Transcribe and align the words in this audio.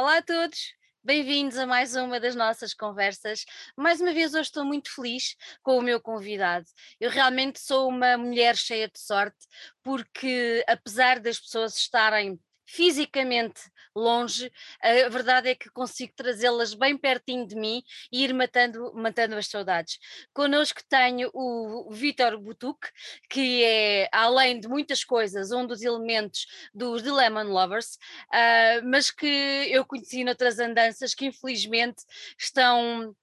Olá 0.00 0.16
a 0.16 0.22
todos, 0.22 0.72
bem-vindos 1.04 1.58
a 1.58 1.66
mais 1.66 1.94
uma 1.94 2.18
das 2.18 2.34
nossas 2.34 2.72
conversas. 2.72 3.44
Mais 3.76 4.00
uma 4.00 4.14
vez, 4.14 4.32
hoje 4.32 4.44
estou 4.44 4.64
muito 4.64 4.90
feliz 4.90 5.36
com 5.62 5.76
o 5.76 5.82
meu 5.82 6.00
convidado. 6.00 6.64
Eu 6.98 7.10
realmente 7.10 7.60
sou 7.60 7.86
uma 7.86 8.16
mulher 8.16 8.56
cheia 8.56 8.88
de 8.88 8.98
sorte, 8.98 9.36
porque 9.82 10.64
apesar 10.66 11.20
das 11.20 11.38
pessoas 11.38 11.76
estarem 11.76 12.40
fisicamente 12.64 13.60
longe, 13.94 14.50
a 14.80 15.08
verdade 15.08 15.48
é 15.48 15.54
que 15.54 15.68
consigo 15.70 16.12
trazê-las 16.14 16.74
bem 16.74 16.96
pertinho 16.96 17.46
de 17.46 17.56
mim 17.56 17.82
e 18.12 18.24
ir 18.24 18.32
matando, 18.32 18.92
matando 18.94 19.36
as 19.36 19.46
saudades. 19.46 19.98
Connosco 20.32 20.80
tenho 20.88 21.30
o 21.34 21.90
Vítor 21.92 22.38
Butuk, 22.38 22.88
que 23.28 23.64
é, 23.64 24.08
além 24.12 24.60
de 24.60 24.68
muitas 24.68 25.04
coisas, 25.04 25.50
um 25.52 25.66
dos 25.66 25.82
elementos 25.82 26.46
dos 26.72 27.02
The 27.02 27.12
Lemon 27.12 27.44
Lovers, 27.44 27.98
uh, 28.32 28.84
mas 28.84 29.10
que 29.10 29.26
eu 29.26 29.84
conheci 29.84 30.24
noutras 30.24 30.58
andanças 30.58 31.14
que 31.14 31.26
infelizmente 31.26 32.02
estão 32.38 33.14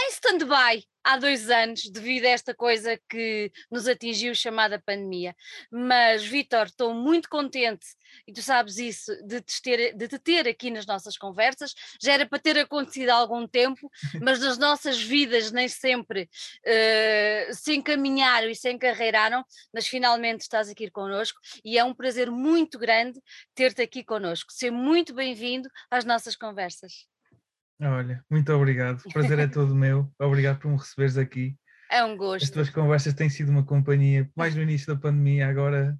em 0.00 0.10
stand-by 0.10 0.84
há 1.02 1.16
dois 1.16 1.48
anos, 1.50 1.88
devido 1.90 2.26
a 2.26 2.30
esta 2.30 2.54
coisa 2.54 2.98
que 3.08 3.50
nos 3.70 3.88
atingiu, 3.88 4.34
chamada 4.34 4.78
pandemia. 4.78 5.34
Mas, 5.70 6.24
Vitor, 6.24 6.66
estou 6.66 6.94
muito 6.94 7.28
contente, 7.28 7.86
e 8.26 8.32
tu 8.32 8.42
sabes 8.42 8.78
isso, 8.78 9.12
de 9.26 9.40
te, 9.40 9.62
ter, 9.62 9.94
de 9.96 10.08
te 10.08 10.18
ter 10.18 10.46
aqui 10.48 10.70
nas 10.70 10.86
nossas 10.86 11.16
conversas. 11.16 11.74
Já 12.00 12.12
era 12.14 12.26
para 12.26 12.38
ter 12.38 12.58
acontecido 12.58 13.10
há 13.10 13.14
algum 13.14 13.46
tempo, 13.46 13.90
mas 14.22 14.40
nas 14.40 14.58
nossas 14.58 15.00
vidas 15.00 15.50
nem 15.50 15.68
sempre 15.68 16.28
uh, 16.66 17.54
se 17.54 17.74
encaminharam 17.74 18.48
e 18.48 18.54
se 18.54 18.70
encarreiraram, 18.70 19.44
mas 19.72 19.86
finalmente 19.86 20.42
estás 20.42 20.68
aqui 20.68 20.90
connosco 20.90 21.40
e 21.64 21.78
é 21.78 21.84
um 21.84 21.94
prazer 21.94 22.30
muito 22.30 22.78
grande 22.78 23.20
ter-te 23.54 23.82
aqui 23.82 24.04
connosco. 24.04 24.52
Seja 24.52 24.72
muito 24.72 25.14
bem-vindo 25.14 25.68
às 25.90 26.04
nossas 26.04 26.36
conversas. 26.36 27.08
Olha, 27.80 28.22
muito 28.30 28.52
obrigado. 28.52 29.00
O 29.06 29.12
prazer 29.12 29.38
é 29.38 29.46
todo 29.46 29.74
meu. 29.74 30.12
Obrigado 30.18 30.58
por 30.58 30.70
me 30.70 30.76
receberes 30.76 31.16
aqui. 31.16 31.56
É 31.90 32.04
um 32.04 32.16
gosto. 32.16 32.44
As 32.44 32.50
tuas 32.50 32.70
conversas 32.70 33.14
têm 33.14 33.28
sido 33.28 33.50
uma 33.50 33.64
companhia, 33.64 34.30
mais 34.36 34.54
no 34.54 34.62
início 34.62 34.94
da 34.94 35.00
pandemia, 35.00 35.48
agora 35.48 35.98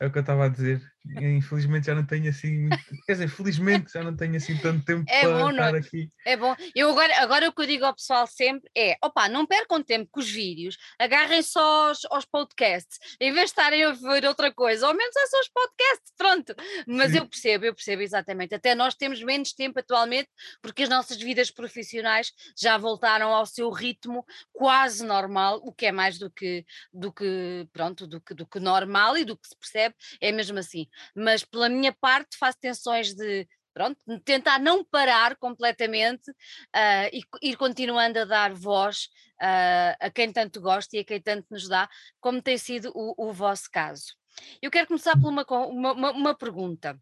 é 0.00 0.06
o 0.06 0.12
que 0.12 0.18
eu 0.18 0.20
estava 0.20 0.46
a 0.46 0.48
dizer. 0.48 0.80
Infelizmente 1.16 1.86
já 1.86 1.94
não 1.94 2.04
tenho 2.04 2.28
assim, 2.28 2.68
quer 3.06 3.12
dizer, 3.12 3.28
felizmente 3.28 3.92
já 3.92 4.02
não 4.02 4.14
tenho 4.14 4.36
assim 4.36 4.56
tanto 4.58 4.84
tempo 4.84 5.04
é 5.08 5.20
para 5.20 5.38
bom, 5.38 5.50
estar 5.50 5.72
não? 5.72 5.78
aqui. 5.78 6.10
É 6.26 6.36
bom. 6.36 6.54
Eu 6.74 6.90
agora, 6.90 7.22
agora 7.22 7.48
o 7.48 7.52
que 7.52 7.62
eu 7.62 7.66
digo 7.66 7.84
ao 7.84 7.94
pessoal 7.94 8.26
sempre 8.26 8.70
é: 8.76 8.96
opa, 9.02 9.28
não 9.28 9.46
percam 9.46 9.82
tempo 9.82 10.08
com 10.10 10.20
os 10.20 10.30
vídeos, 10.30 10.76
agarrem 10.98 11.40
só 11.42 11.88
aos, 11.88 12.04
aos 12.10 12.24
podcasts, 12.26 12.98
em 13.20 13.32
vez 13.32 13.46
de 13.46 13.50
estarem 13.50 13.84
a 13.84 13.92
ver 13.92 14.26
outra 14.26 14.52
coisa, 14.52 14.86
ao 14.86 14.94
menos 14.94 15.16
é 15.16 15.26
só 15.26 15.40
os 15.40 15.48
podcasts, 15.48 16.12
pronto. 16.16 16.54
Mas 16.86 17.12
Sim. 17.12 17.18
eu 17.18 17.26
percebo, 17.28 17.64
eu 17.64 17.74
percebo 17.74 18.02
exatamente. 18.02 18.54
Até 18.54 18.74
nós 18.74 18.94
temos 18.94 19.22
menos 19.22 19.52
tempo 19.52 19.78
atualmente, 19.78 20.28
porque 20.60 20.82
as 20.82 20.88
nossas 20.88 21.16
vidas 21.16 21.50
profissionais 21.50 22.32
já 22.56 22.76
voltaram 22.76 23.32
ao 23.32 23.46
seu 23.46 23.70
ritmo 23.70 24.24
quase 24.52 25.04
normal, 25.04 25.60
o 25.62 25.72
que 25.72 25.86
é 25.86 25.92
mais 25.92 26.18
do 26.18 26.30
que, 26.30 26.64
do 26.92 27.12
que 27.12 27.66
pronto, 27.72 28.06
do 28.06 28.20
que, 28.20 28.34
do 28.34 28.46
que 28.46 28.60
normal 28.60 29.16
e 29.16 29.24
do 29.24 29.36
que 29.36 29.48
se 29.48 29.56
percebe, 29.56 29.94
é 30.20 30.30
mesmo 30.30 30.58
assim 30.58 30.86
mas 31.14 31.44
pela 31.44 31.68
minha 31.68 31.92
parte 31.92 32.36
faço 32.38 32.58
tensões 32.60 33.14
de 33.14 33.46
pronto, 33.78 34.00
tentar 34.24 34.58
não 34.58 34.84
parar 34.84 35.36
completamente 35.36 36.30
uh, 36.30 37.08
e 37.12 37.22
ir 37.42 37.56
continuando 37.56 38.18
a 38.18 38.24
dar 38.24 38.52
voz 38.52 39.04
uh, 39.40 39.94
a 40.00 40.10
quem 40.10 40.32
tanto 40.32 40.60
gosta 40.60 40.96
e 40.96 41.00
a 41.00 41.04
quem 41.04 41.20
tanto 41.20 41.46
nos 41.48 41.68
dá, 41.68 41.88
como 42.20 42.42
tem 42.42 42.58
sido 42.58 42.90
o, 42.92 43.28
o 43.28 43.32
vosso 43.32 43.70
caso. 43.70 44.14
Eu 44.60 44.70
quero 44.70 44.88
começar 44.88 45.16
por 45.20 45.28
uma, 45.28 45.46
uma, 45.68 46.10
uma 46.10 46.34
pergunta. 46.34 46.98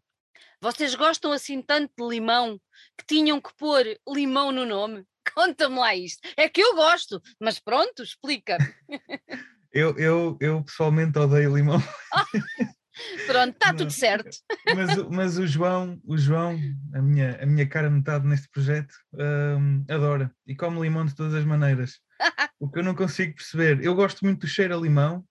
Vocês 0.61 0.93
gostam 0.93 1.31
assim 1.31 1.63
tanto 1.63 1.91
de 1.97 2.07
limão 2.07 2.59
que 2.97 3.05
tinham 3.07 3.41
que 3.41 3.55
pôr 3.57 3.83
limão 4.07 4.51
no 4.51 4.65
nome? 4.65 5.03
Conta-me 5.33 5.77
lá 5.79 5.95
isto. 5.95 6.27
É 6.37 6.47
que 6.47 6.61
eu 6.61 6.75
gosto, 6.75 7.21
mas 7.39 7.59
pronto, 7.59 8.03
explica. 8.03 8.57
Eu, 9.69 9.95
eu, 9.99 10.37
eu 10.39 10.63
pessoalmente 10.63 11.19
odeio 11.19 11.55
limão. 11.55 11.77
Pronto, 13.25 13.53
está 13.53 13.73
tudo 13.73 13.91
certo. 13.91 14.29
Mas, 14.75 14.97
mas, 15.09 15.37
o 15.37 15.47
João, 15.47 15.99
o 16.05 16.17
João, 16.17 16.57
a 16.93 17.01
minha, 17.01 17.41
a 17.41 17.45
minha 17.45 17.67
cara 17.67 17.89
metade 17.89 18.27
neste 18.27 18.49
projeto, 18.49 18.93
um, 19.13 19.85
adora 19.89 20.31
e 20.45 20.55
come 20.55 20.81
limão 20.81 21.05
de 21.05 21.15
todas 21.15 21.33
as 21.33 21.45
maneiras. 21.45 21.99
o 22.59 22.69
que 22.69 22.79
eu 22.79 22.83
não 22.83 22.95
consigo 22.95 23.35
perceber, 23.35 23.83
eu 23.83 23.95
gosto 23.95 24.23
muito 24.25 24.41
do 24.41 24.47
cheiro 24.47 24.75
a 24.75 24.81
limão, 24.81 25.23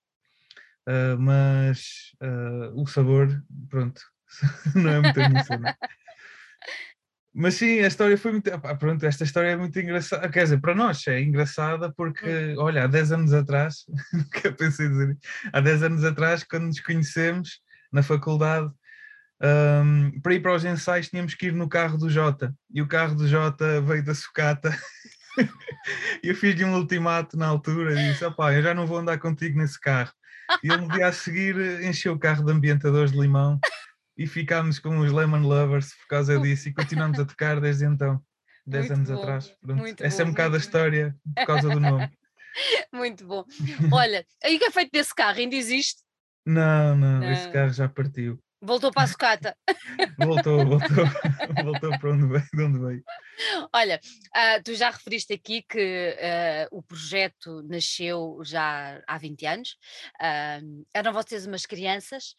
uh, 0.89 1.19
mas 1.19 2.13
uh, 2.23 2.81
o 2.81 2.87
sabor, 2.87 3.43
pronto, 3.69 4.01
não 4.75 4.91
é 4.91 5.01
muito 5.01 5.21
a 5.21 5.29
minha 5.29 5.45
Mas 7.39 7.57
sim, 7.57 7.81
a 7.81 7.87
história 7.87 8.17
foi 8.17 8.33
muito. 8.33 8.51
pronto, 8.79 9.05
esta 9.05 9.23
história 9.23 9.49
é 9.49 9.57
muito 9.57 9.79
engraçada. 9.79 10.27
Quer 10.31 10.45
dizer, 10.45 10.59
para 10.59 10.75
nós 10.75 11.07
é 11.07 11.21
engraçada 11.21 11.93
porque, 11.93 12.55
olha, 12.57 12.85
há 12.85 12.87
10 12.87 13.13
anos 13.13 13.35
atrás, 13.35 13.85
nunca 14.11 14.51
pensei 14.53 14.89
dizer, 14.89 15.19
há 15.53 15.61
10 15.61 15.83
anos 15.83 16.03
atrás, 16.05 16.43
quando 16.43 16.65
nos 16.65 16.81
conhecemos 16.81 17.61
na 17.93 18.03
faculdade, 18.03 18.71
um, 19.43 20.19
para 20.23 20.33
ir 20.33 20.41
para 20.41 20.55
os 20.55 20.65
ensaios 20.65 21.11
tínhamos 21.11 21.35
que 21.35 21.49
ir 21.49 21.53
no 21.53 21.69
carro 21.69 21.99
do 21.99 22.09
Jota 22.09 22.55
e 22.73 22.81
o 22.81 22.89
carro 22.89 23.15
do 23.15 23.29
Jota 23.29 23.83
veio 23.83 24.03
da 24.03 24.15
sucata. 24.15 24.75
e 26.25 26.29
eu 26.29 26.35
fiz-lhe 26.35 26.65
um 26.65 26.75
ultimato 26.75 27.37
na 27.37 27.49
altura 27.49 28.01
e 28.01 28.13
disse: 28.13 28.25
opá, 28.25 28.55
eu 28.55 28.63
já 28.63 28.73
não 28.73 28.87
vou 28.87 28.97
andar 28.97 29.19
contigo 29.19 29.59
nesse 29.59 29.79
carro. 29.79 30.13
E 30.65 30.73
ele 30.73 30.81
no 30.81 30.89
dia 30.89 31.09
a 31.09 31.13
seguir 31.13 31.55
encheu 31.83 32.15
o 32.15 32.19
carro 32.19 32.47
de 32.47 32.53
ambientadores 32.53 33.13
de 33.13 33.21
limão 33.21 33.61
e 34.17 34.27
ficámos 34.27 34.79
com 34.79 34.99
os 34.99 35.13
Lemon 35.13 35.41
Lovers 35.41 35.95
por 35.95 36.07
causa 36.09 36.39
disso 36.41 36.69
e 36.69 36.75
continuamos 36.75 37.19
a 37.19 37.25
tocar 37.25 37.61
desde 37.61 37.85
então, 37.85 38.21
10 38.67 38.91
anos 38.91 39.11
bom, 39.11 39.19
atrás. 39.19 39.55
Essa 40.01 40.23
bom, 40.23 40.29
é 40.29 40.31
um 40.31 40.33
bocado 40.33 40.55
a 40.57 40.59
história 40.59 41.17
por 41.35 41.47
causa 41.47 41.69
do 41.69 41.81
nome. 41.81 42.11
Muito 42.93 43.27
bom. 43.27 43.45
Olha, 43.93 44.25
aí 44.43 44.59
que 44.59 44.65
é 44.65 44.71
feito 44.71 44.91
desse 44.91 45.15
carro? 45.15 45.39
Ainda 45.39 45.55
existe? 45.55 46.03
Não, 46.45 46.97
não, 46.97 47.21
não, 47.21 47.33
esse 47.33 47.49
carro 47.51 47.73
já 47.73 47.89
partiu. 47.89 48.41
Voltou 48.63 48.91
para 48.91 49.03
a 49.03 49.07
sucata. 49.07 49.57
voltou, 50.19 50.65
voltou, 50.65 51.05
voltou 51.63 51.99
para 51.99 52.13
onde 52.13 52.27
veio, 52.27 52.49
de 52.53 52.63
onde 52.63 52.79
veio. 52.79 53.05
Olha, 53.73 54.01
uh, 54.35 54.63
tu 54.63 54.75
já 54.75 54.91
referiste 54.91 55.33
aqui 55.33 55.63
que 55.63 56.17
uh, 56.71 56.77
o 56.77 56.83
projeto 56.83 57.63
nasceu 57.63 58.41
já 58.43 59.03
há 59.07 59.19
20 59.19 59.47
anos, 59.47 59.77
uh, 60.21 60.87
eram 60.93 61.13
vocês 61.13 61.47
umas 61.47 61.67
crianças 61.67 62.35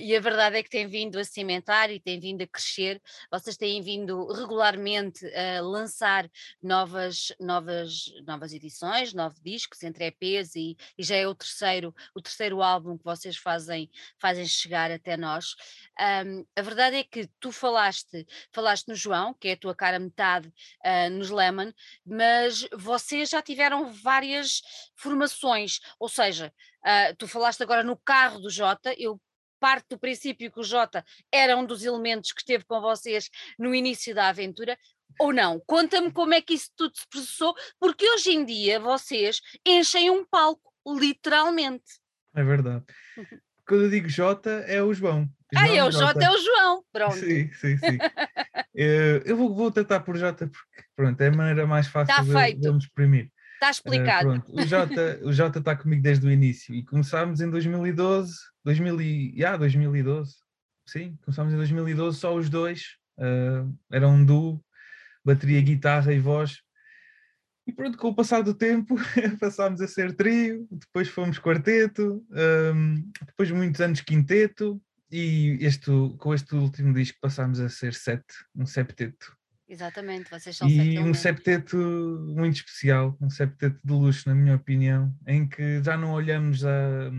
e 0.00 0.14
a 0.14 0.20
verdade 0.20 0.56
é 0.56 0.62
que 0.62 0.70
tem 0.70 0.86
vindo 0.86 1.18
a 1.18 1.24
cimentar 1.24 1.90
e 1.90 1.98
tem 1.98 2.20
vindo 2.20 2.42
a 2.42 2.46
crescer, 2.46 3.00
vocês 3.30 3.56
têm 3.56 3.82
vindo 3.82 4.26
regularmente 4.32 5.26
a 5.34 5.60
lançar 5.60 6.30
novas, 6.62 7.32
novas, 7.40 8.04
novas 8.26 8.52
edições, 8.52 9.12
novos 9.12 9.40
discos, 9.40 9.82
entre 9.82 10.06
EPs 10.06 10.54
e, 10.54 10.76
e 10.96 11.02
já 11.02 11.16
é 11.16 11.26
o 11.26 11.34
terceiro, 11.34 11.94
o 12.14 12.20
terceiro 12.20 12.62
álbum 12.62 12.96
que 12.96 13.04
vocês 13.04 13.36
fazem, 13.36 13.90
fazem 14.18 14.46
chegar 14.46 14.90
até 14.90 15.16
nós. 15.16 15.56
Um, 15.98 16.44
a 16.56 16.62
verdade 16.62 16.96
é 16.96 17.04
que 17.04 17.28
tu 17.40 17.50
falaste, 17.50 18.26
falaste 18.52 18.88
no 18.88 18.94
João, 18.94 19.34
que 19.34 19.48
é 19.48 19.52
a 19.52 19.56
tua 19.56 19.74
cara 19.74 19.98
metade 20.14 20.48
uh, 20.48 21.10
nos 21.10 21.30
Lemon, 21.30 21.72
mas 22.06 22.66
vocês 22.72 23.30
já 23.30 23.42
tiveram 23.42 23.92
várias 23.92 24.62
formações, 24.94 25.80
ou 25.98 26.08
seja, 26.08 26.52
uh, 26.84 27.16
tu 27.18 27.26
falaste 27.26 27.62
agora 27.62 27.82
no 27.82 27.96
carro 27.96 28.38
do 28.38 28.48
Jota, 28.48 28.94
eu 28.96 29.20
parte 29.58 29.88
do 29.90 29.98
princípio 29.98 30.52
que 30.52 30.60
o 30.60 30.64
Jota 30.64 31.04
era 31.32 31.56
um 31.56 31.64
dos 31.64 31.84
elementos 31.84 32.32
que 32.32 32.40
esteve 32.40 32.64
com 32.64 32.80
vocês 32.80 33.30
no 33.58 33.74
início 33.74 34.14
da 34.14 34.28
aventura, 34.28 34.78
ou 35.18 35.32
não? 35.32 35.60
Conta-me 35.66 36.12
como 36.12 36.34
é 36.34 36.40
que 36.40 36.54
isso 36.54 36.70
tudo 36.76 36.96
se 36.96 37.06
processou, 37.08 37.54
porque 37.80 38.08
hoje 38.10 38.32
em 38.32 38.44
dia 38.44 38.78
vocês 38.78 39.40
enchem 39.66 40.10
um 40.10 40.24
palco, 40.24 40.72
literalmente. 40.86 41.98
É 42.34 42.42
verdade. 42.42 42.84
Uhum. 43.16 43.38
Quando 43.66 43.84
eu 43.84 43.90
digo 43.90 44.08
Jota, 44.08 44.50
é 44.66 44.82
o 44.82 44.92
João. 44.92 45.26
Ah, 45.56 45.68
é 45.68 45.84
o 45.84 45.90
Jota, 45.90 46.24
é 46.24 46.30
o 46.30 46.38
João. 46.38 46.84
Pronto. 46.92 47.16
Sim, 47.16 47.50
sim, 47.52 47.76
sim. 47.78 47.98
Eh, 48.76 49.22
eu 49.24 49.36
vou, 49.36 49.54
vou 49.54 49.70
tentar 49.70 50.00
por 50.00 50.16
Jota 50.16 50.48
porque 50.48 50.82
pronto, 50.96 51.20
é 51.20 51.28
a 51.28 51.30
maneira 51.30 51.64
mais 51.64 51.86
fácil 51.86 52.12
tá 52.12 52.22
de, 52.22 52.54
de 52.54 52.72
me 52.72 52.78
exprimir. 52.78 53.30
Está 53.54 53.70
explicado. 53.70 54.30
Uh, 54.48 54.60
o 54.60 54.66
Jota, 54.66 55.20
o 55.22 55.32
Jota 55.32 55.58
está 55.60 55.76
comigo 55.76 56.02
desde 56.02 56.26
o 56.26 56.30
início 56.30 56.74
e 56.74 56.84
começámos 56.84 57.40
em 57.40 57.48
2012, 57.48 58.34
2000 58.64 59.00
e, 59.00 59.32
yeah, 59.36 59.56
2012, 59.56 60.34
sim, 60.86 61.16
começámos 61.24 61.54
em 61.54 61.56
2012 61.56 62.18
só 62.18 62.34
os 62.34 62.50
dois, 62.50 62.96
uh, 63.18 63.72
era 63.92 64.08
um 64.08 64.24
duo, 64.24 64.60
bateria, 65.24 65.62
guitarra 65.62 66.12
e 66.12 66.18
voz. 66.18 66.58
E 67.66 67.72
pronto, 67.72 67.96
com 67.96 68.08
o 68.08 68.14
passar 68.14 68.42
do 68.42 68.52
tempo 68.52 68.96
passámos 69.40 69.80
a 69.80 69.88
ser 69.88 70.14
trio, 70.14 70.66
depois 70.70 71.08
fomos 71.08 71.38
quarteto, 71.38 72.22
um, 72.74 73.10
depois 73.24 73.50
muitos 73.50 73.80
anos 73.80 74.02
quinteto, 74.02 74.78
e 75.14 75.58
este, 75.60 75.90
com 76.18 76.34
este 76.34 76.56
último 76.56 76.92
disco 76.92 77.18
passámos 77.20 77.60
a 77.60 77.68
ser 77.68 77.94
sete, 77.94 78.34
um 78.54 78.66
septeto. 78.66 79.36
Exatamente, 79.68 80.28
vocês 80.28 80.56
são 80.56 80.68
E 80.68 80.98
um 80.98 81.14
septeto 81.14 81.76
muito 82.36 82.56
especial, 82.56 83.16
um 83.20 83.30
septeto 83.30 83.78
de 83.82 83.92
luxo, 83.92 84.28
na 84.28 84.34
minha 84.34 84.56
opinião, 84.56 85.14
em 85.26 85.48
que 85.48 85.82
já 85.82 85.96
não 85.96 86.12
olhamos 86.12 86.64
a, 86.64 87.10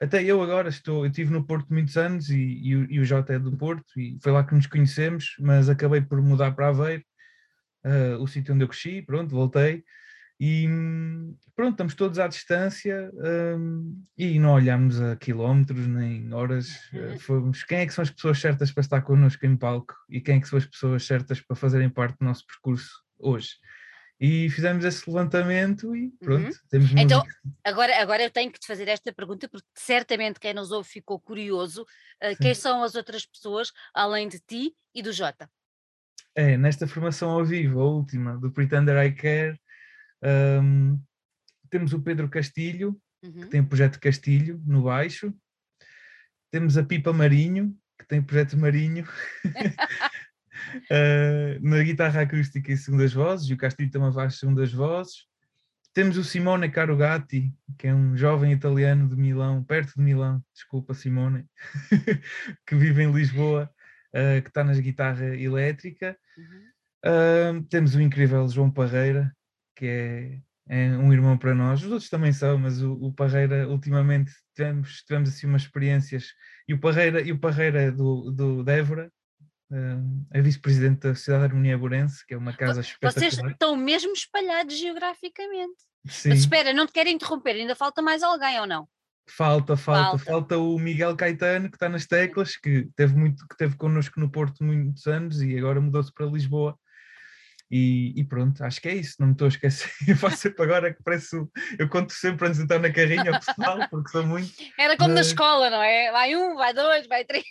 até 0.00 0.22
eu 0.22 0.42
agora 0.42 0.68
estou, 0.68 1.04
eu 1.04 1.10
estive 1.10 1.32
no 1.32 1.44
Porto 1.44 1.72
muitos 1.72 1.96
anos 1.96 2.30
e, 2.30 2.36
e, 2.36 2.70
e, 2.70 3.00
o 3.00 3.04
Jota 3.04 3.32
é 3.32 3.38
do 3.38 3.56
Porto 3.56 3.98
e 3.98 4.18
foi 4.20 4.32
lá 4.32 4.44
que 4.44 4.54
nos 4.54 4.66
conhecemos, 4.66 5.36
mas 5.38 5.68
acabei 5.68 6.00
por 6.00 6.20
mudar 6.20 6.52
para 6.52 6.68
Aveiro, 6.68 7.04
uh, 7.84 8.22
o 8.22 8.26
sítio 8.26 8.54
onde 8.54 8.64
eu 8.64 8.68
cresci, 8.68 9.02
pronto, 9.02 9.30
voltei 9.30 9.84
e 10.40 10.68
pronto, 11.56 11.72
estamos 11.72 11.94
todos 11.94 12.18
à 12.20 12.28
distância 12.28 13.10
um, 13.56 14.04
e 14.16 14.38
não 14.38 14.52
olhamos 14.52 15.00
a 15.00 15.16
quilómetros 15.16 15.86
nem 15.88 16.32
horas. 16.32 16.68
Uh, 16.92 17.18
fomos, 17.18 17.64
quem 17.64 17.78
é 17.78 17.86
que 17.86 17.92
são 17.92 18.02
as 18.02 18.10
pessoas 18.10 18.38
certas 18.38 18.70
para 18.70 18.82
estar 18.82 19.02
connosco 19.02 19.44
em 19.44 19.56
palco 19.56 19.94
e 20.08 20.20
quem 20.20 20.36
é 20.36 20.40
que 20.40 20.46
são 20.46 20.56
as 20.56 20.66
pessoas 20.66 21.04
certas 21.04 21.40
para 21.40 21.56
fazerem 21.56 21.90
parte 21.90 22.18
do 22.18 22.24
nosso 22.24 22.46
percurso 22.46 23.02
hoje? 23.18 23.56
E 24.20 24.48
fizemos 24.50 24.84
esse 24.84 25.08
levantamento 25.08 25.94
e 25.94 26.10
pronto, 26.20 26.46
uhum. 26.46 26.68
temos 26.70 26.92
Então, 26.92 27.24
agora, 27.64 28.00
agora 28.00 28.22
eu 28.22 28.30
tenho 28.30 28.50
que 28.50 28.58
te 28.58 28.66
fazer 28.66 28.88
esta 28.88 29.12
pergunta, 29.12 29.48
porque 29.48 29.66
certamente 29.74 30.40
quem 30.40 30.54
nos 30.54 30.70
ouve 30.70 30.88
ficou 30.88 31.20
curioso. 31.20 31.82
Uh, 32.22 32.36
quem 32.40 32.54
são 32.54 32.82
as 32.82 32.94
outras 32.94 33.26
pessoas, 33.26 33.72
além 33.92 34.28
de 34.28 34.38
ti 34.38 34.72
e 34.94 35.02
do 35.02 35.12
Jota? 35.12 35.50
É, 36.34 36.56
nesta 36.56 36.86
formação 36.86 37.30
ao 37.30 37.44
vivo, 37.44 37.80
a 37.80 37.84
última, 37.84 38.36
do 38.38 38.52
Pretender 38.52 39.04
I 39.04 39.12
Care, 39.12 39.58
um, 40.22 41.00
temos 41.70 41.92
o 41.92 42.00
Pedro 42.00 42.28
Castilho, 42.28 43.00
uhum. 43.22 43.32
que 43.32 43.46
tem 43.46 43.60
o 43.60 43.66
projeto 43.66 44.00
Castilho 44.00 44.60
no 44.66 44.82
baixo. 44.82 45.32
Temos 46.50 46.78
a 46.78 46.82
Pipa 46.82 47.12
Marinho, 47.12 47.76
que 47.98 48.06
tem 48.06 48.20
o 48.20 48.24
projeto 48.24 48.56
Marinho. 48.56 49.04
uh, 49.44 51.60
na 51.60 51.82
guitarra 51.82 52.22
acústica 52.22 52.72
e 52.72 52.76
segundas 52.76 53.12
vozes, 53.12 53.48
e 53.48 53.54
o 53.54 53.58
Castilho 53.58 53.90
também 53.90 54.12
faz 54.12 54.38
segundas 54.38 54.72
vozes. 54.72 55.26
Temos 55.92 56.16
o 56.16 56.24
Simone 56.24 56.70
Carugati, 56.70 57.52
que 57.76 57.88
é 57.88 57.94
um 57.94 58.16
jovem 58.16 58.52
italiano 58.52 59.08
de 59.08 59.16
Milão, 59.16 59.64
perto 59.64 59.94
de 59.96 60.02
Milão, 60.02 60.42
desculpa 60.52 60.94
Simone, 60.94 61.44
que 62.66 62.76
vive 62.76 63.02
em 63.02 63.12
Lisboa, 63.12 63.68
uh, 64.14 64.40
que 64.40 64.48
está 64.48 64.62
na 64.62 64.74
guitarra 64.74 65.36
elétrica. 65.36 66.16
Uhum. 66.36 66.68
Uh, 67.04 67.62
temos 67.64 67.94
o 67.94 68.00
incrível 68.00 68.48
João 68.48 68.70
Parreira, 68.70 69.34
que 69.78 69.86
é, 69.86 70.40
é, 70.68 70.88
um 70.98 71.12
irmão 71.12 71.38
para 71.38 71.54
nós. 71.54 71.82
Os 71.84 71.92
outros 71.92 72.10
também 72.10 72.32
são, 72.32 72.58
mas 72.58 72.82
o, 72.82 72.92
o 72.94 73.12
Parreira, 73.12 73.68
ultimamente, 73.68 74.32
tivemos, 74.56 75.02
tivemos 75.02 75.30
assim 75.30 75.46
umas 75.46 75.62
experiências. 75.62 76.34
E 76.66 76.74
o 76.74 76.80
Parreira, 76.80 77.22
e 77.22 77.30
o 77.30 77.38
Parreira 77.38 77.92
do, 77.92 78.32
do 78.32 78.64
Débora, 78.64 79.10
uh, 79.70 80.26
é 80.32 80.42
vice-presidente 80.42 81.06
da 81.06 81.14
Sociedade 81.14 81.44
de 81.44 81.50
Harmonia 81.52 81.78
Burense, 81.78 82.26
que 82.26 82.34
é 82.34 82.36
uma 82.36 82.52
casa 82.52 82.80
espetacular. 82.80 83.30
Vocês 83.30 83.38
estão 83.38 83.76
mesmo 83.76 84.12
espalhados 84.12 84.76
geograficamente. 84.76 85.78
Sim. 86.06 86.30
Mas 86.30 86.40
espera, 86.40 86.72
não 86.72 86.86
te 86.86 86.92
quero 86.92 87.08
interromper, 87.08 87.54
ainda 87.54 87.76
falta 87.76 88.02
mais 88.02 88.22
alguém 88.22 88.58
ou 88.58 88.66
não? 88.66 88.88
Falta, 89.30 89.76
falta, 89.76 90.18
falta, 90.18 90.24
falta 90.24 90.58
o 90.58 90.78
Miguel 90.78 91.14
Caetano, 91.14 91.68
que 91.68 91.76
está 91.76 91.88
nas 91.88 92.06
teclas, 92.06 92.56
que 92.56 92.88
teve 92.96 93.14
muito, 93.14 93.46
que 93.46 93.56
teve 93.56 93.76
connosco 93.76 94.18
no 94.18 94.30
Porto 94.30 94.64
muitos 94.64 95.06
anos 95.06 95.42
e 95.42 95.56
agora 95.56 95.80
mudou-se 95.80 96.12
para 96.12 96.24
Lisboa 96.24 96.78
e, 97.70 98.18
e, 98.18 98.24
pronto, 98.24 98.64
acho 98.64 98.80
que 98.80 98.88
é 98.88 98.94
isso, 98.94 99.16
não 99.18 99.28
me 99.28 99.32
estou 99.34 99.44
a 99.44 99.48
esquecer. 99.48 99.90
Eu 100.08 100.16
faço 100.16 100.38
sempre 100.38 100.62
agora 100.62 100.92
que 100.92 101.02
parece. 101.02 101.36
Eu 101.78 101.88
conto 101.88 102.12
sempre 102.12 102.46
antes 102.46 102.58
de 102.58 102.64
entrar 102.64 102.78
na 102.78 102.92
carrinha 102.92 103.30
ao 103.30 103.40
pessoal, 103.40 103.88
porque 103.90 104.10
sou 104.10 104.26
muito. 104.26 104.50
Era 104.78 104.96
como 104.96 105.10
mas... 105.10 105.26
na 105.26 105.32
escola, 105.32 105.68
não 105.68 105.82
é? 105.82 106.10
Vai 106.10 106.34
um, 106.34 106.54
vai 106.54 106.72
dois, 106.72 107.06
vai 107.06 107.24
três. 107.24 107.44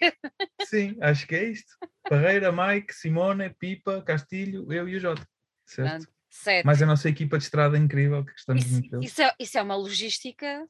Sim, 0.65 0.97
acho 1.01 1.27
que 1.27 1.35
é 1.35 1.43
isto. 1.49 1.71
Barreira, 2.09 2.51
Mike, 2.51 2.93
Simone, 2.93 3.53
Pipa, 3.59 4.01
Castilho, 4.01 4.71
eu 4.73 4.89
e 4.89 4.95
o 4.95 4.99
Jota. 4.99 5.27
Certo? 5.65 6.07
certo. 6.29 6.65
Mas 6.65 6.81
a 6.81 6.85
nossa 6.85 7.09
equipa 7.09 7.37
de 7.37 7.43
estrada 7.43 7.77
é 7.77 7.79
incrível, 7.79 8.25
que 8.25 8.31
estamos 8.31 8.63
isso, 8.63 8.73
muito 8.73 9.03
isso 9.03 9.21
é, 9.21 9.33
isso 9.39 9.57
é 9.57 9.61
uma 9.61 9.75
logística. 9.75 10.67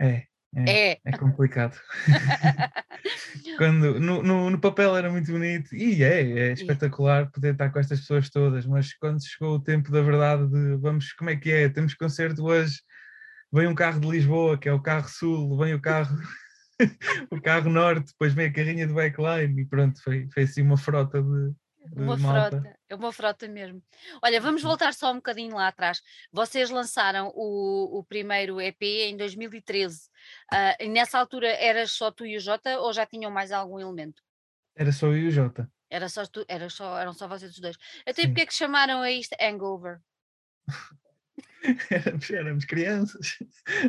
É, 0.00 0.26
é, 0.54 0.92
é. 0.92 0.98
é 1.04 1.12
complicado. 1.16 1.78
Quando, 3.56 4.00
no, 4.00 4.22
no, 4.22 4.50
no, 4.50 4.60
papel 4.60 4.96
era 4.96 5.10
muito 5.10 5.30
bonito 5.30 5.74
e 5.74 6.02
é, 6.02 6.22
é 6.22 6.52
espetacular 6.52 7.30
poder 7.30 7.52
estar 7.52 7.70
com 7.70 7.78
estas 7.78 8.00
pessoas 8.00 8.30
todas, 8.30 8.66
mas 8.66 8.94
quando 8.94 9.24
chegou 9.24 9.56
o 9.56 9.60
tempo 9.60 9.90
da 9.90 10.00
verdade 10.00 10.48
de 10.48 10.76
vamos, 10.76 11.12
como 11.12 11.30
é 11.30 11.36
que 11.36 11.50
é? 11.50 11.68
Temos 11.68 11.94
concerto 11.94 12.44
hoje, 12.44 12.80
vem 13.52 13.66
um 13.66 13.74
carro 13.74 14.00
de 14.00 14.08
Lisboa, 14.08 14.58
que 14.58 14.68
é 14.68 14.72
o 14.72 14.80
carro 14.80 15.08
sul, 15.08 15.56
vem 15.58 15.74
o 15.74 15.80
carro, 15.80 16.16
o 17.30 17.40
carro 17.40 17.70
norte, 17.70 18.08
depois 18.08 18.32
vem 18.32 18.46
a 18.46 18.52
carrinha 18.52 18.86
de 18.86 18.94
backline 18.94 19.62
e 19.62 19.66
pronto, 19.66 20.02
foi, 20.02 20.28
foi 20.32 20.44
assim 20.44 20.62
uma 20.62 20.76
frota 20.76 21.22
de, 21.22 21.52
uma 21.94 22.16
malta. 22.16 22.50
frota, 22.50 22.78
é 22.88 22.94
uma 22.94 23.12
frota 23.12 23.48
mesmo. 23.48 23.82
Olha, 24.22 24.40
vamos 24.40 24.62
voltar 24.62 24.92
só 24.94 25.10
um 25.12 25.16
bocadinho 25.16 25.56
lá 25.56 25.68
atrás. 25.68 26.02
Vocês 26.32 26.70
lançaram 26.70 27.32
o, 27.34 27.98
o 27.98 28.04
primeiro 28.04 28.60
EP 28.60 28.82
em 28.82 29.16
2013. 29.16 29.96
Uh, 29.96 30.08
ah, 30.52 30.76
e 30.80 30.88
nessa 30.88 31.18
altura 31.18 31.48
eras 31.48 31.92
só 31.92 32.10
tu 32.10 32.26
e 32.26 32.36
o 32.36 32.40
Jota 32.40 32.78
ou 32.80 32.92
já 32.92 33.06
tinham 33.06 33.30
mais 33.30 33.52
algum 33.52 33.78
elemento? 33.78 34.22
Era 34.74 34.92
só 34.92 35.06
eu 35.08 35.18
e 35.18 35.26
o 35.28 35.30
Jota. 35.30 35.70
Era 35.90 36.08
só 36.08 36.24
tu, 36.26 36.44
era 36.48 36.68
só, 36.68 36.98
eram 36.98 37.12
só 37.12 37.26
vocês 37.26 37.52
os 37.52 37.60
dois. 37.60 37.76
Até 38.06 38.26
porque 38.26 38.42
é 38.42 38.46
que 38.46 38.54
chamaram 38.54 39.00
a 39.00 39.10
isto 39.10 39.34
Hangover? 39.40 40.00
éramos, 41.90 42.30
éramos 42.30 42.64
crianças, 42.64 43.36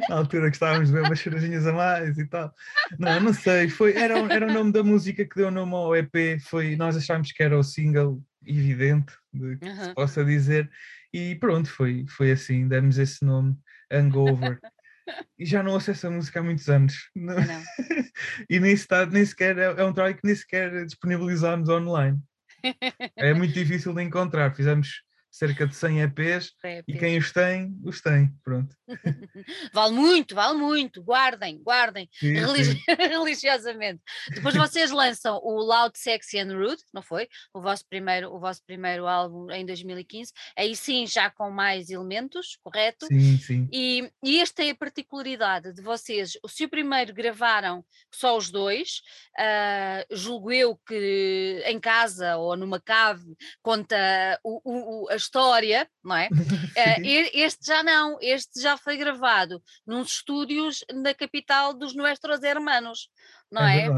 na 0.10 0.16
altura 0.16 0.50
que 0.50 0.56
estávamos 0.56 0.89
a 0.89 0.94
ver 0.94 1.04
umas 1.04 1.19
cervejinhas 1.19 1.68
a 1.68 1.74
mais 1.74 2.18
e 2.18 2.25
tal. 2.25 2.54
Não, 2.98 3.19
não 3.19 3.33
sei, 3.33 3.69
foi, 3.69 3.95
era, 3.95 4.18
era 4.33 4.48
o 4.48 4.54
nome 4.54 4.71
da 4.71 4.83
música 4.83 5.25
que 5.25 5.36
deu 5.36 5.51
nome 5.51 5.74
ao 5.74 5.95
EP, 5.95 6.39
foi, 6.42 6.75
nós 6.75 6.98
achámos 6.98 7.31
que 7.31 7.44
era 7.44 7.57
o 7.57 7.63
single 7.63 8.21
evidente, 8.45 9.13
de, 9.33 9.57
que 9.57 9.75
se 9.75 9.94
possa 9.94 10.24
dizer, 10.25 10.69
e 11.13 11.36
pronto, 11.36 11.69
foi, 11.69 12.06
foi 12.07 12.31
assim, 12.31 12.68
demos 12.68 12.98
esse 12.98 13.24
nome, 13.24 13.56
Hangover. 13.92 14.60
E 15.38 15.45
já 15.45 15.63
não 15.63 15.72
ouço 15.72 15.89
essa 15.89 16.10
música 16.10 16.39
há 16.39 16.44
muitos 16.44 16.69
anos. 16.69 17.10
Não. 17.15 17.36
Não. 17.36 17.63
e 18.48 18.60
nem, 18.60 18.74
está, 18.74 19.07
nem 19.07 19.25
sequer 19.25 19.57
é, 19.57 19.63
é 19.63 19.83
um 19.83 19.92
trabalho 19.92 20.15
que 20.15 20.25
nem 20.25 20.36
sequer 20.36 20.86
disponibilizámos 20.86 21.68
online. 21.68 22.19
É 23.15 23.33
muito 23.33 23.54
difícil 23.54 23.94
de 23.94 24.04
encontrar. 24.04 24.54
Fizemos 24.54 25.01
cerca 25.31 25.67
de 25.67 25.75
100 25.75 26.01
EPs, 26.01 26.53
e 26.87 26.97
quem 26.97 27.17
os 27.17 27.31
tem, 27.31 27.77
os 27.83 28.01
tem, 28.01 28.31
pronto. 28.43 28.75
vale 29.71 29.93
muito, 29.93 30.33
vale 30.33 30.57
muito, 30.57 31.03
guardem, 31.03 31.61
guardem, 31.61 32.09
sim, 32.13 32.33
religi 32.33 32.71
sim. 32.71 32.83
religiosamente. 32.97 34.01
Depois 34.29 34.55
vocês 34.55 34.91
lançam 34.91 35.39
o 35.43 35.61
Loud, 35.61 35.97
Sexy 35.97 36.39
and 36.39 36.57
Rude, 36.57 36.81
não 36.93 37.01
foi? 37.01 37.27
O 37.53 37.61
vosso 37.61 37.85
primeiro, 37.87 38.33
o 38.33 38.39
vosso 38.39 38.63
primeiro 38.65 39.07
álbum 39.07 39.51
em 39.51 39.65
2015, 39.65 40.31
aí 40.57 40.75
sim 40.75 41.05
já 41.05 41.29
com 41.29 41.51
mais 41.51 41.89
elementos, 41.89 42.57
correto? 42.63 43.05
Sim, 43.05 43.37
sim. 43.37 43.69
E, 43.71 44.11
e 44.23 44.39
esta 44.39 44.63
é 44.63 44.71
a 44.71 44.75
particularidade 44.75 45.73
de 45.73 45.81
vocês, 45.81 46.31
se 46.47 46.65
o 46.65 46.69
primeiro 46.69 47.13
gravaram 47.13 47.85
só 48.11 48.35
os 48.35 48.49
dois, 48.49 49.01
uh, 49.39 50.15
julgo 50.15 50.51
eu 50.51 50.75
que 50.87 51.63
em 51.65 51.79
casa 51.79 52.37
ou 52.37 52.57
numa 52.57 52.79
cave 52.79 53.35
conta 53.61 54.39
o, 54.43 55.03
o, 55.03 55.09
a 55.09 55.18
história, 55.19 55.88
não 56.03 56.15
é? 56.15 56.27
uh, 56.31 57.29
este 57.33 57.65
já 57.65 57.83
não, 57.83 58.17
este 58.21 58.61
já 58.61 58.77
foi 58.77 58.97
gravado 58.97 59.61
nos 59.85 60.13
estúdios 60.13 60.83
na 60.93 61.13
capital 61.13 61.73
dos 61.73 61.95
Nuestros 61.95 62.41
Hermanos, 62.43 63.09
não 63.51 63.63
é? 63.63 63.85
é? 63.85 63.89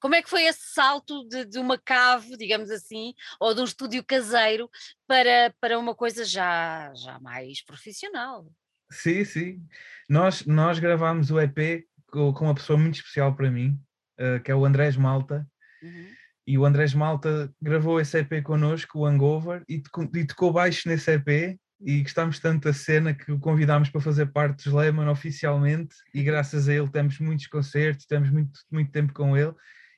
Como 0.00 0.14
é 0.14 0.22
que 0.22 0.30
foi 0.30 0.44
esse 0.44 0.72
salto 0.72 1.26
de, 1.28 1.44
de, 1.44 1.58
uma 1.58 1.76
cave, 1.76 2.36
digamos 2.36 2.70
assim, 2.70 3.12
ou 3.40 3.52
de 3.52 3.60
um 3.60 3.64
estúdio 3.64 4.04
caseiro 4.04 4.70
para, 5.06 5.52
para 5.60 5.78
uma 5.78 5.94
coisa 5.94 6.24
já, 6.24 6.92
já 6.94 7.18
mais 7.18 7.64
profissional? 7.64 8.46
Sim, 8.90 9.24
sim. 9.24 9.66
Nós, 10.08 10.46
nós 10.46 10.78
gravámos 10.78 11.30
o 11.30 11.40
EP 11.40 11.84
com, 12.10 12.32
com 12.32 12.44
uma 12.44 12.54
pessoa 12.54 12.78
muito 12.78 12.94
especial 12.94 13.34
para 13.34 13.50
mim, 13.50 13.78
uh, 14.20 14.40
que 14.42 14.50
é 14.50 14.54
o 14.54 14.64
Andrés 14.64 14.96
Malta. 14.96 15.46
Uhum 15.82 16.18
e 16.48 16.56
o 16.56 16.64
Andrés 16.64 16.94
Malta 16.94 17.52
gravou 17.60 18.00
esse 18.00 18.18
EP 18.18 18.42
connosco, 18.42 19.00
o 19.00 19.06
Hangover, 19.06 19.62
e, 19.68 19.82
e 20.14 20.24
tocou 20.24 20.50
baixo 20.50 20.88
nesse 20.88 21.12
EP 21.12 21.60
e 21.78 22.00
gostámos 22.00 22.38
tanto 22.38 22.64
da 22.64 22.72
cena 22.72 23.12
que 23.12 23.30
o 23.30 23.38
convidámos 23.38 23.90
para 23.90 24.00
fazer 24.00 24.32
parte 24.32 24.64
dos 24.64 24.72
Lehman 24.72 25.10
oficialmente 25.10 25.94
e 26.14 26.22
graças 26.22 26.66
a 26.66 26.72
ele 26.72 26.88
temos 26.88 27.18
muitos 27.18 27.46
concertos, 27.48 28.06
temos 28.06 28.30
muito, 28.30 28.60
muito 28.70 28.90
tempo 28.90 29.12
com 29.12 29.36
ele 29.36 29.52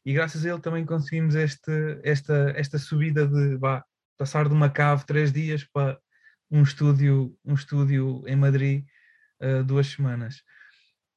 e 0.04 0.12
graças 0.12 0.44
a 0.44 0.50
ele 0.50 0.60
também 0.60 0.84
conseguimos 0.84 1.36
este, 1.36 2.00
esta, 2.02 2.52
esta 2.56 2.80
subida 2.80 3.28
de 3.28 3.56
bah, 3.56 3.84
passar 4.18 4.48
de 4.48 4.52
uma 4.52 4.68
cave 4.68 5.06
três 5.06 5.32
dias 5.32 5.62
para 5.72 6.00
um 6.50 6.64
estúdio, 6.64 7.32
um 7.44 7.54
estúdio 7.54 8.24
em 8.26 8.34
Madrid 8.34 8.84
uh, 9.40 9.62
duas 9.62 9.86
semanas. 9.86 10.42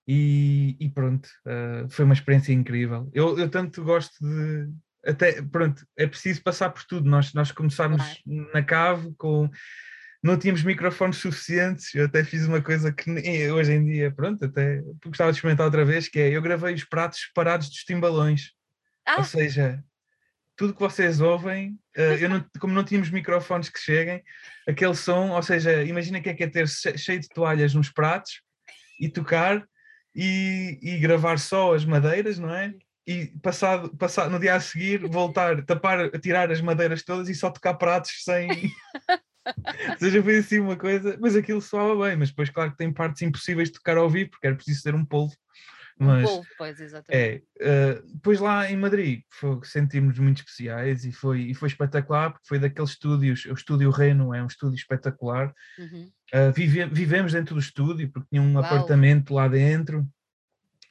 E, 0.08 0.78
e 0.80 0.90
pronto, 0.90 1.28
uh, 1.48 1.90
foi 1.90 2.06
uma 2.06 2.13
experiência 2.13 2.54
incrível. 2.54 3.10
Eu, 3.13 3.40
eu 3.40 3.50
tanto 3.50 3.84
gosto 3.84 4.13
de, 4.22 4.70
até, 5.06 5.42
pronto, 5.42 5.86
é 5.98 6.08
preciso 6.08 6.42
passar 6.42 6.70
por 6.70 6.84
tudo. 6.86 7.10
Nós, 7.10 7.34
nós 7.34 7.52
começámos 7.52 8.02
claro. 8.02 8.52
na 8.54 8.64
cave 8.64 9.14
com. 9.18 9.50
Não 10.22 10.40
tínhamos 10.40 10.64
microfones 10.64 11.18
suficientes, 11.18 11.94
eu 11.94 12.06
até 12.06 12.24
fiz 12.24 12.46
uma 12.48 12.62
coisa 12.62 12.94
que 12.94 13.12
hoje 13.52 13.74
em 13.74 13.84
dia, 13.84 14.10
pronto, 14.10 14.46
até 14.46 14.82
gostava 15.06 15.32
de 15.32 15.38
experimentar 15.38 15.66
outra 15.66 15.84
vez, 15.84 16.08
que 16.08 16.18
é 16.18 16.30
eu 16.30 16.42
gravei 16.42 16.74
os 16.74 16.86
pratos 16.86 17.20
separados 17.20 17.68
dos 17.68 17.84
timbalões. 17.84 18.52
Ah. 19.06 19.18
Ou 19.18 19.26
seja, 19.26 19.84
tudo 20.56 20.74
que 20.74 20.80
vocês 20.80 21.20
ouvem, 21.20 21.78
uh, 21.98 22.16
eu 22.22 22.30
não, 22.30 22.46
como 22.58 22.74
não 22.74 22.86
tínhamos 22.86 23.10
microfones 23.10 23.68
que 23.68 23.80
cheguem, 23.80 24.24
aquele 24.66 24.96
som, 24.96 25.32
ou 25.32 25.44
seja, 25.44 25.84
imagina 25.84 26.22
que 26.22 26.30
é 26.30 26.34
que 26.34 26.44
é 26.44 26.48
ter 26.48 26.70
cheio 26.70 27.20
de 27.20 27.28
toalhas 27.28 27.74
nos 27.74 27.90
pratos 27.90 28.42
e 29.02 29.10
tocar 29.10 29.68
e, 30.16 30.80
e 30.82 30.98
gravar 31.00 31.40
só 31.40 31.74
as 31.74 31.84
madeiras, 31.84 32.38
não 32.38 32.54
é? 32.54 32.74
E 33.06 33.28
passado, 33.42 33.96
passado, 33.98 34.32
no 34.32 34.40
dia 34.40 34.56
a 34.56 34.60
seguir 34.60 35.06
voltar, 35.08 35.64
tapar, 35.66 36.10
tirar 36.22 36.52
as 36.52 36.62
madeiras 36.62 37.04
todas 37.04 37.28
e 37.28 37.36
só 37.36 37.50
tocar 37.50 37.74
pratos 37.74 38.12
sem. 38.24 38.50
Ou 38.50 38.54
seja, 40.00 40.24
foi 40.24 40.38
assim 40.38 40.60
uma 40.60 40.78
coisa, 40.78 41.18
mas 41.20 41.36
aquilo 41.36 41.62
soava 41.62 42.08
bem, 42.08 42.16
mas 42.16 42.30
depois, 42.30 42.50
claro 42.50 42.72
que 42.72 42.78
tem 42.78 42.94
partes 42.94 43.22
impossíveis 43.22 43.70
de 43.70 43.74
tocar 43.76 43.98
ao 43.98 44.10
vivo, 44.10 44.32
porque 44.32 44.48
era 44.48 44.56
preciso 44.56 44.82
ser 44.82 44.96
um 44.96 45.04
polvo. 45.04 45.36
Mas, 46.00 46.24
um 46.24 46.34
polvo, 46.34 46.48
pois, 46.58 46.80
exatamente. 46.80 47.46
É, 47.60 48.00
uh, 48.00 48.14
depois 48.14 48.40
lá 48.40 48.72
em 48.72 48.78
Madrid 48.78 49.22
sentimos 49.64 50.18
muito 50.18 50.38
especiais 50.38 51.04
e 51.04 51.12
foi, 51.12 51.42
e 51.42 51.54
foi 51.54 51.68
espetacular, 51.68 52.32
porque 52.32 52.48
foi 52.48 52.58
daqueles 52.58 52.92
estúdios, 52.92 53.46
o 53.46 53.54
Estúdio 53.54 53.92
Reno 53.92 54.34
é 54.34 54.42
um 54.42 54.48
estúdio 54.48 54.78
espetacular. 54.78 55.54
Uhum. 55.78 56.10
Uh, 56.34 56.52
vive, 56.54 56.86
vivemos 56.86 57.34
dentro 57.34 57.54
do 57.54 57.60
estúdio, 57.60 58.10
porque 58.10 58.30
tinha 58.30 58.42
um 58.42 58.54
Uau. 58.54 58.64
apartamento 58.64 59.34
lá 59.34 59.48
dentro 59.48 60.08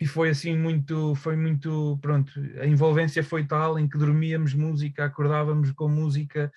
e 0.03 0.07
foi 0.07 0.31
assim 0.31 0.59
muito, 0.59 1.15
foi 1.15 1.37
muito, 1.37 1.97
pronto, 2.03 2.33
a 2.61 2.67
envolvência 2.67 3.23
foi 3.23 3.47
tal 3.47 3.79
em 3.79 3.89
que 3.89 3.97
dormíamos 3.97 4.53
música, 4.53 5.05
acordávamos 5.05 5.71
com 5.71 5.89
música, 5.89 6.53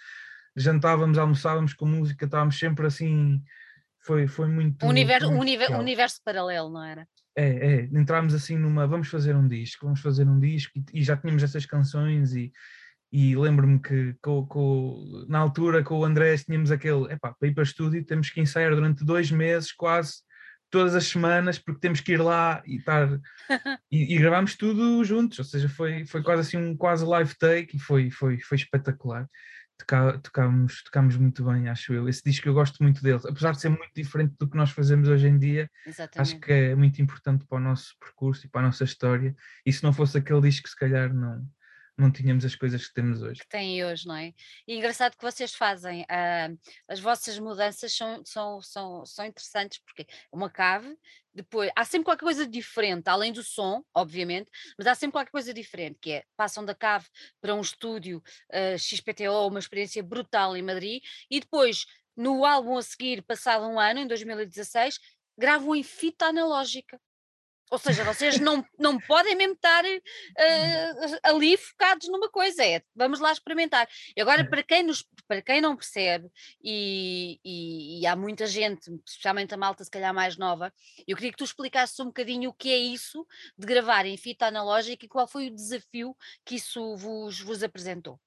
jantávamos, 0.55 1.15
almoçávamos 1.15 1.71
com 1.75 1.85
música, 1.85 2.25
estávamos 2.25 2.57
sempre 2.57 2.87
assim, 2.87 3.39
foi, 3.99 4.25
foi 4.25 4.47
muito... 4.47 4.83
Um 4.83 4.89
universo, 4.89 5.29
um 5.29 5.39
universo, 5.39 5.75
universo 5.75 6.21
paralelo, 6.25 6.71
não 6.71 6.83
era? 6.83 7.07
É, 7.35 7.45
é, 7.45 7.83
entrámos 7.83 8.33
assim 8.33 8.57
numa, 8.57 8.87
vamos 8.87 9.09
fazer 9.09 9.35
um 9.35 9.47
disco, 9.47 9.85
vamos 9.85 10.01
fazer 10.01 10.27
um 10.27 10.39
disco, 10.39 10.71
e, 10.75 11.01
e 11.01 11.03
já 11.03 11.15
tínhamos 11.15 11.43
essas 11.43 11.67
canções 11.67 12.33
e, 12.33 12.51
e 13.11 13.35
lembro-me 13.35 13.77
que 13.77 14.15
com, 14.23 14.43
com, 14.47 15.25
na 15.29 15.37
altura 15.37 15.83
com 15.83 15.99
o 15.99 16.05
André 16.05 16.35
tínhamos 16.37 16.71
aquele, 16.71 17.13
epá, 17.13 17.31
para 17.31 17.47
ir 17.47 17.53
para 17.53 17.61
o 17.61 17.63
estúdio 17.63 18.03
temos 18.03 18.31
que 18.31 18.41
ensaiar 18.41 18.73
durante 18.73 19.05
dois 19.05 19.29
meses 19.29 19.71
quase 19.71 20.25
todas 20.69 20.95
as 20.95 21.07
semanas, 21.07 21.57
porque 21.59 21.79
temos 21.79 22.01
que 22.01 22.13
ir 22.13 22.21
lá 22.21 22.61
e 22.65 22.77
estar. 22.77 23.07
e, 23.91 24.15
e 24.15 24.17
gravámos 24.17 24.55
tudo 24.55 25.03
juntos, 25.03 25.39
ou 25.39 25.45
seja, 25.45 25.69
foi, 25.69 26.05
foi 26.05 26.23
quase 26.23 26.41
assim 26.41 26.57
um 26.57 26.75
quase 26.75 27.05
live 27.05 27.33
take 27.37 27.77
e 27.77 27.79
foi, 27.79 28.11
foi, 28.11 28.39
foi 28.39 28.57
espetacular. 28.57 29.27
Toca, 29.77 30.19
tocámos, 30.19 30.83
tocámos 30.83 31.17
muito 31.17 31.43
bem, 31.43 31.67
acho 31.67 31.93
eu. 31.93 32.07
Esse 32.07 32.23
disco 32.23 32.47
eu 32.47 32.53
gosto 32.53 32.81
muito 32.81 33.03
dele, 33.03 33.19
apesar 33.27 33.51
de 33.51 33.59
ser 33.59 33.69
muito 33.69 33.91
diferente 33.93 34.33
do 34.39 34.49
que 34.49 34.55
nós 34.55 34.71
fazemos 34.71 35.09
hoje 35.09 35.27
em 35.27 35.37
dia, 35.37 35.69
Exatamente. 35.85 36.21
acho 36.21 36.39
que 36.39 36.51
é 36.51 36.75
muito 36.75 37.01
importante 37.01 37.45
para 37.45 37.57
o 37.57 37.61
nosso 37.61 37.93
percurso 37.99 38.45
e 38.45 38.49
para 38.49 38.61
a 38.61 38.65
nossa 38.65 38.85
história. 38.85 39.35
E 39.65 39.73
se 39.73 39.83
não 39.83 39.91
fosse 39.91 40.17
aquele 40.17 40.41
disco, 40.41 40.69
se 40.69 40.75
calhar 40.75 41.13
não, 41.13 41.45
não 41.97 42.11
tínhamos 42.11 42.43
as 42.43 42.55
coisas 42.55 42.87
que 42.87 42.93
temos 42.93 43.21
hoje. 43.21 43.41
Que 43.41 43.47
têm 43.47 43.83
hoje, 43.85 44.07
não 44.07 44.15
é? 44.15 44.33
E 44.67 44.75
engraçado 44.75 45.15
que 45.15 45.23
vocês 45.23 45.53
fazem, 45.53 46.01
uh, 46.03 46.59
as 46.87 46.99
vossas 46.99 47.39
mudanças 47.39 47.93
são, 47.93 48.21
são, 48.25 48.61
são, 48.61 49.05
são 49.05 49.25
interessantes, 49.25 49.79
porque 49.79 50.05
uma 50.31 50.49
cave, 50.49 50.97
depois, 51.33 51.71
há 51.75 51.85
sempre 51.85 52.05
qualquer 52.05 52.25
coisa 52.25 52.47
diferente, 52.47 53.07
além 53.07 53.31
do 53.31 53.43
som, 53.43 53.83
obviamente, 53.93 54.49
mas 54.77 54.87
há 54.87 54.95
sempre 54.95 55.13
qualquer 55.13 55.31
coisa 55.31 55.53
diferente, 55.53 55.97
que 56.01 56.11
é, 56.11 56.23
passam 56.35 56.65
da 56.65 56.75
cave 56.75 57.07
para 57.41 57.55
um 57.55 57.61
estúdio 57.61 58.17
uh, 58.51 58.75
ah, 58.75 58.77
XPTO, 58.77 59.47
uma 59.47 59.59
experiência 59.59 60.03
brutal 60.03 60.55
em 60.57 60.61
Madrid, 60.61 61.01
e 61.29 61.39
depois, 61.39 61.85
no 62.15 62.45
álbum 62.45 62.77
a 62.77 62.81
seguir, 62.81 63.21
passado 63.23 63.65
um 63.65 63.79
ano, 63.79 64.01
em 64.01 64.07
2016, 64.07 64.99
gravam 65.37 65.75
em 65.75 65.83
fita 65.83 66.25
analógica. 66.25 66.99
Ou 67.75 67.79
seja, 67.79 68.05
vocês 68.05 68.39
não, 68.39 68.65
não 68.79 68.97
podem 68.97 69.35
mesmo 69.35 69.53
estar 69.53 69.83
uh, 69.83 71.19
ali 71.23 71.57
focados 71.57 72.07
numa 72.07 72.29
coisa, 72.29 72.65
é 72.65 72.81
vamos 72.95 73.19
lá 73.19 73.33
experimentar. 73.33 73.85
E 74.15 74.21
agora, 74.21 74.43
é. 74.43 74.43
para 74.45 74.63
quem, 74.63 74.81
nos, 74.81 75.05
para 75.27 75.41
quem 75.41 75.59
não 75.59 75.75
percebe, 75.75 76.29
e, 76.63 77.37
e, 77.43 77.99
e, 77.99 78.07
há 78.07 78.15
muita 78.15 78.47
gente, 78.47 78.89
especialmente 79.05 79.53
a 79.53 79.57
malta 79.57 79.83
se 79.83 79.91
calhar 79.91 80.13
mais 80.13 80.37
nova, 80.37 80.71
eu 81.05 81.17
queria 81.17 81.31
que 81.31 81.37
tu 81.37 81.43
explicasses 81.43 81.99
um 81.99 82.05
bocadinho 82.05 82.51
o 82.51 82.53
que 82.53 82.69
é 82.69 82.77
isso 82.77 83.27
de 83.57 83.67
gravar 83.67 84.05
em 84.05 84.15
fita 84.15 84.45
analógica 84.45 85.05
e 85.05 85.09
qual 85.09 85.27
foi 85.27 85.47
o 85.47 85.53
desafio 85.53 86.15
que 86.45 86.55
isso 86.55 86.95
vos, 86.95 87.41
vos 87.41 87.61
apresentou. 87.61 88.17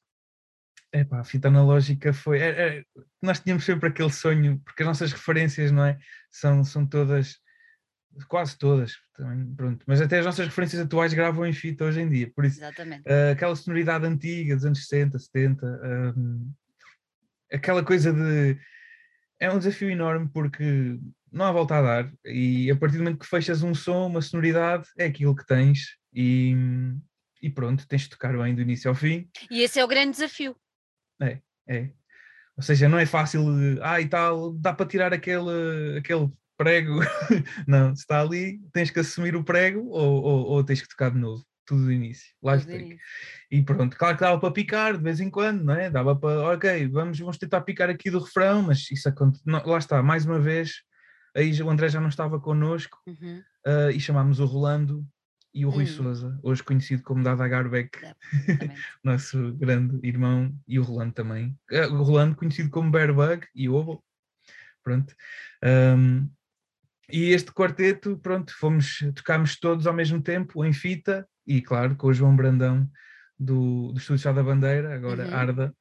É 0.92 1.04
pá, 1.04 1.20
a 1.20 1.24
fita 1.24 1.48
analógica 1.48 2.12
foi. 2.12 2.38
É, 2.38 2.50
é, 2.50 2.84
nós 3.22 3.40
tínhamos 3.40 3.64
sempre 3.64 3.88
aquele 3.88 4.12
sonho, 4.12 4.60
porque 4.62 4.82
as 4.82 4.88
nossas 4.88 5.10
referências, 5.10 5.72
não 5.72 5.86
é? 5.86 5.98
São, 6.30 6.62
são 6.62 6.86
todas 6.86 7.38
quase 8.26 8.56
todas, 8.58 8.94
também, 9.14 9.54
pronto. 9.54 9.84
Mas 9.86 10.00
até 10.00 10.18
as 10.18 10.26
nossas 10.26 10.46
referências 10.46 10.82
atuais 10.82 11.12
gravam 11.12 11.46
em 11.46 11.52
fita 11.52 11.84
hoje 11.84 12.00
em 12.00 12.08
dia, 12.08 12.30
por 12.34 12.44
isso 12.44 12.60
uh, 12.62 13.32
aquela 13.32 13.54
sonoridade 13.54 14.06
antiga 14.06 14.54
dos 14.54 14.64
anos 14.64 14.86
60, 14.86 15.18
70, 15.18 15.66
um, 16.16 16.52
aquela 17.52 17.84
coisa 17.84 18.12
de 18.12 18.58
é 19.40 19.50
um 19.50 19.58
desafio 19.58 19.90
enorme 19.90 20.28
porque 20.32 20.98
não 21.30 21.44
há 21.44 21.52
volta 21.52 21.76
a 21.76 21.82
dar 21.82 22.12
e 22.24 22.70
a 22.70 22.76
partir 22.76 22.96
do 22.96 23.04
momento 23.04 23.20
que 23.20 23.26
fechas 23.26 23.62
um 23.62 23.74
som, 23.74 24.06
uma 24.06 24.20
sonoridade, 24.20 24.88
é 24.98 25.06
aquilo 25.06 25.36
que 25.36 25.46
tens 25.46 25.96
e, 26.12 26.54
e 27.40 27.50
pronto, 27.50 27.86
tens 27.86 28.02
de 28.02 28.10
tocar 28.10 28.36
bem 28.36 28.54
do 28.54 28.62
início 28.62 28.88
ao 28.88 28.94
fim. 28.94 29.28
E 29.50 29.62
esse 29.62 29.78
é 29.78 29.84
o 29.84 29.88
grande 29.88 30.12
desafio. 30.12 30.56
É, 31.20 31.38
é. 31.68 31.90
Ou 32.56 32.62
seja, 32.62 32.88
não 32.88 32.98
é 32.98 33.06
fácil, 33.06 33.44
ah 33.82 34.00
e 34.00 34.08
tal, 34.08 34.52
dá 34.54 34.72
para 34.72 34.86
tirar 34.86 35.12
aquele, 35.12 35.98
aquele 35.98 36.28
prego. 36.58 37.00
não, 37.66 37.94
se 37.94 38.02
está 38.02 38.20
ali, 38.20 38.60
tens 38.72 38.90
que 38.90 38.98
assumir 38.98 39.34
o 39.34 39.44
prego 39.44 39.86
ou, 39.88 40.22
ou, 40.22 40.46
ou 40.48 40.64
tens 40.64 40.82
que 40.82 40.88
tocar 40.88 41.10
de 41.10 41.18
novo. 41.18 41.42
Tudo 41.64 41.84
do 41.84 41.92
início, 41.92 42.34
live 42.42 42.64
take. 42.64 42.98
E 43.50 43.62
pronto, 43.62 43.94
claro 43.94 44.16
que 44.16 44.22
dava 44.22 44.40
para 44.40 44.50
picar 44.50 44.96
de 44.96 45.02
vez 45.02 45.20
em 45.20 45.28
quando, 45.28 45.62
não 45.62 45.74
é? 45.74 45.90
Dava 45.90 46.16
para, 46.16 46.54
ok, 46.54 46.88
vamos, 46.88 47.18
vamos 47.18 47.36
tentar 47.36 47.60
picar 47.60 47.90
aqui 47.90 48.10
do 48.10 48.20
refrão, 48.20 48.62
mas 48.62 48.90
isso 48.90 49.06
acontece. 49.06 49.42
Lá 49.46 49.78
está, 49.78 50.02
mais 50.02 50.24
uma 50.24 50.40
vez, 50.40 50.82
aí 51.36 51.62
o 51.62 51.68
André 51.68 51.90
já 51.90 52.00
não 52.00 52.08
estava 52.08 52.40
connosco 52.40 52.98
uhum. 53.06 53.42
uh, 53.66 53.90
e 53.90 54.00
chamámos 54.00 54.40
o 54.40 54.46
Rolando 54.46 55.06
e 55.52 55.66
o 55.66 55.70
Rui 55.70 55.84
uhum. 55.84 55.90
Souza, 55.90 56.40
hoje 56.42 56.62
conhecido 56.62 57.02
como 57.02 57.22
Dada 57.22 57.46
Garbeck, 57.46 57.98
nosso 59.04 59.52
grande 59.54 59.98
irmão, 60.02 60.50
e 60.66 60.78
o 60.78 60.82
Rolando 60.82 61.12
também. 61.12 61.54
Uh, 61.70 61.92
o 61.92 62.02
Rolando 62.02 62.34
conhecido 62.34 62.70
como 62.70 62.90
Bearbug 62.90 63.46
e 63.54 63.68
Ovo. 63.68 64.02
Pronto. 64.82 65.14
Um, 65.62 66.30
e 67.10 67.30
este 67.30 67.50
quarteto, 67.52 68.18
pronto, 68.18 68.54
fomos, 68.56 68.98
tocámos 69.14 69.58
todos 69.58 69.86
ao 69.86 69.94
mesmo 69.94 70.20
tempo, 70.20 70.64
em 70.64 70.72
fita, 70.72 71.26
e 71.46 71.62
claro, 71.62 71.96
com 71.96 72.08
o 72.08 72.12
João 72.12 72.36
Brandão 72.36 72.88
do, 73.38 73.92
do 73.92 73.98
Estúdio 73.98 74.22
Chá 74.22 74.32
da 74.32 74.42
Bandeira, 74.42 74.94
agora 74.94 75.26
uhum. 75.26 75.34
Arda, 75.34 75.74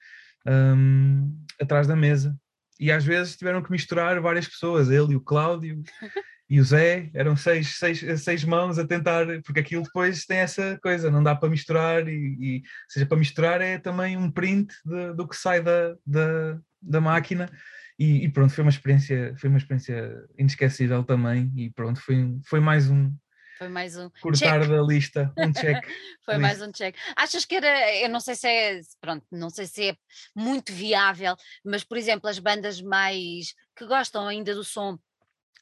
um, 0.48 1.46
atrás 1.60 1.86
da 1.86 1.96
mesa. 1.96 2.36
E 2.80 2.92
às 2.92 3.04
vezes 3.04 3.36
tiveram 3.36 3.62
que 3.62 3.72
misturar 3.72 4.22
várias 4.22 4.48
pessoas, 4.48 4.90
ele 4.90 5.14
e 5.14 5.16
o 5.16 5.22
Cláudio 5.22 5.82
e 6.50 6.62
o 6.62 6.64
Zé, 6.64 7.10
eram 7.14 7.36
seis, 7.36 7.78
seis, 7.78 8.02
seis 8.22 8.46
mãos 8.46 8.80
a 8.80 8.88
tentar, 8.88 9.26
porque 9.44 9.60
aquilo 9.60 9.84
depois 9.84 10.26
tem 10.26 10.38
essa 10.38 10.80
coisa, 10.82 11.12
não 11.12 11.22
dá 11.22 11.36
para 11.36 11.50
misturar, 11.50 12.08
e, 12.08 12.38
e 12.40 12.64
seja, 12.88 13.06
para 13.06 13.18
misturar 13.18 13.60
é 13.60 13.78
também 13.78 14.16
um 14.16 14.32
print 14.32 14.74
de, 14.86 15.14
do 15.14 15.28
que 15.28 15.36
sai 15.36 15.62
da, 15.62 15.94
da, 16.06 16.58
da 16.82 17.02
máquina 17.02 17.52
e, 18.00 18.26
e, 18.26 18.30
pronto, 18.30 18.54
foi 18.54 18.64
uma 18.64 18.70
experiência, 18.70 19.36
foi 19.38 19.50
uma 19.50 19.58
experiência 19.58 20.28
inesquecível 20.38 21.04
também, 21.04 21.52
e 21.56 21.70
pronto, 21.72 22.00
foi, 22.00 22.38
foi 22.46 22.60
mais 22.60 22.90
um. 22.90 23.12
Foi 23.58 23.70
mais 23.70 23.98
um. 23.98 24.10
Cortar 24.22 24.60
check. 24.62 24.70
da 24.70 24.82
lista, 24.84 25.34
um 25.38 25.52
check. 25.52 25.84
foi 26.24 26.38
mais 26.38 26.62
um 26.62 26.72
check. 26.72 26.96
Achas 27.16 27.44
que 27.44 27.56
era, 27.56 27.96
eu 27.96 28.10
não 28.10 28.20
sei 28.20 28.36
se 28.36 28.48
é, 28.48 28.80
pronto, 29.02 29.26
não 29.32 29.50
sei 29.50 29.66
se 29.66 29.90
é 29.90 29.98
muito 30.36 30.72
viável, 30.72 31.36
mas 31.66 31.84
por 31.84 31.98
exemplo, 31.98 32.30
as 32.30 32.38
bandas 32.38 32.80
mais 32.82 33.56
que 33.76 33.86
gostam 33.88 34.28
ainda 34.28 34.54
do 34.54 34.64
som 34.64 35.00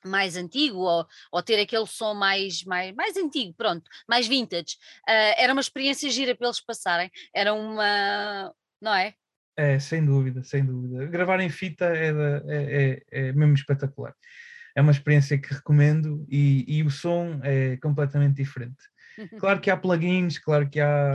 mais 0.06 0.36
antigo 0.36 0.80
ou, 0.80 1.08
ou 1.32 1.42
ter 1.42 1.60
aquele 1.60 1.88
som 1.88 2.14
mais, 2.14 2.64
mais, 2.64 2.94
mais 2.94 3.18
antigo, 3.18 3.54
pronto, 3.54 3.90
mais 4.08 4.28
vintage. 4.28 4.76
Uh, 5.08 5.34
era 5.38 5.54
uma 5.54 5.62
experiência 5.62 6.10
gira 6.10 6.36
para 6.36 6.48
eles 6.48 6.62
passarem, 6.62 7.10
era 7.34 7.54
uma, 7.54 8.54
não 8.82 8.94
é? 8.94 9.16
É, 9.58 9.80
sem 9.80 10.04
dúvida, 10.04 10.44
sem 10.44 10.66
dúvida. 10.66 11.06
Gravar 11.06 11.40
em 11.40 11.50
fita 11.50 11.86
é, 11.86 12.10
é, 12.10 13.04
é, 13.12 13.28
é 13.28 13.32
mesmo 13.32 13.54
espetacular. 13.54 14.14
É 14.76 14.82
uma 14.82 14.92
experiência 14.92 15.38
que 15.38 15.54
recomendo 15.54 16.26
e, 16.30 16.66
e 16.68 16.84
o 16.84 16.90
som 16.90 17.40
é 17.44 17.78
completamente 17.78 18.36
diferente. 18.36 18.84
Claro 19.40 19.62
que 19.62 19.72
há 19.72 19.78
plugins, 19.78 20.38
claro 20.38 20.70
que 20.70 20.82
há 20.82 21.14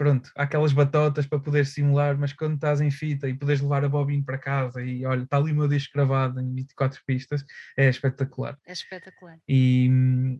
pronto, 0.00 0.32
há 0.34 0.44
aquelas 0.44 0.72
batotas 0.72 1.26
para 1.26 1.38
poder 1.38 1.66
simular, 1.66 2.16
mas 2.16 2.32
quando 2.32 2.54
estás 2.54 2.80
em 2.80 2.90
fita 2.90 3.28
e 3.28 3.34
podes 3.34 3.60
levar 3.60 3.84
a 3.84 3.88
bobina 3.88 4.24
para 4.24 4.38
casa 4.38 4.82
e 4.82 5.04
olha, 5.04 5.24
está 5.24 5.36
ali 5.36 5.52
o 5.52 5.54
meu 5.54 5.68
disco 5.68 5.92
gravado 5.94 6.40
em 6.40 6.54
24 6.54 7.02
pistas, 7.06 7.44
é 7.76 7.86
espetacular. 7.86 8.58
É 8.66 8.72
espetacular. 8.72 9.38
E, 9.46 9.90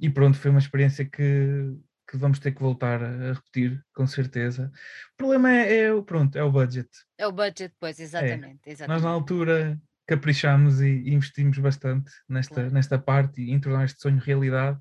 e 0.01 0.09
pronto, 0.09 0.39
foi 0.39 0.51
uma 0.51 0.61
experiência 0.61 1.05
que, 1.05 1.77
que 2.11 2.17
vamos 2.17 2.41
ter 2.41 2.51
que 2.53 2.61
voltar 2.61 3.03
a 3.03 3.33
repetir, 3.33 3.81
com 3.95 4.07
certeza. 4.07 4.73
O 5.15 5.17
problema 5.17 5.53
é, 5.53 5.85
é 5.85 6.03
pronto, 6.03 6.37
é 6.37 6.43
o 6.43 6.51
budget. 6.51 6.89
É 7.17 7.27
o 7.27 7.33
budget, 7.33 7.73
pois, 7.79 8.01
exatamente. 8.01 8.61
É. 8.67 8.73
exatamente. 8.73 8.89
Nós 8.89 9.03
na 9.03 9.11
altura 9.11 9.81
caprichámos 10.07 10.81
e, 10.81 11.09
investimos 11.09 11.57
bastante 11.59 12.11
nesta, 12.29 12.55
claro. 12.55 12.71
nesta 12.73 12.99
parte 12.99 13.41
e 13.41 13.53
em 13.53 13.61
tornar 13.61 13.85
este 13.85 14.01
sonho 14.01 14.19
realidade. 14.19 14.79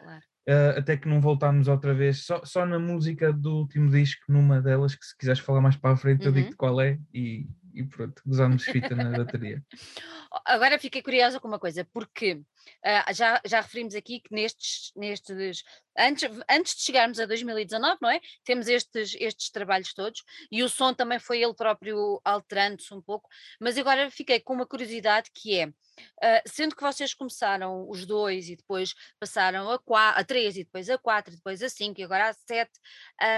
Claro. 0.00 0.22
Uh, 0.48 0.76
até 0.76 0.96
que 0.96 1.08
não 1.08 1.20
voltámos 1.20 1.68
outra 1.68 1.94
vez, 1.94 2.24
só, 2.24 2.44
só 2.44 2.66
na 2.66 2.80
música 2.80 3.32
do 3.32 3.58
último 3.58 3.88
disco, 3.88 4.24
numa 4.28 4.60
delas, 4.60 4.96
que 4.96 5.06
se 5.06 5.16
quiseres 5.16 5.38
falar 5.38 5.60
mais 5.60 5.76
para 5.76 5.92
a 5.92 5.96
frente, 5.96 6.22
uhum. 6.22 6.26
eu 6.26 6.32
digo-te 6.32 6.56
qual 6.56 6.80
é, 6.80 6.98
e, 7.14 7.46
e 7.74 7.84
pronto, 7.84 8.22
gozámos 8.26 8.64
fita 8.64 8.94
na 8.94 9.10
bateria. 9.10 9.62
Agora 10.44 10.78
fiquei 10.78 11.02
curiosa 11.02 11.38
com 11.38 11.48
uma 11.48 11.58
coisa, 11.58 11.84
porque 11.92 12.34
uh, 12.34 13.14
já, 13.14 13.40
já 13.44 13.60
referimos 13.60 13.94
aqui 13.94 14.20
que 14.20 14.34
nestes, 14.34 14.92
nestes 14.96 15.62
antes, 15.98 16.28
antes 16.48 16.74
de 16.76 16.82
chegarmos 16.82 17.20
a 17.20 17.26
2019, 17.26 17.98
não 18.00 18.10
é? 18.10 18.20
Temos 18.44 18.68
estes, 18.68 19.14
estes 19.18 19.50
trabalhos 19.50 19.92
todos 19.92 20.22
e 20.50 20.62
o 20.62 20.68
som 20.68 20.94
também 20.94 21.18
foi 21.18 21.42
ele 21.42 21.54
próprio 21.54 22.20
alterando-se 22.24 22.92
um 22.94 23.00
pouco, 23.00 23.28
mas 23.60 23.76
agora 23.76 24.10
fiquei 24.10 24.40
com 24.40 24.54
uma 24.54 24.66
curiosidade 24.66 25.30
que 25.34 25.58
é, 25.58 25.66
uh, 25.66 26.42
sendo 26.46 26.74
que 26.74 26.82
vocês 26.82 27.14
começaram 27.14 27.88
os 27.88 28.06
dois 28.06 28.48
e 28.48 28.56
depois 28.56 28.94
passaram 29.20 29.68
a, 29.70 30.08
a 30.10 30.24
três 30.24 30.56
e 30.56 30.64
depois 30.64 30.88
a 30.88 30.98
quatro, 30.98 31.32
e 31.32 31.36
depois 31.36 31.62
a 31.62 31.68
cinco 31.68 32.00
e 32.00 32.04
agora 32.04 32.30
a 32.30 32.32
sete, 32.32 32.78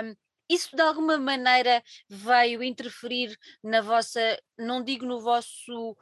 um, 0.05 0.15
isso 0.49 0.75
de 0.75 0.83
alguma 0.83 1.19
maneira 1.19 1.83
veio 2.09 2.63
interferir 2.63 3.37
na 3.63 3.81
vossa, 3.81 4.39
não 4.59 4.83
digo 4.83 5.07
no 5.07 5.21
vosso 5.21 5.97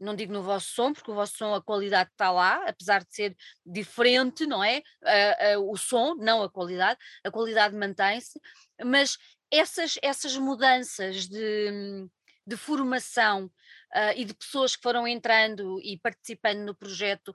não 0.00 0.14
digo 0.14 0.32
no 0.32 0.42
vosso 0.42 0.68
som, 0.68 0.92
porque 0.92 1.10
o 1.10 1.14
vosso 1.14 1.36
som, 1.36 1.54
a 1.54 1.62
qualidade 1.62 2.10
está 2.10 2.30
lá, 2.30 2.62
apesar 2.68 3.04
de 3.04 3.12
ser 3.12 3.36
diferente, 3.66 4.46
não 4.46 4.62
é? 4.62 4.82
Uh, 5.02 5.58
uh, 5.58 5.72
o 5.72 5.76
som, 5.76 6.14
não 6.14 6.42
a 6.42 6.48
qualidade, 6.48 6.98
a 7.24 7.30
qualidade 7.30 7.74
mantém-se, 7.74 8.40
mas 8.84 9.18
essas, 9.50 9.98
essas 10.02 10.36
mudanças 10.36 11.26
de, 11.26 12.06
de 12.46 12.56
formação 12.56 13.46
uh, 13.46 14.12
e 14.14 14.24
de 14.24 14.34
pessoas 14.34 14.76
que 14.76 14.82
foram 14.82 15.06
entrando 15.06 15.80
e 15.82 15.98
participando 15.98 16.60
no 16.60 16.74
projeto 16.74 17.34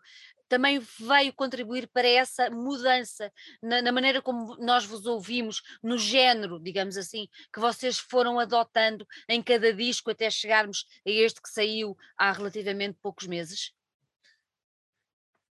também 0.53 0.79
veio 0.99 1.33
contribuir 1.33 1.87
para 1.87 2.07
essa 2.07 2.47
mudança 2.51 3.31
na, 3.59 3.81
na, 3.81 3.91
maneira 3.91 4.21
como 4.21 4.55
nós 4.57 4.85
vos 4.85 5.07
ouvimos, 5.07 5.63
no 5.81 5.97
género, 5.97 6.59
digamos 6.59 6.95
assim, 6.95 7.27
que 7.51 7.59
vocês 7.59 7.97
foram 7.97 8.39
adotando 8.39 9.03
em 9.27 9.41
cada 9.41 9.73
disco 9.73 10.11
até 10.11 10.29
chegarmos 10.29 10.85
a 11.07 11.09
este 11.09 11.41
que 11.41 11.49
saiu 11.49 11.97
há 12.15 12.31
relativamente 12.31 12.99
poucos 13.01 13.25
meses? 13.25 13.73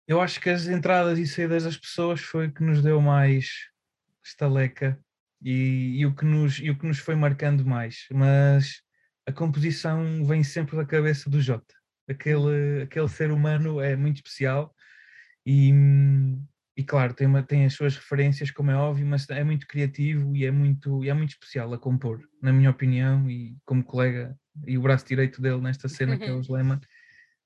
Eu 0.06 0.20
acho 0.20 0.38
que 0.38 0.50
as 0.50 0.66
entradas 0.66 1.18
e 1.18 1.26
saídas 1.26 1.64
das 1.64 1.78
pessoas 1.78 2.20
foi 2.20 2.48
o 2.48 2.52
que 2.52 2.62
nos 2.62 2.82
deu 2.82 3.00
mais 3.00 3.70
estaleca 4.22 5.02
e, 5.40 5.98
e, 5.98 6.04
o 6.04 6.14
que 6.14 6.26
nos, 6.26 6.58
e 6.58 6.68
o 6.68 6.78
que 6.78 6.86
nos 6.86 6.98
foi 6.98 7.14
marcando 7.14 7.64
mais, 7.64 8.06
mas 8.12 8.82
a 9.26 9.32
composição 9.32 10.26
vem 10.26 10.44
sempre 10.44 10.76
da 10.76 10.84
cabeça 10.84 11.30
do 11.30 11.40
Jota. 11.40 11.74
Aquele, 12.06 12.82
aquele 12.82 13.08
ser 13.08 13.30
humano 13.30 13.80
é 13.80 13.96
muito 13.96 14.16
especial 14.16 14.74
e, 15.46 15.72
e 16.76 16.84
claro, 16.84 17.14
tem, 17.14 17.26
uma, 17.26 17.42
tem 17.42 17.64
as 17.64 17.74
suas 17.74 17.96
referências, 17.96 18.50
como 18.50 18.70
é 18.70 18.76
óbvio, 18.76 19.06
mas 19.06 19.28
é 19.30 19.42
muito 19.42 19.66
criativo 19.66 20.34
e 20.36 20.44
é 20.44 20.50
muito, 20.50 21.04
e 21.04 21.08
é 21.08 21.14
muito 21.14 21.30
especial 21.30 21.72
a 21.72 21.78
compor, 21.78 22.20
na 22.42 22.52
minha 22.52 22.70
opinião, 22.70 23.28
e 23.30 23.56
como 23.64 23.84
colega 23.84 24.36
e 24.66 24.76
o 24.76 24.82
braço 24.82 25.06
direito 25.06 25.40
dele 25.40 25.60
nesta 25.60 25.88
cena 25.88 26.16
que 26.16 26.24
é 26.24 26.32
o. 26.32 26.40
Sleman. 26.42 26.80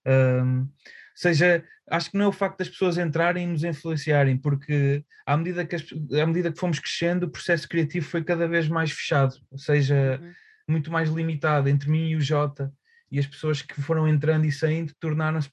Um, 0.07 0.69
seja, 1.15 1.65
acho 1.91 2.11
que 2.11 2.19
não 2.19 2.27
é 2.27 2.29
o 2.29 2.33
facto 2.33 2.59
das 2.59 2.69
pessoas 2.69 2.99
entrarem 2.99 3.45
e 3.45 3.51
nos 3.51 3.65
influenciarem, 3.65 4.37
porque 4.37 5.05
à 5.27 5.37
medida 5.37 5.65
que, 5.65 5.77
as, 5.77 5.85
à 6.21 6.27
medida 6.27 6.53
que 6.53 6.59
fomos 6.59 6.79
crescendo, 6.79 7.25
o 7.25 7.31
processo 7.31 7.69
criativo 7.69 8.07
foi 8.07 8.23
cada 8.23 8.47
vez 8.47 8.69
mais 8.69 8.91
fechado, 8.91 9.35
ou 9.51 9.59
seja, 9.59 10.21
uhum. 10.21 10.33
muito 10.69 10.91
mais 10.91 11.09
limitado 11.09 11.69
entre 11.69 11.89
mim 11.89 12.09
e 12.09 12.17
o 12.17 12.21
Jota, 12.21 12.73
e 13.11 13.19
as 13.19 13.27
pessoas 13.27 13.63
que 13.63 13.81
foram 13.81 14.09
entrando 14.09 14.45
e 14.45 14.53
saindo 14.53 14.93
tornaram-se 14.99 15.51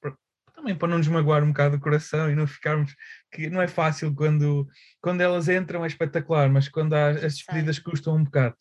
também 0.62 0.76
para 0.76 0.88
não 0.88 1.00
nos 1.00 1.08
magoar 1.08 1.44
um 1.44 1.48
bocado 1.48 1.76
o 1.76 1.80
coração 1.80 2.32
e 2.32 2.36
não 2.36 2.46
ficarmos 2.46 2.96
que 3.32 3.50
não 3.50 3.62
é 3.62 3.68
fácil 3.68 4.14
quando, 4.14 4.68
quando 5.02 5.22
elas 5.22 5.50
entram 5.50 5.84
é 5.84 5.88
espetacular, 5.88 6.50
mas 6.50 6.70
quando 6.70 6.94
há, 6.94 7.10
as 7.10 7.36
despedidas 7.36 7.80
custam 7.80 8.16
um 8.16 8.24
bocado. 8.24 8.56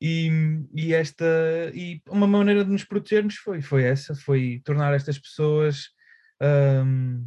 E, 0.00 0.28
e, 0.74 0.92
esta 0.92 1.24
e 1.72 2.02
uma 2.08 2.26
maneira 2.26 2.64
de 2.64 2.70
nos 2.70 2.84
protegermos 2.84 3.36
foi, 3.36 3.62
foi 3.62 3.84
essa, 3.84 4.14
foi 4.14 4.60
tornar 4.64 4.92
estas 4.92 5.18
pessoas 5.18 5.88
um, 6.84 7.26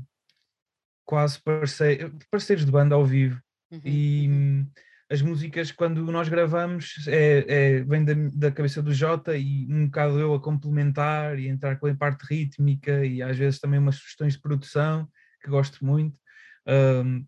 quase 1.05 1.41
parceiros, 1.41 2.11
parceiros 2.29 2.65
de 2.65 2.71
banda 2.71 2.93
ao 2.93 3.05
vivo. 3.05 3.41
Uhum, 3.71 3.81
e, 3.83 4.27
uhum 4.27 4.71
as 5.09 5.21
músicas, 5.21 5.71
quando 5.71 6.03
nós 6.11 6.27
gravamos, 6.27 7.07
é, 7.07 7.45
é 7.47 7.83
vem 7.83 8.03
da, 8.03 8.13
da, 8.33 8.51
cabeça 8.51 8.81
do 8.81 8.93
Jota 8.93 9.37
e 9.37 9.65
um 9.69 9.85
bocado 9.85 10.19
eu 10.19 10.33
a 10.33 10.41
complementar 10.41 11.39
e 11.39 11.47
entrar 11.47 11.77
com 11.77 11.87
a 11.87 11.95
parte 11.95 12.25
rítmica 12.29 13.05
e 13.05 13.21
às 13.21 13.37
vezes 13.37 13.59
também 13.59 13.79
umas 13.79 13.95
sugestões 13.95 14.33
de 14.33 14.41
produção 14.41 15.07
que 15.41 15.49
gosto 15.49 15.85
muito. 15.85 16.19
Um, 16.67 17.25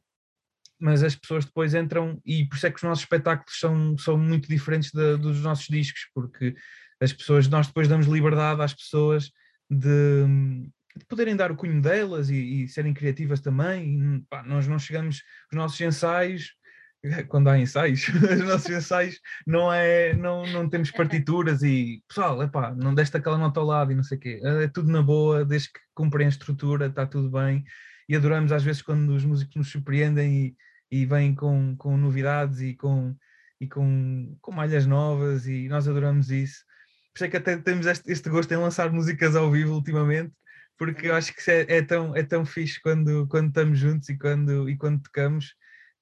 mas 0.77 1.03
as 1.03 1.15
pessoas 1.15 1.45
depois 1.45 1.73
entram 1.73 2.21
e 2.25 2.45
por 2.45 2.55
isso 2.55 2.67
é 2.67 2.69
que 2.69 2.77
os 2.77 2.83
nossos 2.83 3.03
espetáculos 3.03 3.57
são, 3.59 3.97
são 3.97 4.17
muito 4.17 4.47
diferentes 4.49 4.91
dos 4.91 5.41
nossos 5.41 5.67
discos, 5.67 6.09
porque 6.13 6.55
as 7.01 7.13
pessoas, 7.13 7.47
nós 7.47 7.67
depois 7.67 7.87
damos 7.87 8.07
liberdade 8.07 8.61
às 8.61 8.73
pessoas 8.73 9.31
de, 9.69 10.25
de 10.95 11.05
poderem 11.05 11.35
dar 11.35 11.51
o 11.51 11.55
cunho 11.55 11.81
delas 11.81 12.29
e, 12.29 12.63
e 12.63 12.67
serem 12.67 12.93
criativas 12.93 13.39
também. 13.39 14.17
E, 14.17 14.21
pá, 14.29 14.43
nós 14.43 14.67
não 14.67 14.79
chegamos, 14.79 15.21
os 15.49 15.57
nossos 15.57 15.79
ensaios 15.79 16.58
quando 17.27 17.49
há 17.49 17.57
ensaios, 17.57 18.07
os 18.09 18.39
nossos 18.41 18.69
ensaios 18.69 19.19
não 19.45 19.71
é, 19.71 20.13
não, 20.13 20.45
não 20.47 20.69
temos 20.69 20.91
partituras 20.91 21.63
e 21.63 22.03
pessoal, 22.07 22.41
epá, 22.43 22.73
não 22.75 22.93
deste 22.93 23.15
aquela 23.17 23.37
nota 23.37 23.59
ao 23.59 23.65
lado 23.65 23.91
e 23.91 23.95
não 23.95 24.03
sei 24.03 24.17
o 24.17 24.21
quê, 24.21 24.41
é 24.43 24.67
tudo 24.67 24.91
na 24.91 25.01
boa, 25.01 25.45
desde 25.45 25.71
que 25.71 25.79
cumprem 25.93 26.25
a 26.25 26.29
estrutura, 26.29 26.87
está 26.87 27.05
tudo 27.05 27.29
bem. 27.29 27.63
E 28.07 28.15
adoramos 28.15 28.51
às 28.51 28.63
vezes 28.63 28.81
quando 28.81 29.11
os 29.11 29.23
músicos 29.23 29.55
nos 29.55 29.71
surpreendem 29.71 30.55
e, 30.91 31.01
e 31.03 31.05
vêm 31.05 31.35
com, 31.35 31.75
com 31.77 31.95
novidades 31.95 32.59
e 32.59 32.75
com, 32.75 33.15
e 33.61 33.67
com, 33.67 34.35
com 34.41 34.51
malhas 34.51 34.85
novas 34.85 35.45
e 35.47 35.67
nós 35.69 35.87
adoramos 35.87 36.31
isso. 36.31 36.65
Por 37.13 37.17
isso 37.17 37.25
é 37.25 37.29
que 37.29 37.37
até 37.37 37.57
temos 37.57 37.85
este, 37.85 38.11
este 38.11 38.29
gosto 38.29 38.51
em 38.51 38.57
lançar 38.57 38.91
músicas 38.91 39.35
ao 39.35 39.51
vivo 39.51 39.73
ultimamente, 39.73 40.33
porque 40.77 41.07
eu 41.07 41.15
acho 41.15 41.33
que 41.33 41.51
é, 41.51 41.77
é, 41.77 41.81
tão, 41.83 42.15
é 42.15 42.23
tão 42.23 42.45
fixe 42.45 42.81
quando, 42.81 43.27
quando 43.27 43.49
estamos 43.49 43.77
juntos 43.77 44.09
e 44.09 44.17
quando, 44.17 44.69
e 44.69 44.77
quando 44.77 45.03
tocamos 45.03 45.53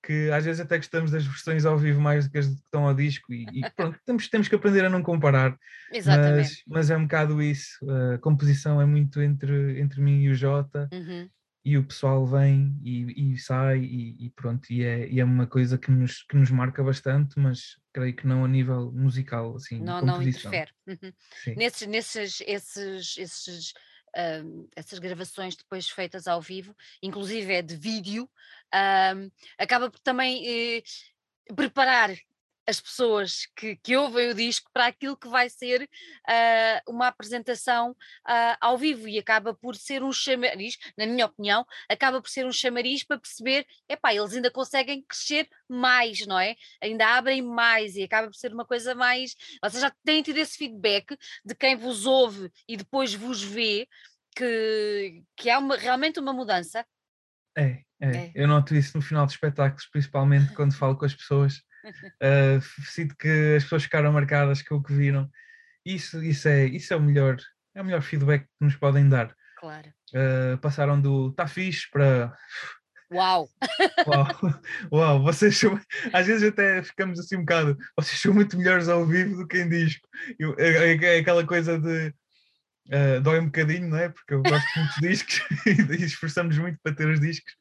que 0.03 0.29
às 0.31 0.45
vezes 0.45 0.62
até 0.62 0.77
gostamos 0.77 1.12
das 1.12 1.25
versões 1.25 1.65
ao 1.65 1.77
vivo 1.77 1.99
mais 1.99 2.25
do 2.25 2.31
que 2.31 2.38
as 2.38 2.47
que 2.47 2.53
estão 2.53 2.88
ao 2.88 2.93
disco 2.93 3.33
e, 3.33 3.45
e 3.51 3.69
pronto, 3.71 3.99
temos, 4.05 4.27
temos 4.29 4.47
que 4.47 4.55
aprender 4.55 4.86
a 4.86 4.89
não 4.89 5.03
comparar. 5.03 5.57
Exatamente. 5.91 6.38
Mas, 6.38 6.63
mas 6.67 6.89
é 6.89 6.97
um 6.97 7.03
bocado 7.03 7.41
isso, 7.41 7.77
a 8.13 8.17
composição 8.19 8.81
é 8.81 8.86
muito 8.86 9.21
entre, 9.21 9.79
entre 9.79 10.01
mim 10.01 10.21
e 10.21 10.29
o 10.29 10.36
Jota 10.36 10.88
uhum. 10.93 11.29
e 11.65 11.77
o 11.77 11.83
pessoal 11.83 12.25
vem 12.25 12.79
e, 12.83 13.33
e 13.33 13.38
sai 13.38 13.79
e, 13.79 14.25
e, 14.25 14.29
pronto, 14.29 14.71
e 14.71 14.83
é, 14.83 15.10
e 15.10 15.19
é 15.19 15.25
uma 15.25 15.47
coisa 15.47 15.77
que 15.77 15.91
nos, 15.91 16.23
que 16.23 16.38
nos 16.38 16.51
marca 16.51 16.83
bastante, 16.83 17.39
mas 17.39 17.77
creio 17.93 18.15
que 18.15 18.27
não 18.27 18.45
a 18.45 18.47
nível 18.47 18.91
musical, 18.91 19.55
assim, 19.55 19.81
não, 19.81 20.01
não 20.01 20.21
interfere. 20.21 20.71
Uhum. 20.88 21.12
Nesses, 21.55 21.88
nesses 21.88 22.41
esses, 22.45 23.17
esses 23.17 23.73
uh, 24.15 24.70
essas 24.76 25.00
gravações 25.00 25.56
depois 25.56 25.89
feitas 25.89 26.28
ao 26.28 26.41
vivo, 26.41 26.76
inclusive 27.02 27.54
é 27.54 27.62
de 27.62 27.76
vídeo, 27.76 28.24
uh, 28.74 29.32
acaba 29.58 29.89
por 29.89 30.00
também 30.00 30.80
uh, 31.50 31.56
preparar 31.56 32.12
as 32.67 32.82
pessoas 32.82 33.47
que, 33.56 33.77
que 33.77 33.95
ouvem 33.95 34.30
o 34.30 34.34
disco 34.34 34.69
para 34.73 34.88
aquilo 34.88 35.15
que 35.15 35.30
vai 35.30 35.49
ser 35.49 35.84
uh, 35.84 36.91
uma 36.91 37.08
apresentação 37.08 37.91
uh, 37.91 38.58
ao 38.60 38.77
vivo 38.77 39.08
e 39.08 39.17
acaba 39.17 39.53
por 39.53 39.75
ser 39.75 40.03
um 40.03 40.12
chamariz, 40.12 40.77
na 40.97 41.06
minha 41.06 41.25
opinião, 41.25 41.65
acaba 41.89 42.21
por 42.21 42.30
ser 42.30 42.45
um 42.45 42.51
chamariz 42.51 43.03
para 43.03 43.17
perceber, 43.17 43.65
epá, 43.88 44.13
eles 44.13 44.34
ainda 44.34 44.51
conseguem 44.51 45.01
crescer 45.03 45.47
mais, 45.69 46.25
não 46.27 46.38
é? 46.38 46.56
Ainda 46.82 47.08
abrem 47.17 47.41
mais 47.41 47.95
e 47.95 48.03
acaba 48.03 48.27
por 48.27 48.36
ser 48.36 48.53
uma 48.53 48.65
coisa 48.65 48.93
mais. 48.93 49.34
Vocês 49.63 49.82
já 49.82 49.91
têm 50.03 50.21
tido 50.21 50.38
esse 50.38 50.58
feedback 50.58 51.17
de 51.45 51.56
quem 51.56 51.77
vos 51.77 52.06
ouve 52.06 52.51
e 52.67 52.75
depois 52.75 53.13
vos 53.13 53.41
vê, 53.41 53.88
que, 54.36 55.23
que 55.36 55.49
é 55.49 55.58
uma, 55.58 55.77
realmente 55.77 56.19
uma 56.19 56.34
mudança. 56.34 56.86
É, 57.58 57.82
é, 57.99 58.17
é, 58.17 58.32
eu 58.36 58.47
noto 58.47 58.75
isso 58.75 58.95
no 58.97 59.01
final 59.01 59.25
dos 59.25 59.34
espetáculos, 59.34 59.88
principalmente 59.88 60.53
quando 60.53 60.75
falo 60.75 60.95
com 60.95 61.06
as 61.06 61.15
pessoas 61.15 61.62
Uh, 61.89 62.62
sinto 62.86 63.15
que 63.17 63.56
as 63.56 63.63
pessoas 63.63 63.84
ficaram 63.84 64.12
marcadas 64.12 64.62
com 64.62 64.76
o 64.76 64.84
que 64.84 64.93
viram. 64.93 65.30
Isso, 65.86 66.23
isso, 66.23 66.47
é, 66.47 66.65
isso 66.65 66.93
é, 66.93 66.97
o 66.97 67.02
melhor, 67.02 67.38
é 67.76 67.82
o 67.82 67.86
melhor 67.86 68.02
feedback 68.02 68.43
que 68.43 68.65
nos 68.65 68.76
podem 68.76 69.08
dar. 69.08 69.34
Claro. 69.58 69.88
Uh, 70.13 70.58
passaram 70.60 71.00
do 71.00 71.32
tá 71.32 71.47
fixe 71.47 71.89
para. 71.89 72.36
Uau! 73.12 73.47
Uau! 74.08 74.28
Uau! 74.91 75.23
Vocês 75.23 75.58
são, 75.58 75.80
às 76.13 76.28
vezes 76.28 76.50
até 76.50 76.84
ficamos 76.84 77.19
assim 77.19 77.38
um 77.38 77.41
bocado. 77.41 77.78
Vocês 77.95 78.19
são 78.19 78.34
muito 78.34 78.58
melhores 78.58 78.89
ao 78.89 79.06
vivo 79.06 79.38
do 79.38 79.47
que 79.47 79.60
em 79.60 79.69
disco. 79.69 80.08
É, 80.58 80.93
é, 80.93 81.17
é 81.17 81.19
aquela 81.19 81.45
coisa 81.45 81.80
de 81.80 82.13
Uh, 82.88 83.19
dói 83.21 83.39
um 83.39 83.45
bocadinho, 83.45 83.89
não 83.89 83.97
é? 83.97 84.10
Porque 84.10 84.34
eu 84.34 84.41
gosto 84.41 84.65
muito 84.78 84.93
de 85.02 85.08
discos 85.10 85.41
e 86.00 86.04
esforçamos 86.04 86.58
muito 86.58 86.80
para 86.82 86.95
ter 86.95 87.08
os 87.08 87.19
discos, 87.19 87.52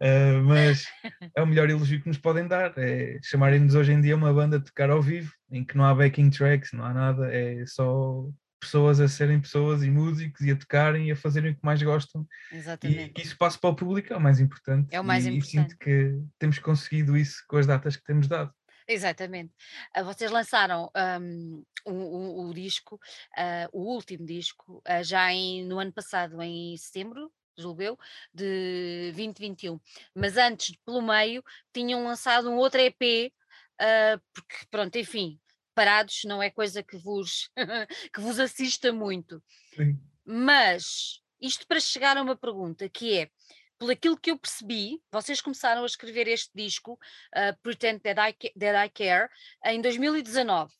uh, 0.00 0.42
mas 0.44 0.86
é 1.34 1.42
o 1.42 1.46
melhor 1.46 1.68
elogio 1.68 2.00
que 2.00 2.08
nos 2.08 2.18
podem 2.18 2.46
dar. 2.46 2.72
É 2.76 3.18
chamarem-nos 3.22 3.74
hoje 3.74 3.92
em 3.92 4.00
dia 4.00 4.14
uma 4.14 4.32
banda 4.32 4.58
a 4.58 4.60
tocar 4.60 4.90
ao 4.90 5.02
vivo, 5.02 5.32
em 5.50 5.64
que 5.64 5.76
não 5.76 5.84
há 5.84 5.94
backing 5.94 6.30
tracks, 6.30 6.72
não 6.72 6.84
há 6.84 6.94
nada, 6.94 7.34
é 7.34 7.64
só 7.66 8.28
pessoas 8.60 9.00
a 9.00 9.08
serem 9.08 9.40
pessoas 9.40 9.82
e 9.82 9.90
músicos 9.90 10.40
e 10.40 10.50
a 10.50 10.56
tocarem 10.56 11.08
e 11.08 11.12
a 11.12 11.16
fazerem 11.16 11.52
o 11.52 11.54
que 11.54 11.64
mais 11.64 11.82
gostam. 11.82 12.26
Exatamente. 12.52 13.00
E 13.00 13.08
que 13.10 13.22
isso 13.22 13.36
passe 13.36 13.58
para 13.58 13.70
o 13.70 13.76
público 13.76 14.12
é 14.12 14.16
o 14.16 14.20
mais 14.20 14.40
importante. 14.40 14.88
É 14.90 15.00
o 15.00 15.04
mais 15.04 15.26
e, 15.26 15.30
importante. 15.30 15.48
E 15.48 15.60
sinto 15.60 15.78
que 15.78 16.18
temos 16.38 16.58
conseguido 16.58 17.16
isso 17.16 17.44
com 17.48 17.56
as 17.56 17.66
datas 17.66 17.96
que 17.96 18.04
temos 18.04 18.26
dado. 18.26 18.52
Exatamente. 18.88 19.52
Ah, 19.92 20.02
vocês 20.02 20.30
lançaram 20.30 20.90
um, 21.20 21.64
o, 21.84 22.48
o- 22.48 22.54
disco, 22.54 23.00
ah, 23.36 23.68
o 23.72 23.80
último 23.82 24.24
disco, 24.24 24.80
ah, 24.84 25.02
já 25.02 25.32
em- 25.32 25.64
no 25.64 25.78
ano 25.78 25.92
passado, 25.92 26.40
em 26.40 26.76
setembro, 26.76 27.32
julgo 27.58 27.82
eu, 27.82 27.98
de 28.32 29.10
2021. 29.14 29.80
Mas 30.14 30.36
antes, 30.36 30.76
pelo 30.84 31.02
meio, 31.02 31.42
tinham 31.72 32.04
lançado 32.04 32.48
um 32.48 32.56
outro 32.56 32.80
EP, 32.80 33.32
ah, 33.80 34.20
porque, 34.32 34.56
pronto, 34.70 34.96
enfim, 34.96 35.40
parados 35.74 36.22
não 36.24 36.40
é 36.42 36.48
coisa 36.50 36.82
que 36.82 36.96
vos, 36.96 37.50
que 38.14 38.20
vos 38.20 38.38
assista 38.38 38.92
muito. 38.92 39.42
Sim. 39.74 39.98
Mas 40.24 41.20
isto 41.40 41.66
para 41.66 41.80
chegar 41.80 42.16
a 42.16 42.22
uma 42.22 42.36
pergunta 42.36 42.88
que 42.88 43.18
é, 43.18 43.30
por 43.78 43.90
aquilo 43.90 44.16
que 44.16 44.30
eu 44.30 44.38
percebi, 44.38 45.02
vocês 45.10 45.40
começaram 45.40 45.82
a 45.82 45.86
escrever 45.86 46.28
este 46.28 46.50
disco, 46.54 46.94
uh, 47.34 47.56
Pretend 47.62 48.00
That 48.00 48.20
I, 48.20 48.52
That 48.58 48.86
I 48.86 48.90
Care, 48.90 49.28
em 49.64 49.80
2019, 49.80 50.72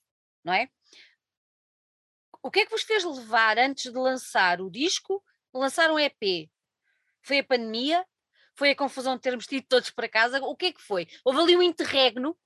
não 0.45 0.53
é? 0.53 0.69
O 2.43 2.51
que 2.51 2.61
é 2.61 2.65
que 2.65 2.71
vos 2.71 2.83
fez 2.83 3.05
levar 3.05 3.59
antes 3.59 3.93
de 3.93 3.99
lançar 3.99 4.61
o 4.61 4.71
disco, 4.71 5.23
lançar 5.53 5.91
um 5.91 5.99
EP? 5.99 6.49
Foi 7.23 7.41
a 7.41 7.45
pandemia? 7.45 8.07
Foi 8.55 8.71
a 8.71 8.77
confusão 8.77 9.17
de 9.17 9.23
termos 9.23 9.47
tido 9.47 9.67
todos 9.67 9.91
para 9.91 10.09
casa? 10.09 10.41
O 10.43 10.57
que 10.57 10.67
é 10.67 10.73
que 10.73 10.81
foi? 10.81 11.07
Houve 11.25 11.41
ali 11.41 11.57
um 11.57 11.63
interregno? 11.63 12.39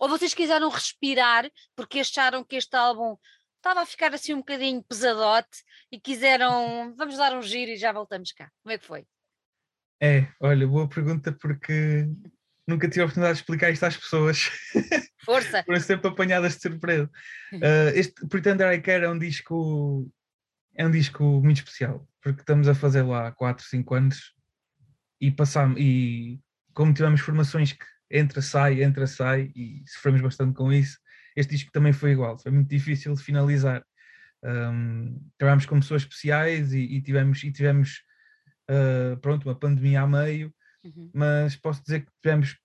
Ou 0.00 0.08
vocês 0.08 0.34
quiseram 0.34 0.68
respirar 0.68 1.48
porque 1.76 2.00
acharam 2.00 2.42
que 2.42 2.56
este 2.56 2.76
álbum 2.76 3.16
estava 3.56 3.80
a 3.80 3.86
ficar 3.86 4.12
assim 4.12 4.34
um 4.34 4.38
bocadinho 4.38 4.82
pesadote 4.82 5.62
e 5.90 6.00
quiseram, 6.00 6.94
vamos 6.96 7.16
dar 7.16 7.32
um 7.34 7.40
giro 7.40 7.70
e 7.70 7.76
já 7.76 7.92
voltamos 7.92 8.32
cá. 8.32 8.50
Como 8.62 8.72
é 8.72 8.78
que 8.78 8.84
foi? 8.84 9.06
É, 10.00 10.26
olha, 10.40 10.66
boa 10.66 10.88
pergunta 10.88 11.32
porque 11.32 12.08
nunca 12.66 12.88
tive 12.88 13.02
a 13.02 13.04
oportunidade 13.04 13.36
de 13.36 13.42
explicar 13.42 13.70
isto 13.70 13.84
às 13.84 13.96
pessoas. 13.96 14.50
Força! 15.24 15.62
Foram 15.64 15.80
sempre 15.80 16.08
apanhadas 16.08 16.56
de 16.56 16.62
surpresa. 16.62 17.10
Uh, 17.52 17.90
este 17.94 18.26
Pretender 18.28 18.72
I 18.72 18.80
Care 18.80 19.04
é 19.04 19.08
um 19.08 19.18
disco 19.18 20.10
é 20.76 20.86
um 20.86 20.90
disco 20.90 21.22
muito 21.42 21.58
especial, 21.58 22.06
porque 22.20 22.40
estamos 22.40 22.66
a 22.66 22.74
fazê-lo 22.74 23.14
há 23.14 23.30
4, 23.30 23.64
5 23.64 23.94
anos 23.94 24.34
e 25.20 25.30
passamos 25.30 25.80
e 25.80 26.40
como 26.72 26.92
tivemos 26.92 27.20
formações 27.20 27.72
que 27.72 27.84
entra, 28.10 28.42
sai, 28.42 28.82
entra, 28.82 29.06
sai 29.06 29.52
e 29.54 29.84
sofremos 29.86 30.20
bastante 30.20 30.54
com 30.54 30.72
isso, 30.72 30.98
este 31.36 31.52
disco 31.54 31.70
também 31.72 31.92
foi 31.92 32.10
igual, 32.10 32.38
foi 32.38 32.50
muito 32.52 32.68
difícil 32.68 33.14
de 33.14 33.22
finalizar. 33.22 33.84
Um, 34.42 35.18
trabalhámos 35.38 35.64
com 35.64 35.80
pessoas 35.80 36.02
especiais 36.02 36.72
e, 36.72 36.80
e 36.80 37.00
tivemos, 37.00 37.42
e 37.42 37.50
tivemos 37.50 38.02
uh, 38.70 39.16
pronto, 39.18 39.48
uma 39.48 39.54
pandemia 39.54 40.02
a 40.02 40.06
meio, 40.06 40.52
Uhum. 40.84 41.10
mas 41.14 41.56
posso 41.56 41.82
dizer 41.82 42.00
que 42.04 42.12
tivemos 42.22 42.58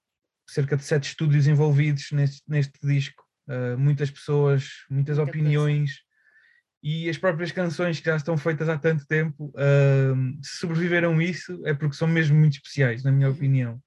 cerca 0.50 0.76
de 0.76 0.84
sete 0.84 1.06
estúdios 1.10 1.48
envolvidos 1.48 2.12
neste, 2.12 2.42
neste 2.48 2.78
disco, 2.86 3.24
uh, 3.48 3.78
muitas 3.78 4.12
pessoas, 4.12 4.70
muitas 4.90 5.18
Muita 5.18 5.32
coisa. 5.32 5.46
opiniões 5.48 5.92
e 6.84 7.10
as 7.10 7.18
próprias 7.18 7.52
canções 7.52 8.00
que 8.00 8.06
já 8.06 8.16
estão 8.18 8.38
feitas 8.38 8.68
há 8.70 8.78
tanto 8.78 9.06
tempo, 9.08 9.54
uh, 9.56 10.38
se 10.44 10.58
sobreviveram 10.60 11.22
isso 11.22 11.62
é 11.66 11.74
porque 11.74 11.96
são 11.96 12.08
mesmo 12.08 12.38
muito 12.38 12.54
especiais, 12.54 13.04
na 13.04 13.12
minha 13.12 13.28
Uhum. 13.30 13.34
opinião. 13.36 13.82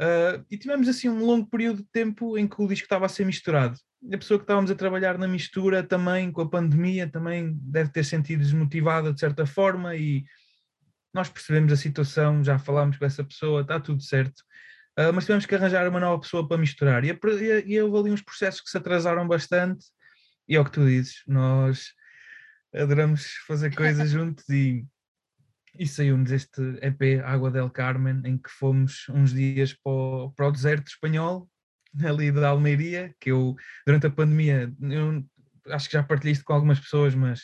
Uh, 0.00 0.44
e 0.48 0.56
tivemos 0.56 0.86
assim 0.88 1.08
um 1.08 1.24
longo 1.24 1.48
período 1.50 1.78
de 1.78 1.88
tempo 1.92 2.38
em 2.38 2.46
que 2.46 2.62
o 2.62 2.68
disco 2.68 2.84
estava 2.84 3.06
a 3.06 3.08
ser 3.08 3.24
misturado. 3.26 3.76
A 4.12 4.16
pessoa 4.16 4.38
que 4.38 4.44
estávamos 4.44 4.70
a 4.70 4.76
trabalhar 4.76 5.18
na 5.18 5.26
mistura 5.26 5.82
também, 5.82 6.30
com 6.30 6.40
a 6.42 6.48
pandemia, 6.48 7.08
também 7.08 7.52
deve 7.60 7.90
ter 7.90 8.04
sentido 8.04 8.38
desmotivada 8.40 9.12
de 9.12 9.18
certa 9.18 9.44
forma 9.44 9.96
e 9.96 10.24
nós 11.12 11.28
percebemos 11.28 11.72
a 11.72 11.76
situação, 11.76 12.42
já 12.44 12.58
falámos 12.58 12.96
com 12.96 13.04
essa 13.04 13.24
pessoa, 13.24 13.62
está 13.62 13.80
tudo 13.80 14.02
certo, 14.02 14.38
uh, 14.98 15.12
mas 15.12 15.24
tivemos 15.24 15.46
que 15.46 15.54
arranjar 15.54 15.88
uma 15.88 16.00
nova 16.00 16.20
pessoa 16.20 16.46
para 16.46 16.58
misturar. 16.58 17.04
E, 17.04 17.10
e, 17.10 17.74
e 17.74 17.82
houve 17.82 17.98
ali 17.98 18.10
uns 18.10 18.22
processos 18.22 18.60
que 18.60 18.70
se 18.70 18.76
atrasaram 18.76 19.26
bastante, 19.26 19.86
e 20.48 20.56
é 20.56 20.60
o 20.60 20.64
que 20.64 20.72
tu 20.72 20.84
dizes, 20.86 21.22
nós 21.26 21.92
adoramos 22.74 23.34
fazer 23.46 23.74
coisas 23.74 24.10
juntos 24.10 24.48
e, 24.48 24.86
e 25.78 25.86
saiu-nos 25.86 26.30
este 26.30 26.60
EP 26.82 27.22
Água 27.24 27.50
del 27.50 27.70
Carmen, 27.70 28.22
em 28.24 28.36
que 28.36 28.50
fomos 28.50 29.06
uns 29.08 29.32
dias 29.32 29.72
para 29.72 29.92
o, 29.92 30.32
para 30.32 30.48
o 30.48 30.52
deserto 30.52 30.88
espanhol, 30.88 31.48
ali 32.04 32.30
da 32.30 32.48
Almeiria, 32.48 33.14
que 33.20 33.30
eu, 33.30 33.56
durante 33.86 34.06
a 34.06 34.10
pandemia, 34.10 34.72
eu 34.80 35.24
acho 35.70 35.88
que 35.88 35.94
já 35.94 36.02
partilhei 36.02 36.32
isto 36.32 36.44
com 36.44 36.52
algumas 36.52 36.80
pessoas, 36.80 37.14
mas 37.14 37.42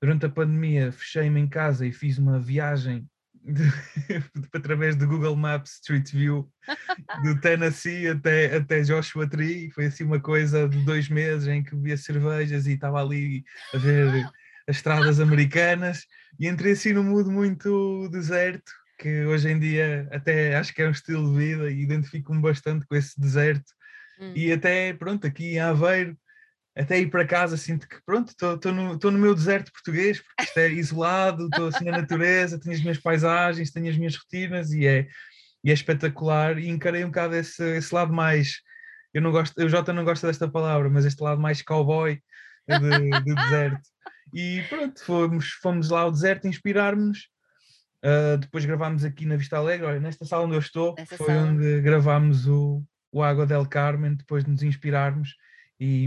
durante 0.00 0.26
a 0.26 0.30
pandemia 0.30 0.92
fechei-me 0.92 1.40
em 1.40 1.48
casa 1.48 1.86
e 1.86 1.92
fiz 1.92 2.18
uma 2.18 2.38
viagem 2.38 3.06
de, 3.42 3.62
através 4.54 4.96
do 4.96 5.06
Google 5.06 5.36
Maps 5.36 5.74
Street 5.74 6.10
View 6.12 6.50
do 7.24 7.40
Tennessee 7.40 8.08
até, 8.08 8.56
até 8.56 8.82
Joshua 8.82 9.28
Tree. 9.28 9.70
Foi 9.70 9.86
assim 9.86 10.04
uma 10.04 10.20
coisa 10.20 10.68
de 10.68 10.84
dois 10.84 11.08
meses 11.08 11.48
em 11.48 11.62
que 11.62 11.74
bebia 11.74 11.96
cervejas 11.96 12.66
e 12.66 12.72
estava 12.72 13.00
ali 13.02 13.44
a 13.74 13.78
ver 13.78 14.24
as 14.68 14.76
estradas 14.76 15.20
americanas 15.20 16.06
e 16.38 16.46
entrei 16.46 16.72
assim 16.72 16.92
num 16.92 17.04
mundo 17.04 17.30
muito 17.30 18.08
deserto 18.10 18.72
que 18.98 19.24
hoje 19.24 19.48
em 19.48 19.58
dia 19.58 20.06
até 20.12 20.54
acho 20.56 20.74
que 20.74 20.82
é 20.82 20.86
um 20.86 20.90
estilo 20.90 21.32
de 21.32 21.38
vida 21.38 21.70
e 21.70 21.82
identifico-me 21.82 22.42
bastante 22.42 22.86
com 22.86 22.94
esse 22.94 23.18
deserto 23.18 23.72
Hum. 24.20 24.32
e 24.36 24.52
até 24.52 24.92
pronto 24.92 25.26
aqui 25.26 25.54
em 25.54 25.60
Aveiro 25.60 26.16
até 26.76 26.98
ir 26.98 27.10
para 27.10 27.26
casa 27.26 27.56
sinto 27.56 27.88
que 27.88 27.96
pronto, 28.04 28.30
estou 28.30 28.72
no, 28.72 28.94
no 28.96 29.18
meu 29.18 29.34
deserto 29.34 29.72
português, 29.72 30.20
porque 30.20 30.42
isto 30.44 30.58
é 30.58 30.68
isolado, 30.70 31.46
estou 31.46 31.68
assim 31.68 31.84
na 31.84 31.98
natureza, 31.98 32.60
tenho 32.60 32.74
as 32.74 32.80
minhas 32.80 32.98
paisagens, 32.98 33.70
tenho 33.70 33.90
as 33.90 33.96
minhas 33.96 34.16
rotinas 34.16 34.72
e 34.72 34.86
é, 34.86 35.08
e 35.64 35.70
é 35.70 35.74
espetacular 35.74 36.58
e 36.58 36.68
encarei 36.68 37.04
um 37.04 37.08
bocado 37.08 37.34
esse, 37.34 37.62
esse 37.76 37.94
lado 37.94 38.12
mais, 38.12 38.60
eu 39.12 39.20
não 39.20 39.32
gosto, 39.32 39.58
eu 39.60 39.68
Jota 39.68 39.92
não 39.92 40.04
gosta 40.04 40.26
desta 40.26 40.48
palavra, 40.48 40.88
mas 40.88 41.04
este 41.04 41.22
lado 41.22 41.40
mais 41.40 41.60
cowboy 41.60 42.20
de, 42.68 43.10
do 43.20 43.34
deserto. 43.34 43.88
E 44.32 44.62
pronto, 44.68 45.04
fomos, 45.04 45.50
fomos 45.60 45.90
lá 45.90 46.02
ao 46.02 46.12
deserto 46.12 46.46
inspirar-nos. 46.46 47.28
Uh, 48.02 48.38
depois 48.38 48.64
gravámos 48.64 49.04
aqui 49.04 49.26
na 49.26 49.36
Vista 49.36 49.58
Alegre, 49.58 49.86
olha, 49.86 50.00
nesta 50.00 50.24
sala 50.24 50.44
onde 50.44 50.54
eu 50.54 50.60
estou, 50.60 50.94
Nessa 50.96 51.16
foi 51.16 51.26
sala. 51.26 51.40
onde 51.40 51.80
gravámos 51.82 52.46
o, 52.46 52.82
o 53.12 53.22
Água 53.22 53.44
del 53.44 53.66
Carmen, 53.66 54.14
depois 54.14 54.44
de 54.44 54.50
nos 54.50 54.62
inspirarmos 54.62 55.34
e, 55.80 56.06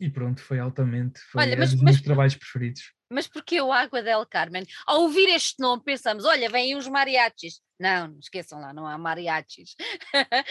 e 0.00 0.10
pronto, 0.10 0.40
foi 0.40 0.58
altamente, 0.58 1.20
foi 1.30 1.42
Olha, 1.42 1.54
um 1.56 1.58
mas- 1.58 1.70
dos 1.72 1.82
mas- 1.82 1.92
meus 1.94 2.02
trabalhos 2.02 2.34
preferidos. 2.34 2.92
Mas 3.10 3.26
porquê 3.26 3.60
o 3.60 3.72
Água 3.72 4.02
del 4.02 4.26
Carmen? 4.26 4.64
Ao 4.86 5.00
ouvir 5.02 5.28
este 5.30 5.60
nome 5.60 5.82
pensamos, 5.82 6.24
olha, 6.26 6.48
vêm 6.50 6.76
os 6.76 6.86
mariachis. 6.88 7.60
Não, 7.80 8.08
não 8.08 8.18
esqueçam 8.18 8.60
lá, 8.60 8.72
não 8.72 8.86
há 8.86 8.98
mariachis. 8.98 9.74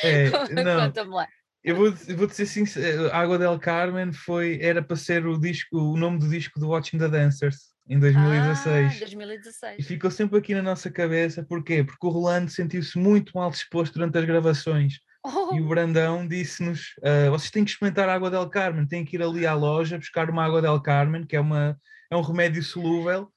É, 0.03 0.29
Conta-me 0.31 1.11
lá. 1.11 1.27
eu 1.63 1.75
vou, 1.75 1.85
eu 2.07 2.17
vou 2.17 2.25
dizer 2.27 2.45
sincero, 2.47 3.11
Água 3.13 3.37
del 3.37 3.59
Carmen 3.59 4.11
foi, 4.11 4.57
era 4.61 4.81
para 4.81 4.95
ser 4.95 5.27
o 5.27 5.37
disco, 5.39 5.77
o 5.77 5.97
nome 5.97 6.17
do 6.19 6.27
disco 6.29 6.59
do 6.59 6.69
Watching 6.69 6.97
the 6.97 7.07
Dancers 7.09 7.75
em 7.89 7.99
2016. 7.99 8.95
Ah, 8.95 8.99
2016. 8.99 9.79
E 9.79 9.83
ficou 9.83 10.09
sempre 10.09 10.39
aqui 10.39 10.55
na 10.55 10.61
nossa 10.63 10.89
cabeça, 10.89 11.43
porquê? 11.43 11.83
Porque 11.83 12.07
o 12.07 12.09
Rolando 12.09 12.49
sentiu-se 12.49 12.97
muito 12.97 13.33
mal 13.37 13.51
disposto 13.51 13.93
durante 13.93 14.17
as 14.17 14.25
gravações 14.25 14.99
Oh, 15.27 15.53
e 15.53 15.59
o 15.59 15.67
Brandão 15.67 16.25
disse-nos: 16.25 16.93
"Ah, 17.03 17.29
vocês 17.29 17.51
têm 17.51 17.65
que 17.65 17.71
experimentar 17.71 18.07
a 18.07 18.13
água 18.13 18.31
del 18.31 18.49
Carmen, 18.49 18.87
têm 18.87 19.03
que 19.03 19.17
ir 19.17 19.21
ali 19.21 19.45
à 19.45 19.53
loja 19.53 19.97
buscar 19.97 20.29
uma 20.29 20.45
água 20.45 20.61
del 20.61 20.81
Carmen, 20.81 21.25
que 21.25 21.35
é, 21.35 21.39
uma, 21.39 21.77
é 22.09 22.15
um 22.15 22.21
remédio 22.21 22.63
solúvel, 22.63 23.29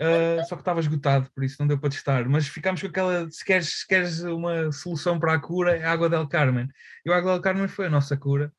ah, 0.00 0.44
só 0.44 0.54
que 0.54 0.60
estava 0.60 0.80
esgotado, 0.80 1.30
por 1.34 1.42
isso 1.42 1.56
não 1.58 1.66
deu 1.66 1.78
para 1.78 1.88
testar. 1.88 2.28
Mas 2.28 2.46
ficámos 2.46 2.82
com 2.82 2.88
aquela: 2.88 3.30
se 3.30 3.42
queres, 3.42 3.80
se 3.80 3.86
queres 3.86 4.20
uma 4.20 4.70
solução 4.70 5.18
para 5.18 5.32
a 5.32 5.38
cura, 5.38 5.76
é 5.76 5.84
a 5.84 5.92
água 5.92 6.10
del 6.10 6.28
Carmen. 6.28 6.68
E 7.06 7.10
a 7.10 7.16
água 7.16 7.32
del 7.32 7.42
Carmen 7.42 7.68
foi 7.68 7.86
a 7.86 7.90
nossa 7.90 8.16
cura, 8.16 8.52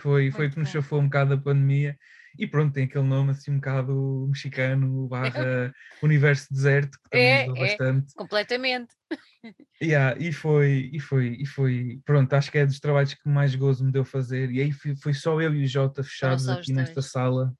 foi, 0.00 0.30
foi 0.30 0.50
que 0.50 0.58
nos 0.58 0.70
chafou 0.70 1.00
um 1.00 1.04
bocado 1.04 1.36
da 1.36 1.42
pandemia. 1.42 1.98
E 2.38 2.46
pronto, 2.46 2.72
tem 2.74 2.84
aquele 2.84 3.04
nome 3.04 3.30
assim 3.30 3.50
um 3.52 3.56
bocado 3.56 4.26
mexicano, 4.28 5.06
barra 5.08 5.72
universo 6.02 6.52
deserto, 6.52 6.98
que 7.02 7.10
também 7.10 7.26
É, 7.26 7.36
ajudou 7.42 7.56
é. 7.56 7.60
bastante. 7.60 8.14
completamente. 8.14 8.94
Yeah, 9.82 10.16
e 10.18 10.32
foi, 10.32 10.88
e 10.92 11.00
foi, 11.00 11.36
e 11.40 11.44
foi, 11.44 12.00
pronto, 12.06 12.32
acho 12.32 12.50
que 12.50 12.56
é 12.58 12.64
dos 12.64 12.78
trabalhos 12.80 13.12
que 13.12 13.28
mais 13.28 13.54
gozo 13.54 13.84
me 13.84 13.90
deu 13.92 14.04
fazer. 14.04 14.50
E 14.50 14.60
aí 14.60 14.72
foi, 14.72 14.94
foi 14.96 15.12
só 15.12 15.38
eu 15.40 15.52
e 15.52 15.64
o 15.64 15.66
Jota 15.66 16.02
fechados 16.02 16.48
aqui 16.48 16.72
nesta 16.72 17.02
sala, 17.02 17.52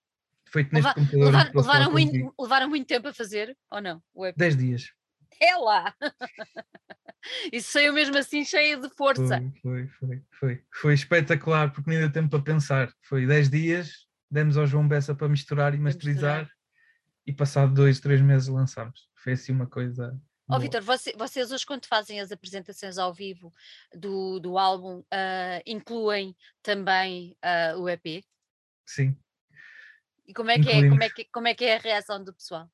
feito 0.48 0.72
neste 0.72 0.86
Leva- 0.86 0.94
computador. 0.94 1.26
Levar- 1.26 1.52
levaram, 1.54 1.90
muito, 1.92 2.34
levaram 2.40 2.68
muito 2.68 2.86
tempo 2.86 3.08
a 3.08 3.12
fazer, 3.12 3.54
ou 3.70 3.80
não? 3.82 4.02
10 4.36 4.56
dias. 4.56 4.92
É 5.42 5.56
lá! 5.56 5.92
Isso 7.52 7.72
saiu 7.72 7.92
mesmo 7.92 8.16
assim 8.16 8.44
cheio 8.44 8.80
de 8.80 8.88
força. 8.94 9.42
Foi, 9.60 9.60
foi, 9.60 9.88
foi, 9.88 10.22
foi. 10.38 10.62
Foi 10.72 10.94
espetacular 10.94 11.72
porque 11.72 11.90
nem 11.90 11.98
deu 11.98 12.12
tempo 12.12 12.30
para 12.30 12.42
pensar. 12.42 12.92
Foi 13.02 13.26
10 13.26 13.50
dias, 13.50 14.06
demos 14.34 14.58
ao 14.58 14.66
João 14.66 14.86
Bessa 14.86 15.14
para 15.14 15.28
misturar 15.28 15.74
e 15.74 15.78
masterizar 15.78 16.40
misturar. 16.40 16.58
e 17.26 17.32
passado 17.32 17.72
dois, 17.72 18.00
três 18.00 18.20
meses 18.20 18.48
lançámos. 18.48 19.08
Foi 19.14 19.32
assim 19.34 19.52
uma 19.52 19.66
coisa. 19.66 20.12
Ó 20.48 20.54
boa. 20.54 20.60
Vitor, 20.60 20.82
você- 20.82 21.14
vocês 21.16 21.50
hoje 21.52 21.64
quando 21.64 21.86
fazem 21.86 22.20
as 22.20 22.32
apresentações 22.32 22.98
ao 22.98 23.14
vivo 23.14 23.54
do, 23.94 24.40
do 24.40 24.58
álbum, 24.58 25.02
ah, 25.10 25.62
incluem 25.64 26.36
também 26.62 27.36
ah, 27.40 27.74
o 27.78 27.88
EP? 27.88 28.24
Sim. 28.84 29.16
E 30.26 30.34
como 30.34 30.50
é, 30.50 30.58
que 30.58 30.68
é, 30.68 30.88
como, 30.88 31.02
é 31.02 31.08
que, 31.10 31.24
como 31.26 31.48
é 31.48 31.54
que 31.54 31.64
é 31.64 31.76
a 31.76 31.80
reação 31.80 32.22
do 32.22 32.34
pessoal? 32.34 32.68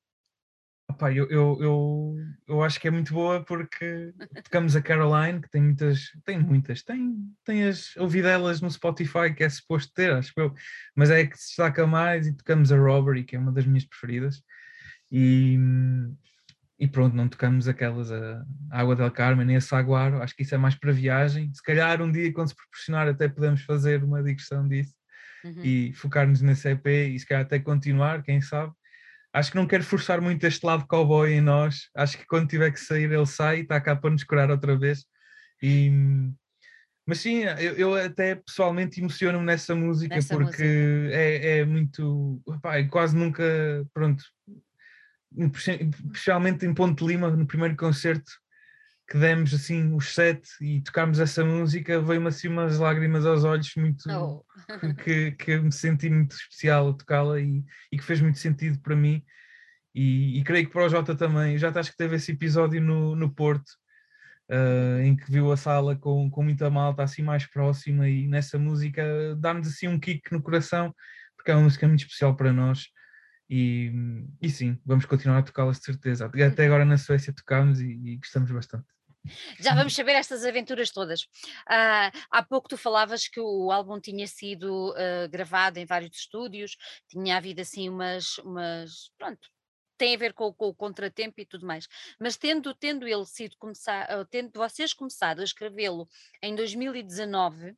Opa, 0.91 1.13
eu, 1.13 1.31
eu, 1.31 1.57
eu, 1.61 2.17
eu, 2.49 2.63
acho 2.65 2.81
que 2.81 2.89
é 2.89 2.91
muito 2.91 3.15
boa 3.15 3.45
porque 3.45 4.13
tocamos 4.43 4.75
a 4.75 4.83
Caroline, 4.83 5.41
que 5.41 5.49
tem 5.49 5.63
muitas, 5.63 6.11
tem 6.25 6.39
muitas, 6.39 6.83
tem, 6.83 7.17
tem 7.45 7.63
as 7.69 7.97
ouvidelas 7.97 8.61
no 8.61 8.69
Spotify 8.69 9.33
que 9.33 9.45
é 9.45 9.49
suposto 9.49 9.93
ter, 9.95 10.13
acho 10.13 10.33
eu, 10.37 10.53
mas 10.97 11.09
é 11.11 11.25
que 11.25 11.39
se 11.39 11.49
destaca 11.49 11.87
mais 11.87 12.27
e 12.27 12.37
tocamos 12.37 12.73
a 12.73 12.77
Robbery, 12.77 13.23
que 13.23 13.37
é 13.37 13.39
uma 13.39 13.53
das 13.53 13.65
minhas 13.67 13.85
preferidas, 13.85 14.43
e, 15.13 15.57
e 16.77 16.89
pronto, 16.89 17.15
não 17.15 17.29
tocamos 17.29 17.69
aquelas, 17.69 18.11
a, 18.11 18.45
a 18.73 18.81
Água 18.81 18.97
del 18.97 19.13
Carmen 19.13 19.47
nem 19.47 19.57
a 19.57 19.61
Saguaro, 19.61 20.21
acho 20.21 20.35
que 20.35 20.43
isso 20.43 20.57
é 20.57 20.59
mais 20.59 20.75
para 20.75 20.91
viagem, 20.91 21.55
se 21.55 21.63
calhar 21.63 22.03
um 22.03 22.11
dia 22.11 22.33
quando 22.33 22.49
se 22.49 22.57
proporcionar 22.57 23.07
até 23.07 23.29
podemos 23.29 23.63
fazer 23.63 24.03
uma 24.03 24.25
digressão 24.25 24.67
disso 24.67 24.95
uhum. 25.45 25.63
e 25.63 25.93
focar-nos 25.93 26.43
nesse 26.43 26.69
EP 26.69 26.87
e 27.15 27.19
se 27.19 27.27
calhar 27.27 27.45
até 27.45 27.61
continuar, 27.61 28.25
quem 28.25 28.41
sabe, 28.41 28.73
acho 29.33 29.51
que 29.51 29.57
não 29.57 29.67
quero 29.67 29.85
forçar 29.85 30.21
muito 30.21 30.45
este 30.47 30.65
lado 30.65 30.87
cowboy 30.87 31.31
em 31.33 31.41
nós. 31.41 31.89
Acho 31.95 32.19
que 32.19 32.27
quando 32.27 32.49
tiver 32.49 32.71
que 32.71 32.81
sair, 32.81 33.11
ele 33.11 33.27
sai 33.27 33.59
e 33.59 33.63
está 33.63 33.81
cá 33.81 33.95
para 33.95 34.11
nos 34.11 34.25
curar 34.25 34.51
outra 34.51 34.77
vez. 34.77 35.05
E, 35.63 35.91
mas 37.07 37.21
sim, 37.21 37.43
eu, 37.59 37.75
eu 37.75 37.95
até 37.95 38.37
pessoalmente 38.37 39.01
emociono-me 39.01 39.45
nessa 39.45 39.75
música 39.75 40.15
nessa 40.15 40.35
porque 40.35 40.63
música. 40.63 40.65
É, 40.65 41.59
é 41.59 41.65
muito. 41.65 42.43
Quase 42.91 43.17
nunca. 43.17 43.45
Pronto. 43.93 44.25
Especialmente 45.37 46.67
em 46.67 46.75
Ponte 46.75 47.05
Lima, 47.05 47.31
no 47.31 47.47
primeiro 47.47 47.77
concerto 47.77 48.31
que 49.11 49.19
demos 49.19 49.53
assim 49.53 49.93
os 49.93 50.15
sete 50.15 50.49
e 50.61 50.81
tocámos 50.81 51.19
essa 51.19 51.45
música, 51.45 52.01
veio-me 52.01 52.29
assim 52.29 52.47
umas 52.47 52.79
lágrimas 52.79 53.27
aos 53.27 53.43
olhos 53.43 53.75
muito 53.77 54.09
oh. 54.09 54.45
que, 55.03 55.33
que 55.33 55.59
me 55.59 55.73
senti 55.73 56.09
muito 56.09 56.37
especial 56.37 56.91
a 56.91 56.95
tocá-la 56.95 57.41
e, 57.41 57.65
e, 57.91 57.99
que 57.99 58.05
fez 58.05 58.21
muito 58.21 58.39
sentido 58.39 58.79
para 58.81 58.95
mim 58.95 59.21
e, 59.93 60.39
e 60.39 60.45
creio 60.45 60.67
que 60.67 60.73
para 60.73 60.87
o 60.87 60.89
Jota 60.89 61.17
também. 61.17 61.59
Já 61.59 61.71
acho 61.71 61.91
que 61.91 61.97
teve 61.97 62.15
esse 62.15 62.31
episódio 62.31 62.81
no, 62.81 63.17
no 63.17 63.35
Porto 63.35 63.69
uh, 64.49 65.01
em 65.03 65.17
que 65.17 65.29
viu 65.29 65.51
a 65.51 65.57
sala 65.57 65.97
com, 65.97 66.31
com 66.31 66.45
muita 66.45 66.71
malta 66.71 67.03
assim 67.03 67.23
mais 67.23 67.45
próxima 67.45 68.09
e 68.09 68.29
nessa 68.29 68.61
música 68.61 69.03
dá-nos 69.39 69.67
assim 69.67 69.89
um 69.89 69.99
kick 69.99 70.31
no 70.31 70.41
coração 70.41 70.95
porque 71.37 71.51
é 71.51 71.55
uma 71.57 71.65
música 71.65 71.89
muito 71.89 72.03
especial 72.05 72.37
para 72.37 72.53
nós. 72.53 72.87
E, 73.49 73.93
e 74.41 74.49
sim, 74.49 74.79
vamos 74.87 75.05
continuar 75.05 75.39
a 75.39 75.43
tocá-la 75.43 75.73
de 75.73 75.83
certeza. 75.83 76.27
Até 76.27 76.67
agora 76.67 76.85
na 76.85 76.97
Suécia 76.97 77.35
tocámos 77.35 77.81
e, 77.81 77.87
e 77.87 78.17
gostamos 78.19 78.53
bastante. 78.53 78.87
Já 79.59 79.75
vamos 79.75 79.95
saber 79.95 80.13
estas 80.13 80.45
aventuras 80.45 80.91
todas. 80.91 81.23
Uh, 81.23 82.11
há 82.31 82.43
pouco 82.43 82.69
tu 82.69 82.77
falavas 82.77 83.29
que 83.29 83.41
o 83.41 83.71
álbum 83.71 84.01
tinha 84.01 84.27
sido 84.27 84.91
uh, 84.91 85.29
gravado 85.29 85.79
em 85.79 85.85
vários 85.85 86.17
estúdios, 86.17 86.77
tinha 87.09 87.37
havido 87.37 87.61
assim 87.61 87.89
umas, 87.89 88.39
umas 88.39 89.11
pronto, 89.19 89.49
tem 89.99 90.15
a 90.15 90.19
ver 90.19 90.33
com, 90.33 90.53
com, 90.53 90.69
o 90.69 90.75
contratempo 90.75 91.41
e 91.41 91.47
tudo 91.47 91.67
mais. 91.67 91.87
Mas 92.19 92.37
tendo, 92.37 92.75
tendo 92.75 93.07
ele 93.07 93.27
sido 93.27 93.57
começar, 93.59 94.09
uh, 94.19 94.25
tendo 94.25 94.51
vocês 94.55 94.95
começado 94.95 95.41
a 95.41 95.45
escrevê-lo 95.45 96.09
em 96.43 96.55
2019, 96.55 97.77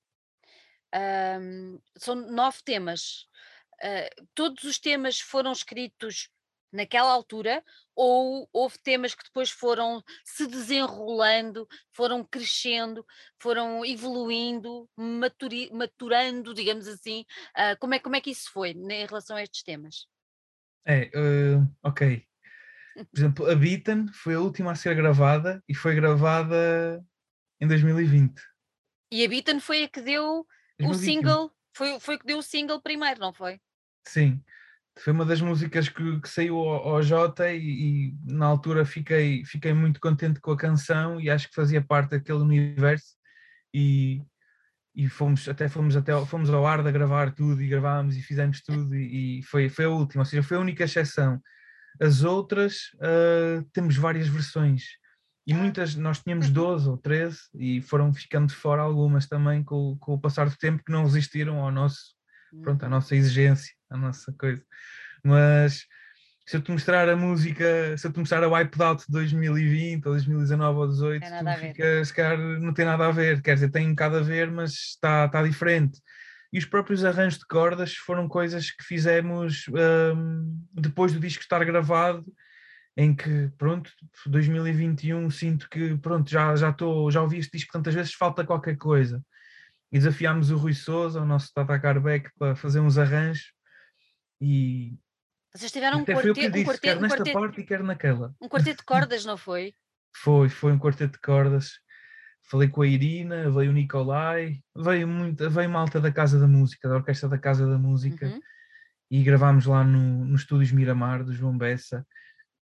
são 1.96 2.14
nove 2.14 2.58
temas. 2.62 3.26
todos 4.34 4.62
os 4.64 4.78
temas 4.78 5.18
foram 5.18 5.50
escritos 5.50 6.28
naquela 6.72 7.12
altura, 7.12 7.62
ou 7.94 8.48
houve 8.52 8.78
temas 8.78 9.14
que 9.14 9.24
depois 9.24 9.50
foram 9.50 10.02
se 10.24 10.46
desenrolando, 10.46 11.68
foram 11.92 12.24
crescendo, 12.24 13.04
foram 13.40 13.84
evoluindo, 13.84 14.88
maturi, 14.96 15.70
maturando, 15.72 16.54
digamos 16.54 16.88
assim. 16.88 17.24
Uh, 17.56 17.78
como, 17.78 17.94
é, 17.94 17.98
como 17.98 18.16
é 18.16 18.20
que 18.20 18.30
isso 18.30 18.50
foi 18.50 18.72
né, 18.72 19.02
em 19.02 19.06
relação 19.06 19.36
a 19.36 19.42
estes 19.42 19.62
temas? 19.62 20.06
É, 20.86 21.10
uh, 21.14 21.70
ok. 21.82 22.26
Por 22.94 23.18
exemplo, 23.18 23.50
a 23.50 23.54
Beaten 23.54 24.08
foi 24.08 24.34
a 24.34 24.40
última 24.40 24.72
a 24.72 24.74
ser 24.74 24.94
gravada 24.94 25.62
e 25.68 25.74
foi 25.74 25.94
gravada 25.94 27.04
em 27.60 27.66
2020. 27.66 28.40
E 29.10 29.24
a 29.24 29.28
Beaten 29.28 29.60
foi 29.60 29.84
a 29.84 29.88
que 29.88 30.00
deu 30.00 30.46
2021. 30.78 30.90
o 30.90 30.94
single, 30.94 31.52
foi, 31.74 32.00
foi 32.00 32.18
que 32.18 32.26
deu 32.26 32.38
o 32.38 32.42
single 32.42 32.80
primeiro, 32.80 33.20
não 33.20 33.32
foi? 33.32 33.60
Sim 34.06 34.42
foi 34.98 35.12
uma 35.12 35.24
das 35.24 35.40
músicas 35.40 35.88
que, 35.88 36.20
que 36.20 36.28
saiu 36.28 36.58
ao, 36.58 36.94
ao 36.94 37.02
Jota 37.02 37.50
e, 37.50 37.58
e, 37.58 38.14
na 38.24 38.46
altura 38.46 38.84
fiquei, 38.84 39.44
fiquei 39.44 39.72
muito 39.72 40.00
contente 40.00 40.40
com 40.40 40.52
a 40.52 40.56
canção 40.56 41.20
e 41.20 41.30
acho 41.30 41.48
que 41.48 41.54
fazia 41.54 41.82
parte 41.82 42.10
daquele 42.10 42.38
universo 42.38 43.16
e, 43.72 44.22
e 44.94 45.08
fomos 45.08 45.48
até 45.48 45.68
fomos 45.68 45.96
até 45.96 46.12
fomos 46.26 46.50
ao 46.50 46.66
ar 46.66 46.82
de 46.82 46.92
gravar 46.92 47.32
tudo 47.32 47.62
e 47.62 47.68
gravámos 47.68 48.16
e 48.16 48.22
fizemos 48.22 48.60
tudo 48.62 48.94
e, 48.94 49.38
e, 49.38 49.42
foi, 49.42 49.68
foi 49.68 49.86
a 49.86 49.90
última, 49.90 50.22
ou 50.22 50.26
seja, 50.26 50.42
foi 50.42 50.56
a 50.56 50.60
única 50.60 50.84
exceção. 50.84 51.40
As 52.00 52.22
outras 52.22 52.90
uh, 52.96 53.62
temos 53.72 53.96
várias 53.96 54.28
versões 54.28 54.84
e 55.46 55.54
muitas, 55.54 55.94
nós 55.94 56.20
tínhamos 56.20 56.50
12 56.50 56.88
ou 56.88 56.96
13 56.96 57.38
e 57.54 57.80
foram 57.80 58.12
ficando 58.12 58.48
de 58.48 58.54
fora 58.54 58.82
algumas 58.82 59.26
também 59.26 59.64
com, 59.64 59.96
com 59.98 60.14
o 60.14 60.20
passar 60.20 60.48
do 60.48 60.56
tempo 60.56 60.82
que 60.84 60.92
não 60.92 61.04
resistiram 61.04 61.60
ao 61.60 61.70
nosso, 61.70 62.14
pronto, 62.62 62.82
à 62.82 62.86
uhum. 62.86 62.90
nossa 62.90 63.16
exigência 63.16 63.72
a 63.92 63.96
nossa 63.96 64.32
coisa. 64.32 64.62
Mas 65.22 65.86
se 66.46 66.56
eu 66.56 66.60
te 66.60 66.72
mostrar 66.72 67.08
a 67.08 67.16
música, 67.16 67.96
se 67.96 68.06
eu 68.06 68.12
te 68.12 68.18
mostrar 68.18 68.42
a 68.42 68.48
Wipeout 68.48 69.06
de 69.06 69.12
2020 69.12 70.06
ou 70.06 70.12
2019 70.12 70.78
ou 70.78 70.86
2018, 70.86 71.44
tu 71.44 71.60
ficas, 71.60 72.12
cara, 72.12 72.36
não 72.58 72.74
tem 72.74 72.84
nada 72.84 73.06
a 73.06 73.12
ver, 73.12 73.40
quer 73.40 73.54
dizer, 73.54 73.70
tem 73.70 73.86
um 73.86 73.90
bocado 73.90 74.16
a 74.16 74.20
ver, 74.20 74.50
mas 74.50 74.72
está, 74.72 75.26
está 75.26 75.42
diferente. 75.42 76.00
E 76.52 76.58
os 76.58 76.66
próprios 76.66 77.04
arranjos 77.04 77.38
de 77.38 77.46
cordas 77.46 77.94
foram 77.94 78.28
coisas 78.28 78.70
que 78.70 78.84
fizemos 78.84 79.64
um, 79.68 80.62
depois 80.74 81.12
do 81.12 81.20
disco 81.20 81.42
estar 81.42 81.64
gravado, 81.64 82.24
em 82.94 83.14
que, 83.14 83.50
pronto, 83.56 83.90
2021 84.26 85.30
sinto 85.30 85.66
que, 85.70 85.96
pronto, 85.96 86.30
já, 86.30 86.54
já 86.56 86.68
estou, 86.68 87.10
já 87.10 87.22
ouvi 87.22 87.38
este 87.38 87.56
disco 87.56 87.72
tantas 87.72 87.94
vezes, 87.94 88.12
falta 88.12 88.44
qualquer 88.44 88.76
coisa. 88.76 89.22
E 89.90 89.98
desafiámos 89.98 90.50
o 90.50 90.56
Rui 90.56 90.74
Souza, 90.74 91.20
o 91.20 91.24
nosso 91.24 91.50
Tata 91.54 91.78
Carbeck, 91.78 92.30
para 92.38 92.54
fazer 92.54 92.80
uns 92.80 92.98
arranjos 92.98 93.52
e 94.42 94.98
vocês 95.54 95.70
tiveram 95.70 95.98
um 95.98 96.04
quarteto, 96.04 96.32
disse, 96.32 96.48
um 96.48 96.64
quarteto, 96.64 96.80
quer 96.80 97.00
nesta 97.00 97.18
quarteto, 97.18 97.38
parte 97.38 97.60
e 97.60 97.64
quer 97.64 97.82
naquela. 97.82 98.34
Um 98.40 98.48
quarteto 98.48 98.78
de 98.78 98.84
cordas, 98.84 99.24
não 99.24 99.36
foi? 99.36 99.72
foi, 100.16 100.48
foi 100.48 100.72
um 100.72 100.78
quarteto 100.78 101.12
de 101.12 101.20
cordas. 101.20 101.78
Falei 102.50 102.68
com 102.68 102.82
a 102.82 102.86
Irina, 102.86 103.50
veio 103.50 103.70
o 103.70 103.74
Nicolai, 103.74 104.58
veio, 104.74 105.06
muito, 105.06 105.48
veio 105.48 105.70
malta 105.70 106.00
da 106.00 106.10
Casa 106.10 106.40
da 106.40 106.48
Música, 106.48 106.88
da 106.88 106.96
Orquestra 106.96 107.28
da 107.28 107.38
Casa 107.38 107.66
da 107.66 107.78
Música, 107.78 108.26
uhum. 108.26 108.40
e 109.10 109.22
gravámos 109.22 109.66
lá 109.66 109.84
no, 109.84 110.24
no 110.24 110.34
Estúdios 110.34 110.72
Miramar, 110.72 111.22
do 111.22 111.32
João 111.32 111.56
Bessa, 111.56 112.04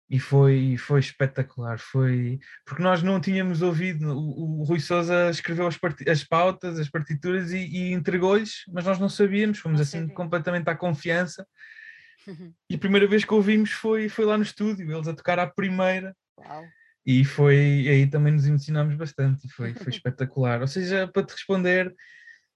e 0.08 0.18
foi, 0.18 0.76
foi 0.76 1.00
espetacular. 1.00 1.78
Foi 1.78 2.38
porque 2.64 2.82
nós 2.82 3.02
não 3.02 3.20
tínhamos 3.20 3.62
ouvido. 3.62 4.12
O, 4.12 4.60
o 4.60 4.64
Rui 4.64 4.80
Souza 4.80 5.30
escreveu 5.30 5.66
as, 5.66 5.76
part, 5.76 6.08
as 6.08 6.22
pautas, 6.22 6.78
as 6.78 6.88
partituras 6.88 7.52
e, 7.52 7.58
e 7.58 7.92
entregou-lhes, 7.92 8.64
mas 8.72 8.84
nós 8.84 8.98
não 8.98 9.08
sabíamos, 9.08 9.58
fomos 9.58 9.78
não 9.78 9.82
assim 9.82 10.00
sabia. 10.00 10.14
completamente 10.14 10.68
à 10.68 10.76
confiança. 10.76 11.46
E 12.70 12.76
a 12.76 12.78
primeira 12.78 13.06
vez 13.06 13.22
que 13.22 13.34
ouvimos 13.34 13.70
foi, 13.70 14.08
foi 14.08 14.24
lá 14.24 14.38
no 14.38 14.42
estúdio, 14.42 14.90
eles 14.90 15.06
a 15.06 15.12
tocar 15.12 15.38
à 15.38 15.46
primeira. 15.46 16.16
Uau. 16.38 16.64
E 17.04 17.22
foi 17.22 17.86
aí 17.86 18.06
também 18.06 18.32
nos 18.32 18.46
emocionámos 18.46 18.94
bastante 18.96 19.46
e 19.46 19.50
foi, 19.50 19.74
foi 19.74 19.92
espetacular. 19.92 20.62
Ou 20.62 20.66
seja, 20.66 21.06
para 21.06 21.26
te 21.26 21.32
responder, 21.32 21.94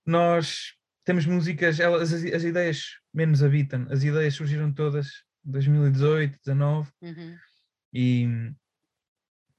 nós 0.06 0.72
temos 1.04 1.26
músicas, 1.26 1.78
elas, 1.78 2.14
as, 2.14 2.24
as 2.24 2.44
ideias 2.44 2.84
menos 3.12 3.42
habitam, 3.42 3.86
as 3.90 4.02
ideias 4.02 4.34
surgiram 4.34 4.72
todas 4.72 5.22
2018, 5.44 6.38
19 6.44 6.90
uhum. 7.02 7.36
e, 7.92 8.52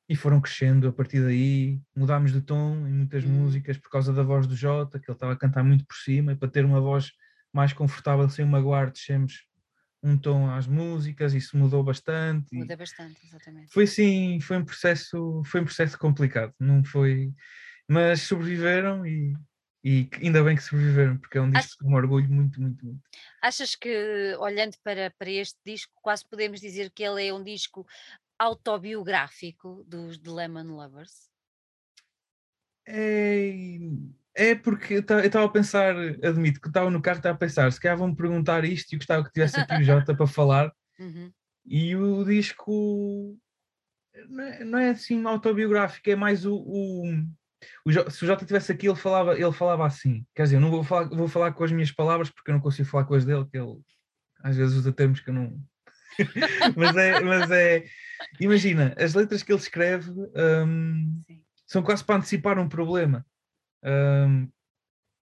e 0.08 0.16
foram 0.16 0.42
crescendo 0.42 0.88
a 0.88 0.94
partir 0.94 1.22
daí. 1.22 1.80
Mudámos 1.96 2.32
de 2.32 2.42
tom 2.42 2.88
em 2.88 2.94
muitas 2.94 3.24
uhum. 3.24 3.32
músicas 3.32 3.78
por 3.78 3.90
causa 3.90 4.14
da 4.14 4.24
voz 4.24 4.48
do 4.48 4.56
Jota, 4.56 5.00
que 5.00 5.10
ele 5.10 5.16
estava 5.16 5.34
a 5.34 5.38
cantar 5.38 5.64
muito 5.64 5.86
por 5.86 5.96
cima, 5.96 6.34
e 6.34 6.36
para 6.36 6.50
ter 6.50 6.66
uma 6.66 6.82
voz 6.82 7.12
mais 7.54 7.74
confortável 7.74 8.30
sem 8.30 8.46
magoar, 8.46 8.92
descemos 8.92 9.48
um 10.02 10.18
tom 10.18 10.50
às 10.50 10.66
músicas, 10.66 11.34
isso 11.34 11.58
mudou 11.58 11.84
bastante. 11.84 12.56
Muda 12.56 12.78
bastante, 12.78 13.20
exatamente. 13.26 13.72
Foi 13.74 13.86
sim, 13.86 14.40
foi 14.40 14.58
um 14.58 14.66
processo, 14.66 15.42
foi 15.46 15.62
um 15.62 15.66
processo 15.66 15.98
complicado, 15.98 16.54
não 16.60 16.84
foi, 16.84 17.34
mas 17.88 18.22
sobreviveram 18.22 19.06
e, 19.06 19.36
e 19.84 20.10
ainda 20.22 20.44
bem 20.44 20.56
que 20.56 20.64
sobreviveram, 20.64 21.18
porque 21.18 21.38
é 21.38 21.42
um 21.42 21.50
disco 21.50 21.66
Acho... 21.66 21.78
que 21.78 21.86
me 21.86 21.96
orgulho 21.96 22.30
muito, 22.30 22.62
muito, 22.62 22.86
muito. 22.86 23.02
Achas 23.42 23.76
que, 23.76 24.36
olhando 24.40 24.76
para, 24.84 25.12
para 25.18 25.30
este 25.30 25.58
disco, 25.66 25.94
quase 26.02 26.26
podemos 26.28 26.60
dizer 26.60 26.92
que 26.92 27.04
ele 27.04 27.28
é 27.28 27.34
um 27.34 27.44
disco 27.44 27.88
autobiográfico 28.38 29.84
dos 29.88 30.18
The 30.18 30.30
Lemon 30.30 30.76
Lovers? 30.76 31.30
É, 32.88 33.54
é 34.36 34.56
porque 34.56 34.96
eu 34.96 35.00
estava 35.00 35.46
a 35.46 35.50
pensar, 35.50 35.96
admito 36.24 36.60
que 36.60 36.68
estava 36.68 36.90
no 36.90 37.02
carro, 37.02 37.18
estava 37.18 37.36
a 37.36 37.40
pensar, 37.40 37.72
se 37.72 37.80
calhar 37.80 37.98
vão-me 37.98 38.16
perguntar 38.16 38.66
isto 38.66 38.94
e 38.94 38.98
gostava 38.98 39.24
que 39.24 39.32
tivesse 39.32 39.60
aqui 39.60 39.76
o 39.76 39.84
Jota 39.84 40.16
para 40.16 40.28
falar. 40.28 40.72
Uhum. 41.00 41.32
E 41.66 41.96
o 41.96 42.26
disco 42.26 43.40
não 44.28 44.44
é, 44.44 44.64
não 44.66 44.80
é, 44.80 44.90
assim 44.90 45.26
autobiográfico, 45.26 46.10
é 46.10 46.16
mais 46.16 46.46
o, 46.46 46.56
o, 46.56 47.04
o, 47.86 47.92
se 47.92 48.24
o 48.24 48.28
Jota 48.28 48.44
estivesse 48.44 48.72
aqui, 48.72 48.88
ele 48.88 48.96
falava, 48.96 49.34
ele 49.34 49.52
falava 49.52 49.86
assim. 49.86 50.26
Quer 50.36 50.44
dizer, 50.44 50.56
eu 50.58 50.62
não 50.62 50.72
vou 50.72 50.84
falar, 50.84 51.10
vou 51.10 51.28
falar 51.28 51.52
com 51.54 51.64
as 51.64 51.72
minhas 51.72 51.92
palavras 51.92 52.30
porque 52.30 52.52
eu 52.52 52.56
não 52.56 52.62
consigo 52.62 52.88
falar 52.88 53.06
com 53.06 53.16
as 53.16 53.26
dele, 53.26 53.46
que 53.46 53.58
ele 53.58 53.78
às 54.42 54.56
vezes 54.56 54.78
usa 54.78 54.94
termos 54.94 55.20
que 55.20 55.30
eu 55.30 55.34
não, 55.34 55.62
mas, 56.76 56.96
é, 56.96 57.20
mas 57.22 57.52
é. 57.52 57.86
Imagina, 58.40 58.94
as 58.98 59.14
letras 59.14 59.44
que 59.44 59.52
ele 59.52 59.60
escreve 59.60 60.12
um, 60.12 61.24
são 61.66 61.82
quase 61.82 62.04
para 62.04 62.16
antecipar 62.16 62.60
um 62.60 62.68
problema. 62.68 63.26
Um, 63.84 64.50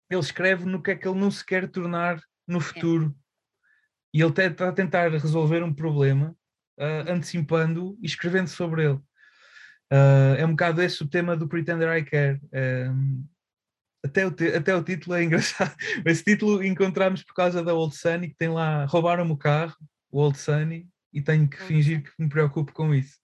ele 0.09 0.19
escreve 0.19 0.65
no 0.65 0.81
que 0.81 0.91
é 0.91 0.95
que 0.95 1.07
ele 1.07 1.19
não 1.19 1.29
se 1.29 1.45
quer 1.45 1.69
tornar 1.69 2.19
no 2.47 2.59
futuro. 2.59 3.15
É. 3.15 4.17
E 4.17 4.21
ele 4.21 4.31
está 4.31 4.69
a 4.69 4.71
tentar 4.71 5.11
resolver 5.11 5.61
um 5.61 5.73
problema 5.73 6.35
uh, 6.79 7.11
antecipando 7.11 7.97
e 8.01 8.05
escrevendo 8.05 8.47
sobre 8.47 8.85
ele. 8.85 8.99
Uh, 9.91 10.35
é 10.37 10.45
um 10.45 10.51
bocado 10.51 10.81
esse 10.81 11.01
o 11.01 11.07
tema 11.07 11.35
do 11.35 11.47
Pretender 11.47 11.97
I 11.97 12.03
Care. 12.03 12.41
Um, 12.91 13.25
até, 14.03 14.25
o 14.25 14.35
até 14.55 14.75
o 14.75 14.83
título 14.83 15.15
é 15.15 15.23
engraçado. 15.25 15.75
Esse 16.05 16.23
título 16.23 16.63
encontramos 16.63 17.23
por 17.23 17.33
causa 17.33 17.63
da 17.63 17.73
Old 17.73 17.95
Sunny, 17.95 18.29
que 18.29 18.35
tem 18.35 18.49
lá, 18.49 18.85
roubaram-me 18.85 19.31
o 19.31 19.37
carro, 19.37 19.75
o 20.11 20.19
Old 20.19 20.37
Sunny, 20.37 20.87
e 21.13 21.21
tenho 21.21 21.47
que 21.47 21.61
fingir 21.63 22.03
que 22.03 22.11
me 22.19 22.29
preocupo 22.29 22.73
com 22.73 22.93
isso. 22.93 23.17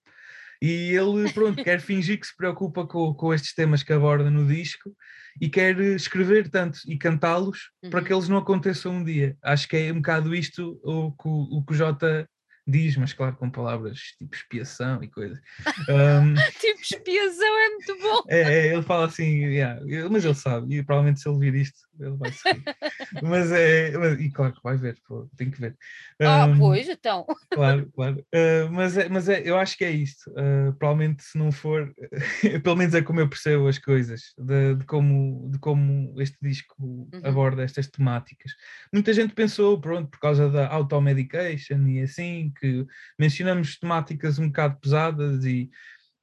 E 0.60 0.92
ele, 0.96 1.30
pronto, 1.32 1.62
quer 1.62 1.80
fingir 1.82 2.18
que 2.18 2.26
se 2.26 2.36
preocupa 2.36 2.86
com, 2.86 3.12
com 3.12 3.34
estes 3.34 3.54
temas 3.54 3.82
que 3.82 3.92
aborda 3.92 4.30
no 4.30 4.46
disco 4.46 4.94
e 5.40 5.48
quer 5.48 5.78
escrever 5.80 6.48
tanto 6.48 6.78
e 6.86 6.96
cantá-los 6.96 7.70
uhum. 7.82 7.90
para 7.90 8.02
que 8.02 8.12
eles 8.12 8.28
não 8.28 8.38
aconteçam 8.38 8.96
um 8.96 9.04
dia. 9.04 9.36
Acho 9.42 9.68
que 9.68 9.76
é 9.76 9.92
um 9.92 9.96
bocado 9.96 10.34
isto 10.34 10.80
o, 10.82 11.08
o, 11.08 11.58
o 11.58 11.64
que 11.64 11.72
o 11.72 11.76
Jota 11.76 12.28
diz, 12.66 12.96
mas 12.96 13.12
claro, 13.12 13.36
com 13.36 13.50
palavras 13.50 13.98
tipo 14.18 14.34
expiação 14.34 15.02
e 15.02 15.08
coisas. 15.08 15.40
Um, 15.86 16.34
tipo 16.60 16.80
expiação 16.80 17.58
é 17.58 17.68
muito 17.68 17.98
bom. 18.00 18.22
É, 18.28 18.40
é 18.40 18.72
ele 18.72 18.82
fala 18.82 19.06
assim, 19.06 19.44
yeah, 19.44 19.80
mas 20.10 20.24
ele 20.24 20.34
sabe, 20.34 20.74
e 20.74 20.82
provavelmente 20.82 21.20
se 21.20 21.28
ele 21.28 21.38
vir 21.38 21.54
isto, 21.54 21.78
ele 22.00 22.16
vai 22.16 22.32
seguir. 22.32 22.62
mas 23.22 23.52
é, 23.52 23.96
mas, 23.96 24.20
e 24.20 24.30
claro 24.30 24.54
que 24.54 24.62
vai 24.62 24.76
ver, 24.76 24.98
pô, 25.06 25.28
tem 25.36 25.50
que 25.50 25.60
ver. 25.60 25.76
Um, 26.20 26.26
ah, 26.26 26.56
pois, 26.58 26.88
então. 26.88 27.26
Claro, 27.50 27.90
claro. 27.94 28.26
Uh, 28.34 28.70
mas 28.72 28.96
é, 28.96 29.08
mas 29.08 29.28
é, 29.28 29.42
eu 29.44 29.58
acho 29.58 29.76
que 29.76 29.84
é 29.84 29.90
isto. 29.90 30.30
Uh, 30.30 30.72
provavelmente 30.78 31.22
se 31.22 31.36
não 31.36 31.52
for, 31.52 31.92
pelo 32.62 32.76
menos 32.76 32.94
é 32.94 33.02
como 33.02 33.20
eu 33.20 33.28
percebo 33.28 33.68
as 33.68 33.78
coisas, 33.78 34.32
de, 34.38 34.76
de 34.76 34.84
como, 34.86 35.50
de 35.50 35.58
como 35.58 36.14
este 36.20 36.38
disco 36.40 36.74
uhum. 36.80 37.08
aborda 37.22 37.62
estas 37.62 37.88
temáticas. 37.88 38.52
Muita 38.92 39.12
gente 39.12 39.34
pensou, 39.34 39.80
pronto, 39.80 40.08
por 40.10 40.18
causa 40.18 40.48
da 40.48 40.68
automedication 40.68 41.86
e 41.88 42.00
assim, 42.00 42.52
que 42.54 42.86
mencionamos 43.18 43.78
temáticas 43.78 44.38
um 44.38 44.46
bocado 44.46 44.78
pesadas 44.80 45.44
e 45.44 45.70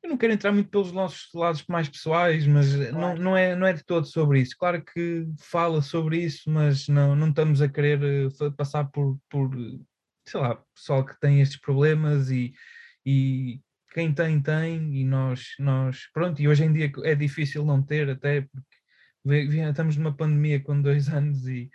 eu 0.04 0.10
não 0.10 0.17
quero 0.17 0.34
entrar 0.34 0.52
muito 0.52 0.70
pelos 0.70 0.91
nossos 0.91 1.30
lados 1.34 1.63
mais 1.67 1.88
pessoais, 1.88 2.48
mas 2.48 2.74
não, 2.91 3.15
não, 3.15 3.38
é, 3.38 3.56
não 3.56 3.67
é 3.67 3.74
de 3.74 3.84
todo 3.84 4.08
sobre 4.08 4.41
isso. 4.41 4.56
Claro 4.58 4.84
que 4.84 5.28
fala 5.39 5.82
sobre 5.82 6.17
isso, 6.17 6.50
mas 6.50 6.88
não, 6.88 7.15
não 7.15 7.30
estamos 7.30 7.62
a 7.62 7.70
querer 7.70 8.02
eh, 8.04 8.50
passar 8.58 8.86
por, 8.86 9.20
por, 9.30 9.52
sei 10.26 10.39
lá, 10.39 10.56
pessoal 10.74 11.06
que 11.06 11.20
tem 11.20 11.39
estes 11.39 11.60
problemas 11.60 12.32
e, 12.32 12.52
e 13.06 13.62
quem 13.94 14.12
tem, 14.12 14.41
tem, 14.41 14.96
e 14.96 15.06
nós, 15.06 15.50
nós, 15.60 16.10
pronto, 16.13 16.41
e 16.41 16.48
hoje 16.48 16.63
em 16.63 16.74
dia 16.74 16.91
é 17.04 17.13
difícil 17.13 17.63
não 17.63 17.84
ter, 17.84 18.10
até 18.10 18.41
porque 18.41 18.82
estamos 19.24 19.98
numa 19.98 20.15
pandemia 20.15 20.60
com 20.60 20.82
dois 20.82 21.10
anos 21.13 21.48
e 21.48 21.70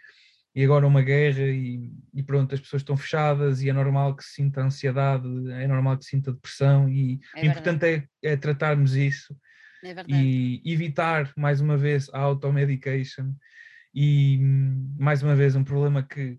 e 0.56 0.64
agora 0.64 0.86
uma 0.86 1.02
guerra 1.02 1.42
e, 1.42 1.92
e, 2.14 2.22
pronto, 2.22 2.54
as 2.54 2.60
pessoas 2.62 2.80
estão 2.80 2.96
fechadas 2.96 3.60
e 3.60 3.68
é 3.68 3.74
normal 3.74 4.16
que 4.16 4.24
se 4.24 4.36
sinta 4.36 4.62
ansiedade, 4.62 5.28
é 5.52 5.68
normal 5.68 5.98
que 5.98 6.04
se 6.04 6.12
sinta 6.12 6.32
depressão 6.32 6.88
e 6.88 7.20
é 7.36 7.42
o 7.42 7.44
importante 7.44 7.84
é, 7.84 8.08
é, 8.22 8.36
tratarmos 8.38 8.96
isso 8.96 9.36
é 9.84 9.94
e 10.08 10.62
evitar 10.64 11.30
mais 11.36 11.60
uma 11.60 11.76
vez 11.76 12.08
a 12.08 12.20
automedication 12.20 13.34
e 13.94 14.38
mais 14.98 15.22
uma 15.22 15.36
vez 15.36 15.54
um 15.54 15.62
problema 15.62 16.02
que 16.02 16.38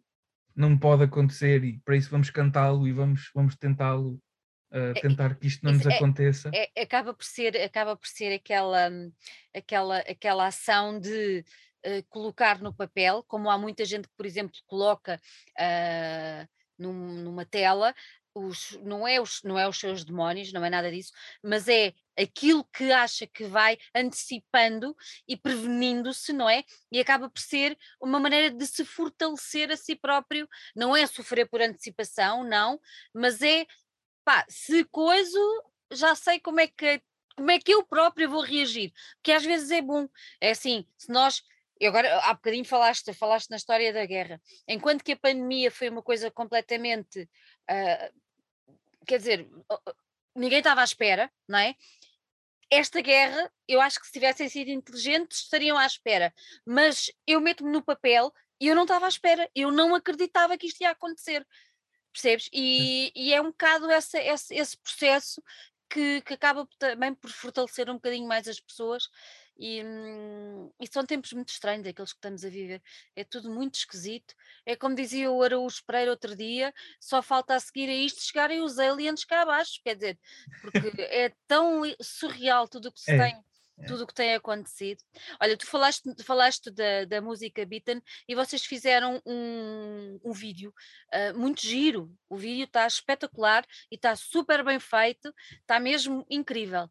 não 0.55 0.75
pode 0.75 1.03
acontecer 1.03 1.63
e 1.63 1.77
para 1.85 1.95
isso 1.95 2.09
vamos 2.09 2.31
cantá-lo 2.31 2.87
e 2.87 2.91
vamos, 2.91 3.29
vamos 3.35 3.55
tentá-lo 3.55 4.19
uh, 4.71 4.99
tentar 4.99 5.35
que 5.35 5.45
isto 5.45 5.63
não 5.63 5.73
nos 5.73 5.85
é, 5.85 5.95
aconteça. 5.95 6.49
É, 6.55 6.81
acaba 6.81 7.13
por 7.13 7.23
ser, 7.23 7.55
acaba 7.57 7.95
por 7.95 8.07
ser 8.07 8.33
aquela, 8.33 8.89
aquela, 9.55 9.99
aquela 9.99 10.47
ação 10.47 10.99
de 10.99 11.45
uh, 11.87 12.03
colocar 12.09 12.61
no 12.61 12.73
papel, 12.73 13.23
como 13.27 13.49
há 13.49 13.57
muita 13.57 13.85
gente 13.85 14.07
que, 14.07 14.15
por 14.15 14.25
exemplo, 14.25 14.59
coloca 14.67 15.19
uh, 15.59 16.47
num, 16.77 17.23
numa 17.23 17.45
tela, 17.45 17.93
os, 18.37 18.77
não, 18.83 19.07
é 19.07 19.19
os, 19.19 19.41
não 19.43 19.57
é 19.57 19.67
os 19.67 19.77
seus 19.79 20.03
demónios, 20.03 20.53
não 20.53 20.63
é 20.63 20.69
nada 20.69 20.91
disso, 20.91 21.11
mas 21.41 21.67
é 21.67 21.93
aquilo 22.17 22.63
que 22.65 22.91
acha 22.91 23.25
que 23.25 23.45
vai 23.45 23.77
antecipando 23.95 24.95
e 25.27 25.35
prevenindo-se, 25.35 26.31
não 26.33 26.49
é? 26.49 26.63
E 26.91 26.99
acaba 26.99 27.29
por 27.29 27.39
ser 27.39 27.77
uma 27.99 28.19
maneira 28.19 28.51
de 28.51 28.67
se 28.67 28.85
fortalecer 28.85 29.71
a 29.71 29.77
si 29.77 29.95
próprio, 29.95 30.47
não 30.75 30.95
é 30.95 31.05
sofrer 31.07 31.49
por 31.49 31.61
antecipação, 31.61 32.43
não, 32.43 32.79
mas 33.13 33.41
é 33.41 33.65
pá, 34.23 34.45
se 34.49 34.83
coiso, 34.85 35.39
já 35.91 36.13
sei 36.15 36.39
como 36.39 36.59
é 36.59 36.67
que 36.67 37.01
como 37.35 37.51
é 37.51 37.59
que 37.59 37.71
eu 37.71 37.85
própria 37.85 38.27
vou 38.27 38.41
reagir, 38.41 38.91
porque 39.17 39.31
às 39.31 39.43
vezes 39.45 39.69
é 39.69 39.79
bom, 39.79 40.09
é 40.41 40.49
assim, 40.49 40.87
se 40.97 41.11
nós 41.11 41.43
e 41.79 41.85
agora, 41.85 42.19
há 42.19 42.33
bocadinho 42.33 42.65
falaste, 42.65 43.13
falaste 43.13 43.49
na 43.49 43.57
história 43.57 43.93
da 43.93 44.05
guerra. 44.05 44.41
Enquanto 44.67 45.03
que 45.03 45.11
a 45.11 45.17
pandemia 45.17 45.69
foi 45.69 45.89
uma 45.89 46.01
coisa 46.01 46.31
completamente. 46.31 47.29
Uh, 47.69 48.13
quer 49.05 49.17
dizer, 49.17 49.47
ninguém 50.35 50.59
estava 50.59 50.81
à 50.81 50.83
espera, 50.83 51.31
não 51.47 51.59
é? 51.59 51.75
Esta 52.69 52.99
guerra, 52.99 53.51
eu 53.67 53.79
acho 53.79 53.99
que 53.99 54.07
se 54.07 54.13
tivessem 54.13 54.49
sido 54.49 54.69
inteligentes, 54.69 55.43
estariam 55.43 55.77
à 55.77 55.85
espera. 55.85 56.33
Mas 56.65 57.11
eu 57.25 57.39
meto-me 57.39 57.71
no 57.71 57.83
papel 57.83 58.33
e 58.59 58.67
eu 58.67 58.75
não 58.75 58.83
estava 58.83 59.05
à 59.05 59.09
espera. 59.09 59.49
Eu 59.55 59.71
não 59.71 59.95
acreditava 59.95 60.57
que 60.57 60.67
isto 60.67 60.81
ia 60.81 60.89
acontecer. 60.89 61.45
Percebes? 62.11 62.49
E, 62.51 63.11
e 63.15 63.33
é 63.33 63.39
um 63.39 63.51
bocado 63.51 63.89
essa, 63.91 64.19
esse, 64.19 64.53
esse 64.55 64.77
processo 64.77 65.41
que, 65.89 66.21
que 66.21 66.33
acaba 66.33 66.67
também 66.77 67.13
por 67.13 67.29
fortalecer 67.29 67.89
um 67.89 67.93
bocadinho 67.95 68.27
mais 68.27 68.47
as 68.47 68.59
pessoas 68.59 69.07
e, 69.59 69.83
hum, 69.83 70.71
e, 70.79 70.87
são 70.87 71.05
tempos 71.05 71.33
muito 71.33 71.49
estranhos 71.49 71.87
aqueles 71.87 72.13
que 72.13 72.17
estamos 72.17 72.45
a 72.45 72.49
viver. 72.49 72.81
É 73.15 73.23
tudo 73.23 73.49
muito 73.49 73.75
esquisito. 73.75 74.35
É 74.65 74.75
como 74.75 74.95
dizia 74.95 75.31
o 75.31 75.41
Araújo 75.41 75.83
Pereira 75.85 76.11
outro 76.11 76.35
dia: 76.35 76.73
só 76.99 77.21
falta 77.21 77.55
a 77.55 77.59
seguir 77.59 77.89
a 77.89 77.93
isto 77.93 78.21
chegarem 78.21 78.61
os 78.61 78.77
aliens 78.79 79.25
cá 79.25 79.41
abaixo. 79.41 79.81
Quer 79.83 79.95
dizer, 79.95 80.19
porque 80.61 81.01
é 81.01 81.33
tão 81.47 81.81
surreal 82.01 82.67
tudo 82.67 82.89
o 82.89 82.91
que 82.91 82.99
se 82.99 83.11
é. 83.11 83.17
tem. 83.17 83.43
Tudo 83.85 84.03
o 84.03 84.07
que 84.07 84.13
tem 84.13 84.33
acontecido. 84.33 85.03
Olha, 85.39 85.55
tu 85.55 85.67
falaste, 85.67 86.03
falaste 86.23 86.71
da, 86.71 87.05
da 87.05 87.21
música 87.21 87.65
Beaten 87.65 88.01
e 88.27 88.33
vocês 88.33 88.65
fizeram 88.65 89.21
um, 89.25 90.19
um 90.23 90.31
vídeo 90.31 90.73
uh, 91.13 91.37
muito 91.37 91.61
giro. 91.61 92.11
O 92.29 92.35
vídeo 92.37 92.63
está 92.63 92.87
espetacular 92.87 93.65
e 93.91 93.95
está 93.95 94.15
super 94.15 94.63
bem 94.63 94.79
feito, 94.79 95.33
está 95.61 95.79
mesmo 95.79 96.25
incrível. 96.29 96.89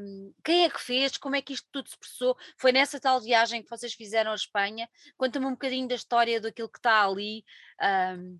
Um, 0.00 0.32
quem 0.44 0.64
é 0.64 0.70
que 0.70 0.80
fez? 0.80 1.16
Como 1.16 1.36
é 1.36 1.42
que 1.42 1.52
isto 1.52 1.68
tudo 1.70 1.88
se 1.88 1.98
processou? 1.98 2.36
Foi 2.56 2.72
nessa 2.72 2.98
tal 2.98 3.20
viagem 3.20 3.62
que 3.62 3.70
vocês 3.70 3.94
fizeram 3.94 4.32
à 4.32 4.34
Espanha? 4.34 4.88
Conta-me 5.16 5.46
um 5.46 5.52
bocadinho 5.52 5.86
da 5.86 5.94
história 5.94 6.40
daquilo 6.40 6.68
que 6.68 6.78
está 6.78 7.04
ali, 7.06 7.44
um, 8.16 8.38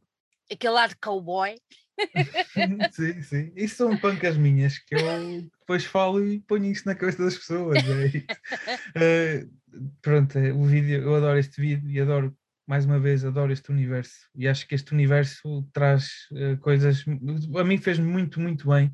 aquele 0.51 0.73
lado 0.73 0.97
cowboy. 1.01 1.61
sim, 2.93 3.23
sim. 3.23 3.53
Isso 3.57 3.77
são 3.77 3.97
pancas 3.97 4.37
minhas 4.37 4.79
que 4.79 4.95
eu 4.95 5.43
depois 5.43 5.85
falo 5.85 6.25
e 6.25 6.41
ponho 6.41 6.67
isso 6.67 6.87
na 6.87 6.95
cabeça 6.95 7.25
das 7.25 7.37
pessoas. 7.37 7.79
É 8.95 9.45
uh, 9.45 9.51
pronto, 10.01 10.39
é, 10.39 10.53
o 10.53 10.65
vídeo, 10.65 11.03
eu 11.03 11.15
adoro 11.15 11.39
este 11.39 11.61
vídeo 11.61 11.91
e 11.91 12.01
adoro, 12.01 12.37
mais 12.67 12.85
uma 12.85 12.99
vez, 12.99 13.25
adoro 13.25 13.53
este 13.53 13.71
universo. 13.71 14.29
E 14.35 14.47
acho 14.47 14.67
que 14.67 14.75
este 14.75 14.93
universo 14.93 15.69
traz 15.73 16.27
uh, 16.33 16.57
coisas. 16.59 17.05
A 17.57 17.65
mim 17.65 17.79
fez 17.79 17.99
muito, 17.99 18.41
muito 18.41 18.69
bem. 18.69 18.93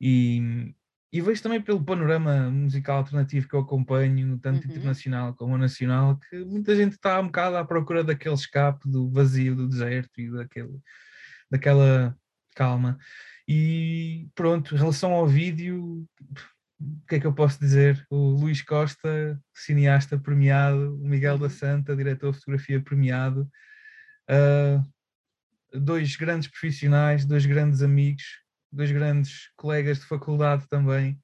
E, 0.00 0.74
e 1.12 1.20
vejo 1.20 1.42
também 1.42 1.60
pelo 1.60 1.84
panorama 1.84 2.50
musical 2.50 2.98
alternativo 2.98 3.48
que 3.48 3.54
eu 3.54 3.60
acompanho, 3.60 4.38
tanto 4.38 4.66
uhum. 4.66 4.72
internacional 4.72 5.34
como 5.34 5.56
nacional, 5.56 6.18
que 6.18 6.44
muita 6.44 6.74
gente 6.74 6.94
está 6.94 7.20
um 7.20 7.26
bocado 7.26 7.56
à 7.56 7.64
procura 7.64 8.02
daquele 8.02 8.34
escape 8.34 8.88
do 8.90 9.08
vazio, 9.08 9.54
do 9.54 9.68
deserto 9.68 10.20
e 10.20 10.30
daquele, 10.30 10.76
daquela 11.48 12.18
calma. 12.54 12.98
E 13.46 14.28
pronto, 14.34 14.74
em 14.74 14.78
relação 14.78 15.12
ao 15.12 15.26
vídeo, 15.26 16.06
o 16.80 17.06
que 17.08 17.16
é 17.16 17.20
que 17.20 17.26
eu 17.26 17.34
posso 17.34 17.58
dizer? 17.58 18.04
O 18.10 18.30
Luís 18.30 18.62
Costa, 18.62 19.40
cineasta 19.54 20.18
premiado, 20.18 20.96
o 20.96 21.06
Miguel 21.06 21.38
da 21.38 21.44
uhum. 21.44 21.50
Santa, 21.50 21.96
diretor 21.96 22.32
de 22.32 22.38
fotografia 22.38 22.80
premiado, 22.80 23.48
uh, 24.30 25.78
dois 25.78 26.16
grandes 26.16 26.48
profissionais, 26.48 27.24
dois 27.24 27.44
grandes 27.44 27.82
amigos, 27.82 28.24
dois 28.72 28.90
grandes 28.90 29.50
colegas 29.56 29.98
de 30.00 30.06
faculdade 30.06 30.66
também, 30.68 31.20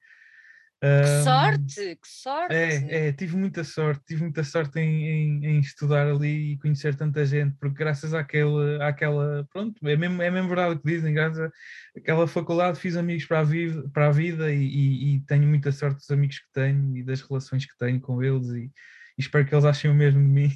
que 0.81 1.25
sorte, 1.25 1.97
que 1.97 2.09
sorte! 2.09 2.55
É, 2.55 3.09
é, 3.09 3.13
tive 3.13 3.37
muita 3.37 3.63
sorte, 3.63 4.03
tive 4.07 4.23
muita 4.23 4.43
sorte 4.43 4.81
em, 4.81 5.05
em, 5.05 5.47
em, 5.47 5.61
estudar 5.61 6.07
ali 6.07 6.53
e 6.53 6.59
conhecer 6.59 6.95
tanta 6.95 7.23
gente, 7.27 7.55
porque 7.61 7.77
graças 7.77 8.15
àquele, 8.15 8.83
àquela, 8.83 9.47
pronto, 9.53 9.77
é 9.87 9.95
mesmo, 9.95 10.23
é 10.23 10.31
mesmo 10.31 10.49
verdade 10.49 10.77
o 10.77 10.79
que 10.81 10.91
dizem, 10.91 11.13
graças 11.13 11.51
àquela 11.95 12.27
faculdade 12.27 12.81
fiz 12.81 12.97
amigos 12.97 13.27
para 13.27 13.41
a 13.41 13.43
vida, 13.43 13.91
para 13.93 14.07
a 14.07 14.11
vida 14.11 14.51
e, 14.51 14.65
e, 14.65 15.15
e, 15.17 15.21
tenho 15.21 15.47
muita 15.47 15.71
sorte 15.71 15.99
dos 15.99 16.11
amigos 16.11 16.39
que 16.39 16.51
tenho 16.51 16.97
e 16.97 17.03
das 17.03 17.21
relações 17.21 17.67
que 17.67 17.77
tenho 17.77 18.01
com 18.01 18.23
eles 18.23 18.49
e, 18.49 18.65
e 18.65 18.73
espero 19.19 19.45
que 19.45 19.55
eles 19.55 19.67
achem 19.67 19.91
o 19.91 19.95
mesmo 19.95 20.23
de 20.23 20.29
mim. 20.29 20.51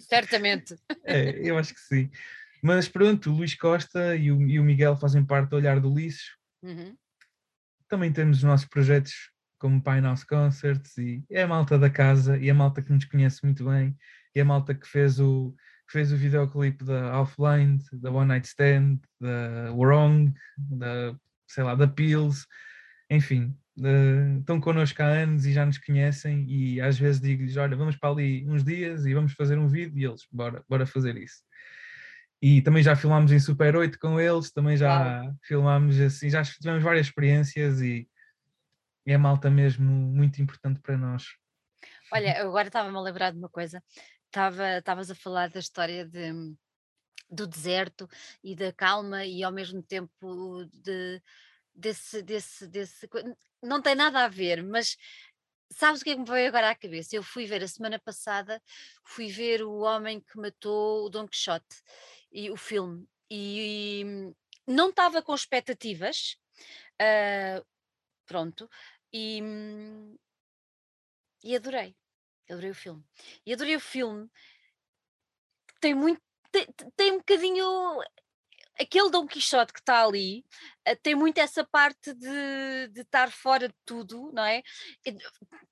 Certamente. 0.00 0.74
é, 1.06 1.38
eu 1.48 1.56
acho 1.56 1.72
que 1.72 1.80
sim. 1.80 2.10
Mas 2.60 2.88
pronto, 2.88 3.30
o 3.30 3.36
Luís 3.36 3.54
Costa 3.54 4.16
e 4.16 4.32
o, 4.32 4.38
o 4.38 4.64
Miguel 4.64 4.96
fazem 4.96 5.24
parte 5.24 5.50
do 5.50 5.56
Olhar 5.56 5.78
do 5.78 5.92
Ulisses. 5.92 6.36
Uhum. 6.64 6.96
Também 7.88 8.12
temos 8.12 8.38
os 8.38 8.42
nossos 8.42 8.66
projetos 8.66 9.30
como 9.58 9.82
Pine 9.82 10.02
House 10.02 10.24
Concerts 10.24 10.96
e 10.98 11.24
é 11.30 11.42
a 11.42 11.48
malta 11.48 11.78
da 11.78 11.90
casa 11.90 12.38
e 12.38 12.50
a 12.50 12.54
malta 12.54 12.82
que 12.82 12.92
nos 12.92 13.04
conhece 13.04 13.44
muito 13.44 13.64
bem 13.64 13.96
e 14.34 14.40
a 14.40 14.44
malta 14.44 14.74
que 14.74 14.86
fez 14.86 15.18
o, 15.18 15.54
que 15.86 15.92
fez 15.92 16.12
o 16.12 16.16
videoclipe 16.16 16.84
da 16.84 17.10
Half-Blind, 17.10 17.82
da 17.94 18.10
One 18.10 18.28
Night 18.28 18.46
Stand, 18.46 18.98
da 19.20 19.72
Wrong, 19.72 20.32
da, 20.56 21.16
sei 21.46 21.64
lá, 21.64 21.74
da 21.74 21.88
Pills, 21.88 22.46
enfim, 23.10 23.56
uh, 23.78 24.38
estão 24.38 24.60
connosco 24.60 25.02
há 25.02 25.06
anos 25.06 25.46
e 25.46 25.52
já 25.52 25.64
nos 25.64 25.78
conhecem 25.78 26.44
e 26.48 26.80
às 26.80 26.98
vezes 26.98 27.20
digo-lhes, 27.20 27.56
olha, 27.56 27.76
vamos 27.76 27.96
para 27.96 28.10
ali 28.10 28.46
uns 28.46 28.62
dias 28.62 29.06
e 29.06 29.14
vamos 29.14 29.32
fazer 29.32 29.58
um 29.58 29.66
vídeo 29.66 29.98
e 29.98 30.04
eles, 30.04 30.26
bora, 30.30 30.62
bora 30.68 30.86
fazer 30.86 31.16
isso. 31.16 31.42
E 32.40 32.62
também 32.62 32.82
já 32.82 32.94
filmámos 32.94 33.32
em 33.32 33.40
Super 33.40 33.74
8 33.74 33.98
com 33.98 34.20
eles, 34.20 34.52
também 34.52 34.76
já 34.76 35.22
wow. 35.22 35.34
filmámos 35.42 35.98
assim, 35.98 36.30
já 36.30 36.42
tivemos 36.44 36.82
várias 36.82 37.06
experiências 37.06 37.80
e 37.80 38.06
é 39.12 39.18
malta 39.18 39.50
mesmo 39.50 39.90
muito 39.90 40.40
importante 40.42 40.80
para 40.80 40.96
nós. 40.96 41.24
Olha, 42.12 42.40
agora 42.42 42.68
estava-me 42.68 42.96
a 42.96 43.00
lembrar 43.00 43.32
de 43.32 43.38
uma 43.38 43.48
coisa. 43.48 43.82
Estavas 44.26 45.10
a 45.10 45.14
falar 45.14 45.48
da 45.50 45.60
história 45.60 46.06
de, 46.06 46.32
do 47.30 47.46
deserto 47.46 48.08
e 48.42 48.54
da 48.54 48.72
calma 48.72 49.24
e 49.24 49.42
ao 49.42 49.52
mesmo 49.52 49.82
tempo 49.82 50.64
de, 50.72 51.22
desse, 51.74 52.22
desse, 52.22 52.66
desse. 52.66 53.08
Não 53.62 53.80
tem 53.80 53.94
nada 53.94 54.24
a 54.24 54.28
ver, 54.28 54.62
mas 54.62 54.96
sabes 55.70 56.00
o 56.00 56.04
que 56.04 56.10
é 56.10 56.14
que 56.14 56.20
me 56.20 56.26
veio 56.26 56.48
agora 56.48 56.70
à 56.70 56.74
cabeça? 56.74 57.16
Eu 57.16 57.22
fui 57.22 57.46
ver 57.46 57.62
a 57.62 57.68
semana 57.68 57.98
passada, 57.98 58.62
fui 59.04 59.28
ver 59.28 59.62
o 59.62 59.80
homem 59.80 60.20
que 60.20 60.38
matou 60.38 61.06
o 61.06 61.10
Don 61.10 61.26
Quixote 61.26 61.82
e 62.32 62.50
o 62.50 62.56
filme 62.56 63.06
e, 63.30 64.02
e 64.02 64.34
não 64.66 64.90
estava 64.90 65.22
com 65.22 65.34
expectativas, 65.34 66.36
uh, 67.00 67.64
pronto, 68.26 68.68
e, 69.12 69.40
e 71.42 71.56
adorei, 71.56 71.96
adorei 72.48 72.70
o 72.70 72.74
filme. 72.74 73.04
E 73.46 73.52
adorei 73.52 73.76
o 73.76 73.80
filme, 73.80 74.28
tem 75.80 75.94
muito, 75.94 76.20
tem, 76.50 76.66
tem 76.96 77.12
um 77.12 77.18
bocadinho 77.18 77.64
aquele 78.78 79.10
Dom 79.10 79.26
Quixote 79.26 79.72
que 79.72 79.80
está 79.80 80.04
ali 80.04 80.44
uh, 80.88 80.96
tem 81.02 81.14
muito 81.14 81.38
essa 81.38 81.64
parte 81.64 82.14
de, 82.14 82.88
de 82.92 83.00
estar 83.00 83.30
fora 83.30 83.68
de 83.68 83.74
tudo, 83.84 84.30
não 84.32 84.44
é? 84.44 84.62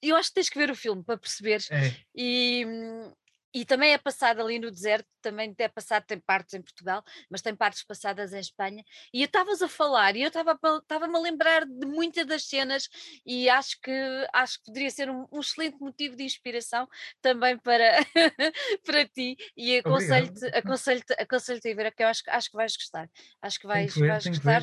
Eu 0.03 0.16
acho 0.16 0.30
que 0.30 0.34
tens 0.34 0.49
que 0.49 0.59
ver 0.59 0.70
o 0.70 0.76
filme 0.76 1.05
para 1.05 1.16
perceberes. 1.16 1.70
É. 1.70 1.97
E, 2.14 2.64
hum, 2.66 3.12
e 3.55 3.64
também 3.64 3.92
é 3.92 3.99
passado 3.99 4.40
ali 4.40 4.59
no 4.59 4.70
deserto, 4.70 5.07
também 5.22 5.55
é 5.59 5.68
passado, 5.68 6.05
tem 6.05 6.18
partes 6.20 6.55
em 6.55 6.62
Portugal, 6.62 7.03
mas 7.30 7.42
tem 7.42 7.55
partes 7.55 7.82
passadas 7.82 8.32
em 8.32 8.38
Espanha. 8.38 8.84
E 9.12 9.22
eu 9.22 9.26
estavas 9.26 9.62
a 9.62 9.68
falar 9.68 10.14
e 10.16 10.22
eu 10.22 10.28
estava-me 10.28 11.16
a 11.16 11.20
lembrar 11.20 11.64
de 11.64 11.86
muitas 11.86 12.26
das 12.26 12.44
cenas 12.44 12.88
e 13.24 13.49
acho 13.49 13.80
que 13.80 14.26
acho 14.32 14.59
que 14.59 14.66
poderia 14.66 14.90
ser 14.90 15.11
um, 15.11 15.26
um 15.32 15.40
excelente 15.40 15.78
motivo 15.80 16.16
de 16.16 16.24
inspiração 16.24 16.88
também 17.20 17.59
para, 17.59 17.99
para 18.84 19.07
ti. 19.09 19.36
E 19.57 19.78
aconselho-te 19.78 20.47
aconselho 20.47 21.03
aconselho 21.18 21.61
a 21.64 21.74
ver, 21.74 21.94
que 21.94 22.03
eu 22.03 22.09
acho, 22.09 22.22
acho 22.28 22.51
que 22.51 22.57
vais 22.57 22.76
gostar. 22.76 23.11
Acho 23.42 23.59
que 23.59 23.66
vais, 23.66 23.94
ver, 23.94 24.09
vais 24.09 24.26
gostar 24.26 24.62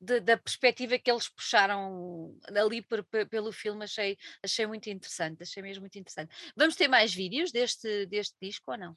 de, 0.00 0.20
da 0.20 0.36
perspectiva 0.36 0.98
que 0.98 1.10
eles 1.10 1.28
puxaram 1.28 2.34
ali 2.56 2.82
por, 2.82 3.04
pelo 3.28 3.52
filme, 3.52 3.84
achei, 3.84 4.16
achei 4.42 4.66
muito 4.66 4.88
interessante, 4.88 5.42
achei 5.42 5.62
mesmo 5.62 5.82
muito 5.82 5.98
interessante. 5.98 6.34
Vamos 6.56 6.76
ter 6.76 6.88
mais 6.88 7.12
vídeos 7.12 7.52
deste, 7.52 8.06
deste 8.06 8.36
disco 8.40 8.70
ou 8.72 8.78
não? 8.78 8.96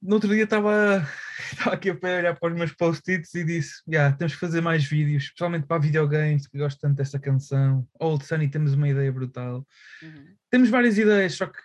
No 0.00 0.14
outro 0.14 0.28
dia 0.32 0.44
estava, 0.44 1.04
estava 1.52 1.74
aqui 1.74 1.90
a 1.90 1.94
olhar 1.94 2.38
para 2.38 2.52
os 2.52 2.56
meus 2.56 2.72
post-its 2.72 3.34
e 3.34 3.44
disse: 3.44 3.82
yeah, 3.88 4.16
temos 4.16 4.34
que 4.34 4.40
fazer 4.40 4.60
mais 4.60 4.84
vídeos, 4.84 5.24
especialmente 5.24 5.66
para 5.66 5.82
videogames, 5.82 6.46
que 6.46 6.56
gosto 6.56 6.78
tanto 6.78 6.96
dessa 6.96 7.18
canção. 7.18 7.86
Old 7.98 8.24
Sunny 8.24 8.48
temos 8.48 8.74
uma 8.74 8.88
ideia 8.88 9.10
brutal. 9.10 9.66
Uhum. 10.00 10.36
Temos 10.50 10.70
várias 10.70 10.96
ideias, 10.98 11.34
só 11.34 11.46
que 11.46 11.58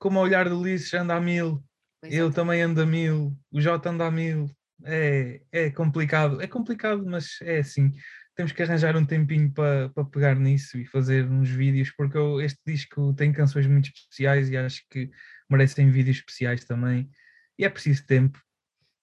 como 0.00 0.18
a 0.18 0.22
olhar 0.22 0.48
do 0.48 0.58
Ulisses 0.58 0.92
anda 0.94 1.14
a 1.14 1.20
mil, 1.20 1.62
pois 2.00 2.12
eu 2.12 2.28
é. 2.28 2.32
também 2.32 2.60
ando 2.62 2.82
a 2.82 2.86
mil, 2.86 3.38
o 3.52 3.60
Jota 3.60 3.90
anda 3.90 4.06
a 4.06 4.10
mil, 4.10 4.50
é, 4.84 5.40
é 5.52 5.70
complicado, 5.70 6.40
é 6.40 6.46
complicado, 6.46 7.04
mas 7.04 7.38
é 7.42 7.58
assim. 7.58 7.92
Temos 8.34 8.52
que 8.52 8.62
arranjar 8.62 8.96
um 8.96 9.04
tempinho 9.04 9.52
para, 9.52 9.90
para 9.90 10.04
pegar 10.04 10.36
nisso 10.36 10.78
e 10.78 10.86
fazer 10.86 11.28
uns 11.28 11.50
vídeos, 11.50 11.90
porque 11.96 12.16
eu, 12.16 12.40
este 12.40 12.60
disco 12.66 13.12
tem 13.14 13.32
canções 13.32 13.66
muito 13.66 13.90
especiais 13.90 14.48
e 14.48 14.56
acho 14.56 14.82
que 14.88 15.10
merecem 15.48 15.90
vídeos 15.90 16.18
especiais 16.18 16.64
também. 16.64 17.10
E 17.58 17.64
é 17.64 17.68
preciso 17.68 18.06
tempo, 18.06 18.40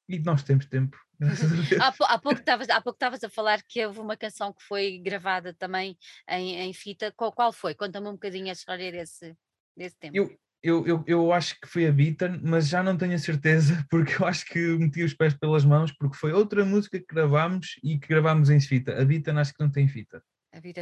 e 0.10 0.20
nós 0.20 0.44
temos 0.44 0.66
tempo. 0.66 0.98
há, 1.82 2.14
há 2.14 2.20
pouco 2.20 2.40
estavas 2.40 3.24
a 3.24 3.30
falar 3.30 3.62
que 3.64 3.86
houve 3.86 4.00
uma 4.00 4.16
canção 4.16 4.54
que 4.54 4.64
foi 4.64 5.00
gravada 5.00 5.54
também 5.54 5.98
em, 6.30 6.56
em 6.62 6.74
fita. 6.74 7.12
Qual, 7.12 7.32
qual 7.32 7.52
foi? 7.52 7.76
Conta-me 7.76 8.08
um 8.08 8.14
bocadinho 8.14 8.50
a 8.50 8.54
história 8.54 8.92
desse, 8.92 9.36
desse 9.76 9.98
tempo. 9.98 10.16
Eu, 10.16 10.40
eu, 10.68 10.86
eu, 10.86 11.04
eu 11.08 11.32
acho 11.32 11.60
que 11.60 11.68
foi 11.68 11.88
a 11.88 11.92
Beaten, 11.92 12.42
mas 12.44 12.68
já 12.68 12.84
não 12.84 12.98
tenho 12.98 13.14
a 13.14 13.18
certeza, 13.18 13.86
porque 13.90 14.22
eu 14.22 14.28
acho 14.28 14.46
que 14.46 14.60
meti 14.78 15.04
os 15.04 15.14
pés 15.14 15.34
pelas 15.34 15.64
mãos, 15.64 15.92
porque 15.92 16.18
foi 16.18 16.34
outra 16.34 16.66
música 16.66 17.00
que 17.00 17.06
gravámos 17.08 17.80
e 17.84 17.98
que 17.98 18.08
gravámos 18.08 18.50
em 18.50 18.60
fita. 18.60 19.00
A 19.02 19.06
Beaten 19.06 19.38
acho 19.38 19.54
que 19.54 19.64
não 19.64 19.72
tem 19.72 19.88
fita. 19.88 20.22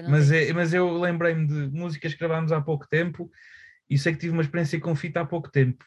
Não 0.02 0.10
mas, 0.10 0.30
tem. 0.30 0.50
É, 0.50 0.54
mas 0.54 0.74
eu 0.74 0.98
lembrei-me 1.00 1.48
de 1.48 1.78
músicas 1.78 2.14
que 2.14 2.20
gravámos 2.20 2.52
há 2.52 2.62
pouco 2.62 2.88
tempo 2.88 3.30
e 3.90 3.98
sei 3.98 4.14
que 4.14 4.20
tive 4.20 4.34
uma 4.34 4.42
experiência 4.42 4.80
com 4.80 4.96
fita 4.96 5.22
há 5.22 5.26
pouco 5.26 5.52
tempo, 5.52 5.86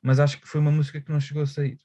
mas 0.00 0.20
acho 0.20 0.40
que 0.40 0.48
foi 0.48 0.60
uma 0.60 0.70
música 0.70 1.00
que 1.00 1.10
não 1.10 1.20
chegou 1.20 1.42
a 1.42 1.46
sair 1.46 1.78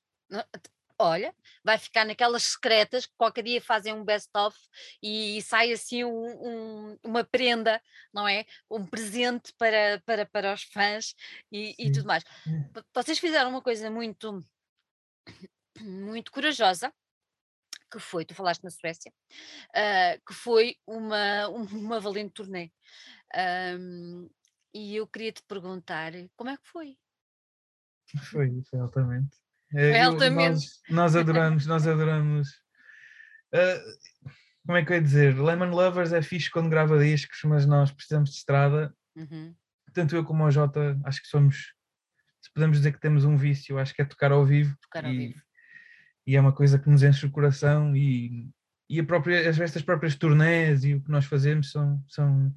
olha, 1.02 1.36
vai 1.64 1.78
ficar 1.78 2.06
naquelas 2.06 2.44
secretas 2.44 3.06
que 3.06 3.14
qualquer 3.18 3.44
dia 3.44 3.62
fazem 3.62 3.94
um 3.94 4.04
best-of 4.04 4.58
e, 5.02 5.42
sai 5.42 5.72
assim 5.72 6.04
um, 6.04 6.12
um, 6.12 7.00
uma 7.04 7.24
prenda, 7.24 7.82
não 8.14 8.28
é? 8.28 8.46
Um 8.70 8.86
presente 8.86 9.54
para, 9.58 10.02
para, 10.06 10.26
para 10.26 10.54
os 10.54 10.64
fãs 10.64 11.16
e, 11.52 11.76
e 11.78 11.92
tudo 11.92 12.06
mais. 12.06 12.24
É. 12.24 12.82
Vocês 12.94 13.20
fizeram 13.20 13.50
uma 13.50 13.62
coisa 13.62 13.90
muito, 13.90 14.46
muito 15.80 16.32
corajosa, 16.32 16.94
que 17.92 18.00
foi, 18.00 18.24
tu 18.24 18.34
falaste 18.34 18.64
na 18.64 18.70
Suécia, 18.70 19.12
uh, 19.70 20.26
que 20.26 20.34
foi 20.34 20.78
uma, 20.88 21.48
uma 21.74 22.00
valente 22.00 22.34
turnê. 22.34 22.72
Um, 23.78 24.30
e 24.74 24.96
eu 24.96 25.06
queria 25.08 25.32
te 25.32 25.44
perguntar 25.44 26.14
como 26.36 26.50
é 26.50 26.58
que 26.58 26.68
foi? 26.68 26.98
Foi, 28.30 28.62
foi 28.64 28.80
altamente. 28.80 29.38
É, 29.74 30.06
eu, 30.06 30.14
nós, 30.32 30.82
nós, 30.90 31.16
adoramos, 31.16 31.66
nós 31.66 31.88
adoramos. 31.88 32.50
Uh, 33.54 34.32
como 34.66 34.78
é 34.78 34.86
que 34.86 34.92
eu 34.92 34.96
ia 34.96 35.02
dizer? 35.02 35.40
Lemon 35.40 35.70
Lovers 35.70 36.14
é 36.14 36.22
fixe 36.22 36.50
quando 36.50 36.70
grava 36.70 37.00
discos, 37.00 37.40
mas 37.46 37.66
nós 37.66 37.92
precisamos 37.92 38.30
de 38.30 38.38
estrada. 38.38 38.94
Uhum. 39.16 39.56
Tanto 39.94 40.16
eu 40.16 40.24
como 40.24 40.44
o 40.44 40.52
Jota, 40.52 41.00
acho 41.04 41.22
que 41.22 41.28
somos. 41.28 41.74
Se 42.42 42.52
podemos 42.54 42.78
dizer 42.78 42.92
que 42.94 43.00
temos 43.00 43.26
um 43.26 43.38
vício, 43.38 43.78
acho 43.78 43.94
que 43.94 44.02
é 44.02 44.06
tocar 44.06 44.32
ao 44.32 44.46
vivo. 44.46 44.76
Tocar 44.82 45.06
ao 45.06 45.12
e, 45.12 45.18
vivo. 45.18 45.42
E 46.26 46.36
é 46.36 46.42
uma 46.42 46.54
coisa 46.54 46.78
que 46.78 46.90
nos 46.90 47.04
enche 47.04 47.26
o 47.26 47.32
coração 47.32 47.96
e, 47.96 48.50
e 48.90 49.00
a 49.00 49.04
própria, 49.04 49.38
estas 49.48 49.82
próprias 49.82 50.16
turnés 50.16 50.84
e 50.84 50.96
o 50.96 51.02
que 51.02 51.10
nós 51.10 51.26
fazemos 51.26 51.72
são, 51.72 52.04
são, 52.08 52.54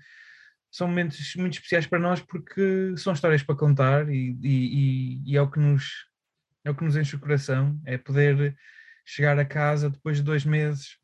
são 0.70 0.88
momentos 0.88 1.34
muito 1.36 1.54
especiais 1.54 1.86
para 1.86 1.98
nós 1.98 2.20
porque 2.20 2.94
são 2.96 3.12
histórias 3.12 3.42
para 3.42 3.56
contar 3.56 4.08
e, 4.08 4.36
e, 4.42 5.22
e 5.24 5.36
é 5.36 5.42
o 5.42 5.50
que 5.50 5.58
nos 5.58 6.06
é 6.64 6.70
o 6.70 6.74
que 6.74 6.84
nos 6.84 6.96
enche 6.96 7.16
o 7.16 7.20
coração, 7.20 7.78
é 7.84 7.98
poder 7.98 8.56
chegar 9.04 9.38
a 9.38 9.44
casa 9.44 9.90
depois 9.90 10.16
de 10.16 10.22
dois 10.22 10.44
meses 10.44 10.96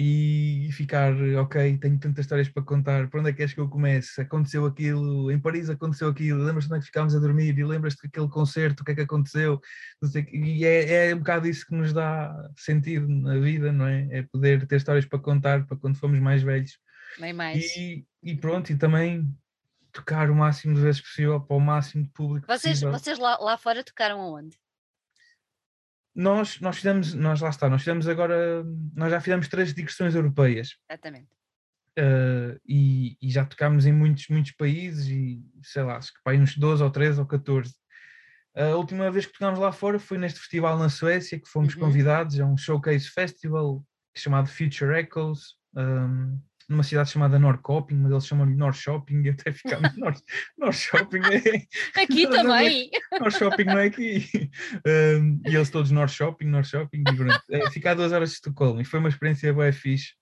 e 0.00 0.68
ficar, 0.74 1.12
ok, 1.40 1.76
tenho 1.78 1.98
tantas 1.98 2.24
histórias 2.24 2.48
para 2.48 2.62
contar, 2.62 3.08
para 3.08 3.18
onde 3.18 3.30
é 3.30 3.32
que 3.32 3.42
és 3.42 3.52
que 3.52 3.58
eu 3.58 3.68
comece? 3.68 4.20
Aconteceu 4.20 4.64
aquilo, 4.64 5.28
em 5.28 5.40
Paris 5.40 5.68
aconteceu 5.68 6.08
aquilo, 6.08 6.44
lembras-te 6.44 6.68
onde 6.68 6.78
é 6.78 6.80
que 6.80 6.86
ficámos 6.86 7.16
a 7.16 7.18
dormir 7.18 7.58
e 7.58 7.64
lembras-te 7.64 8.04
daquele 8.04 8.28
concerto, 8.28 8.82
o 8.82 8.86
que 8.86 8.92
é 8.92 8.94
que 8.94 9.00
aconteceu? 9.00 9.60
E 10.32 10.64
é, 10.64 11.08
é 11.08 11.14
um 11.14 11.18
bocado 11.18 11.48
isso 11.48 11.66
que 11.66 11.74
nos 11.74 11.92
dá 11.92 12.32
sentido 12.56 13.08
na 13.08 13.40
vida, 13.40 13.72
não 13.72 13.86
é? 13.86 14.06
É 14.10 14.22
poder 14.22 14.64
ter 14.68 14.76
histórias 14.76 15.04
para 15.04 15.18
contar 15.18 15.66
para 15.66 15.76
quando 15.76 15.98
formos 15.98 16.20
mais 16.20 16.44
velhos. 16.44 16.78
Nem 17.18 17.32
mais. 17.32 17.58
E, 17.76 18.06
e 18.22 18.36
pronto, 18.36 18.70
e 18.70 18.76
também 18.76 19.28
tocar 19.90 20.30
o 20.30 20.34
máximo 20.34 20.76
de 20.76 20.80
vezes 20.80 21.00
possível 21.00 21.40
para 21.40 21.56
o 21.56 21.60
máximo 21.60 22.04
de 22.04 22.10
público 22.10 22.46
vocês, 22.46 22.74
possível. 22.74 22.92
Vocês 22.92 23.18
lá, 23.18 23.36
lá 23.38 23.58
fora 23.58 23.82
tocaram 23.82 24.20
aonde? 24.20 24.56
Nós, 26.18 26.58
nós 26.60 26.76
fizemos, 26.76 27.14
nós 27.14 27.40
lá 27.40 27.48
está, 27.48 27.70
nós 27.70 27.82
fizemos 27.82 28.08
agora, 28.08 28.64
nós 28.92 29.08
já 29.08 29.20
fizemos 29.20 29.46
três 29.46 29.72
digressões 29.72 30.16
europeias. 30.16 30.76
Exatamente. 30.90 31.28
Uh, 31.96 32.58
e, 32.66 33.16
e, 33.22 33.30
já 33.30 33.44
tocámos 33.44 33.86
em 33.86 33.92
muitos, 33.92 34.26
muitos 34.28 34.50
países 34.52 35.06
e 35.06 35.40
sei 35.62 35.84
lá, 35.84 35.96
acho 35.96 36.12
que 36.12 36.20
para 36.24 36.36
uns 36.36 36.56
12 36.56 36.82
ou 36.82 36.90
13 36.90 37.20
ou 37.20 37.26
14. 37.26 37.72
A 38.56 38.74
última 38.74 39.08
vez 39.12 39.26
que 39.26 39.32
tocámos 39.32 39.60
lá 39.60 39.70
fora 39.70 40.00
foi 40.00 40.18
neste 40.18 40.40
festival 40.40 40.76
na 40.76 40.88
Suécia, 40.88 41.38
que 41.38 41.48
fomos 41.48 41.74
uhum. 41.74 41.80
convidados 41.82 42.40
a 42.40 42.44
um 42.44 42.56
showcase 42.56 43.08
festival 43.08 43.84
chamado 44.16 44.48
Future 44.48 44.98
Echoes. 44.98 45.54
Um, 45.76 46.40
numa 46.68 46.82
cidade 46.82 47.10
chamada 47.10 47.38
Norcoping, 47.38 47.96
mas 47.96 48.12
eles 48.12 48.26
chamam-lhe 48.26 48.54
North 48.54 48.76
Shopping 48.76 49.22
e 49.22 49.30
até 49.30 49.52
ficamos 49.52 49.90
North, 49.96 50.20
North 50.58 50.76
Shopping. 50.76 51.20
É, 51.20 52.02
aqui 52.02 52.24
não, 52.28 52.32
também. 52.32 52.90
Não 53.10 53.16
é, 53.16 53.20
North 53.20 53.38
Shopping 53.38 53.64
não 53.64 53.78
é 53.78 53.86
aqui. 53.86 54.50
Um, 54.86 55.40
e 55.46 55.56
eles 55.56 55.70
todos 55.70 55.90
North 55.90 56.12
Shopping, 56.12 56.46
North 56.46 56.66
Shopping. 56.66 57.00
E 57.00 57.16
pronto, 57.16 57.42
é, 57.50 57.70
ficar 57.70 57.94
duas 57.94 58.12
horas 58.12 58.28
de 58.28 58.34
Estocolmo. 58.34 58.80
E 58.82 58.84
foi 58.84 59.00
uma 59.00 59.08
experiência 59.08 59.52
bem 59.54 59.72
fixe 59.72 60.12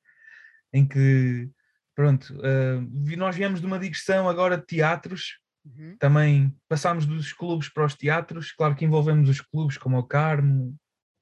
em 0.72 0.86
que, 0.86 1.48
pronto, 1.96 2.32
uh, 2.36 3.16
nós 3.16 3.34
viemos 3.34 3.60
de 3.60 3.66
uma 3.66 3.78
digressão 3.78 4.28
agora 4.28 4.56
de 4.56 4.66
teatros. 4.66 5.38
Uhum. 5.64 5.96
Também 5.98 6.56
passámos 6.68 7.06
dos 7.06 7.32
clubes 7.32 7.68
para 7.68 7.86
os 7.86 7.94
teatros. 7.94 8.52
Claro 8.52 8.76
que 8.76 8.84
envolvemos 8.84 9.28
os 9.28 9.40
clubes 9.40 9.76
como 9.76 9.98
o 9.98 10.04
Carmo, 10.04 10.76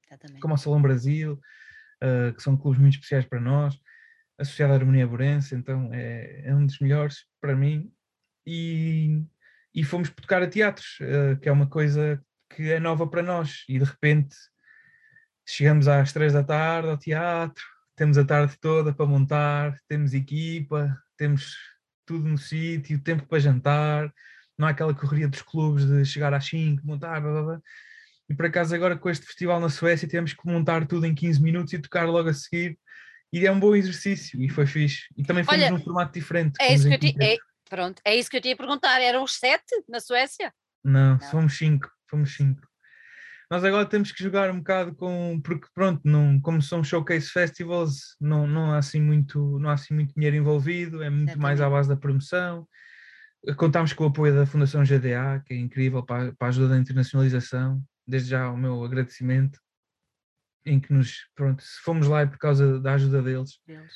Exatamente. 0.07 0.39
como 0.39 0.53
o 0.53 0.57
Salão 0.57 0.81
Brasil, 0.83 1.39
uh, 2.03 2.31
que 2.31 2.43
são 2.43 2.55
clubes 2.55 2.79
muito 2.79 2.93
especiais 2.93 3.25
para 3.25 3.41
nós 3.41 3.75
associado 4.37 4.73
à 4.73 4.75
harmonia 4.75 5.07
borense, 5.07 5.55
então 5.55 5.89
é, 5.93 6.41
é, 6.45 6.55
um 6.55 6.65
dos 6.65 6.79
melhores 6.79 7.25
para 7.41 7.55
mim. 7.55 7.91
E, 8.45 9.23
e 9.73 9.83
fomos 9.83 10.09
tocar 10.09 10.43
a 10.43 10.47
teatros, 10.47 10.99
uh, 11.01 11.39
que 11.39 11.49
é 11.49 11.51
uma 11.51 11.67
coisa 11.67 12.23
que 12.49 12.71
é 12.71 12.79
nova 12.79 13.07
para 13.07 13.23
nós, 13.23 13.63
e 13.67 13.79
de 13.79 13.85
repente 13.85 14.35
chegamos 15.47 15.87
às 15.87 16.13
três 16.13 16.33
da 16.33 16.43
tarde 16.43 16.89
ao 16.89 16.97
teatro, 16.97 17.63
temos 17.95 18.17
a 18.17 18.25
tarde 18.25 18.55
toda 18.59 18.93
para 18.93 19.05
montar, 19.05 19.79
temos 19.87 20.13
equipa, 20.13 20.95
temos 21.17 21.55
tudo 22.05 22.27
no 22.27 22.37
sítio, 22.37 23.01
tempo 23.01 23.25
para 23.25 23.39
jantar, 23.39 24.13
não 24.57 24.67
há 24.67 24.71
aquela 24.71 24.93
correria 24.93 25.27
dos 25.27 25.41
clubes 25.41 25.85
de 25.85 26.05
chegar 26.05 26.33
às 26.33 26.45
5, 26.45 26.85
montar, 26.85 27.19
blá, 27.21 27.31
blá, 27.31 27.43
blá. 27.43 27.61
E 28.29 28.33
por 28.33 28.45
acaso 28.45 28.73
agora 28.73 28.97
com 28.97 29.09
este 29.09 29.25
festival 29.25 29.59
na 29.59 29.69
Suécia 29.69 30.07
temos 30.07 30.33
que 30.33 30.47
montar 30.47 30.87
tudo 30.87 31.05
em 31.05 31.13
15 31.13 31.41
minutos 31.41 31.73
e 31.73 31.79
tocar 31.79 32.07
logo 32.07 32.29
a 32.29 32.33
seguir 32.33 32.77
e 33.31 33.45
é 33.45 33.51
um 33.51 33.59
bom 33.59 33.75
exercício 33.75 34.41
e 34.41 34.49
foi 34.49 34.65
fixe. 34.65 35.03
E 35.17 35.23
também 35.23 35.43
fomos 35.43 35.61
Olha, 35.61 35.71
num 35.71 35.83
formato 35.83 36.13
diferente. 36.13 36.55
É 36.59 36.73
isso, 36.73 36.87
que 36.87 36.93
eu 36.93 36.99
te, 36.99 37.15
é, 37.21 37.35
pronto, 37.69 38.01
é 38.05 38.15
isso 38.15 38.29
que 38.29 38.37
eu 38.37 38.41
te 38.41 38.49
ia 38.49 38.55
perguntar. 38.55 39.01
Eram 39.01 39.23
os 39.23 39.35
sete 39.35 39.83
na 39.89 39.99
Suécia? 39.99 40.53
Não, 40.83 41.17
Não. 41.17 41.19
fomos 41.19 41.57
cinco. 41.57 41.89
Fomos 42.09 42.35
cinco. 42.35 42.61
Nós 43.49 43.63
agora 43.63 43.85
temos 43.85 44.11
que 44.11 44.23
jogar 44.23 44.49
um 44.49 44.57
bocado 44.57 44.95
com. 44.95 45.39
Porque, 45.43 45.67
pronto, 45.73 46.01
não, 46.03 46.39
como 46.39 46.61
são 46.61 46.83
showcase 46.83 47.29
festivals, 47.29 48.15
não, 48.19 48.47
não, 48.47 48.71
há 48.71 48.77
assim 48.77 49.01
muito, 49.01 49.59
não 49.59 49.69
há 49.69 49.73
assim 49.73 49.93
muito 49.93 50.13
dinheiro 50.15 50.35
envolvido, 50.35 51.03
é 51.03 51.09
muito 51.09 51.37
mais 51.39 51.61
à 51.61 51.69
base 51.69 51.89
da 51.89 51.95
promoção. 51.95 52.67
Contámos 53.57 53.93
com 53.93 54.05
o 54.05 54.07
apoio 54.07 54.33
da 54.33 54.45
Fundação 54.47 54.83
GDA, 54.83 55.43
que 55.45 55.53
é 55.53 55.57
incrível 55.57 56.03
para, 56.03 56.33
para 56.33 56.47
a 56.47 56.49
ajuda 56.49 56.69
da 56.69 56.77
internacionalização. 56.77 57.83
Desde 58.07 58.29
já 58.29 58.49
o 58.49 58.57
meu 58.57 58.83
agradecimento 58.83 59.59
em 60.65 60.79
que 60.79 60.91
nos, 60.91 61.29
pronto, 61.35 61.63
fomos 61.83 62.07
lá 62.07 62.21
é 62.21 62.25
por 62.25 62.37
causa 62.37 62.79
da 62.79 62.93
ajuda 62.93 63.21
deles. 63.21 63.59
deles. 63.65 63.93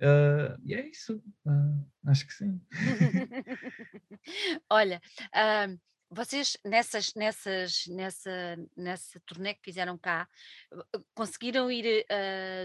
Uh, 0.00 0.60
e 0.62 0.74
é 0.74 0.86
isso, 0.88 1.16
uh, 1.46 1.90
acho 2.06 2.26
que 2.26 2.34
sim. 2.34 2.60
Olha, 4.70 5.00
uh, 5.34 5.80
vocês 6.10 6.56
nessas, 6.64 7.14
nessas, 7.14 7.86
nessa, 7.88 8.56
nessa 8.76 9.20
turnê 9.20 9.54
que 9.54 9.64
fizeram 9.64 9.96
cá, 9.98 10.28
conseguiram 11.14 11.70
ir 11.70 12.06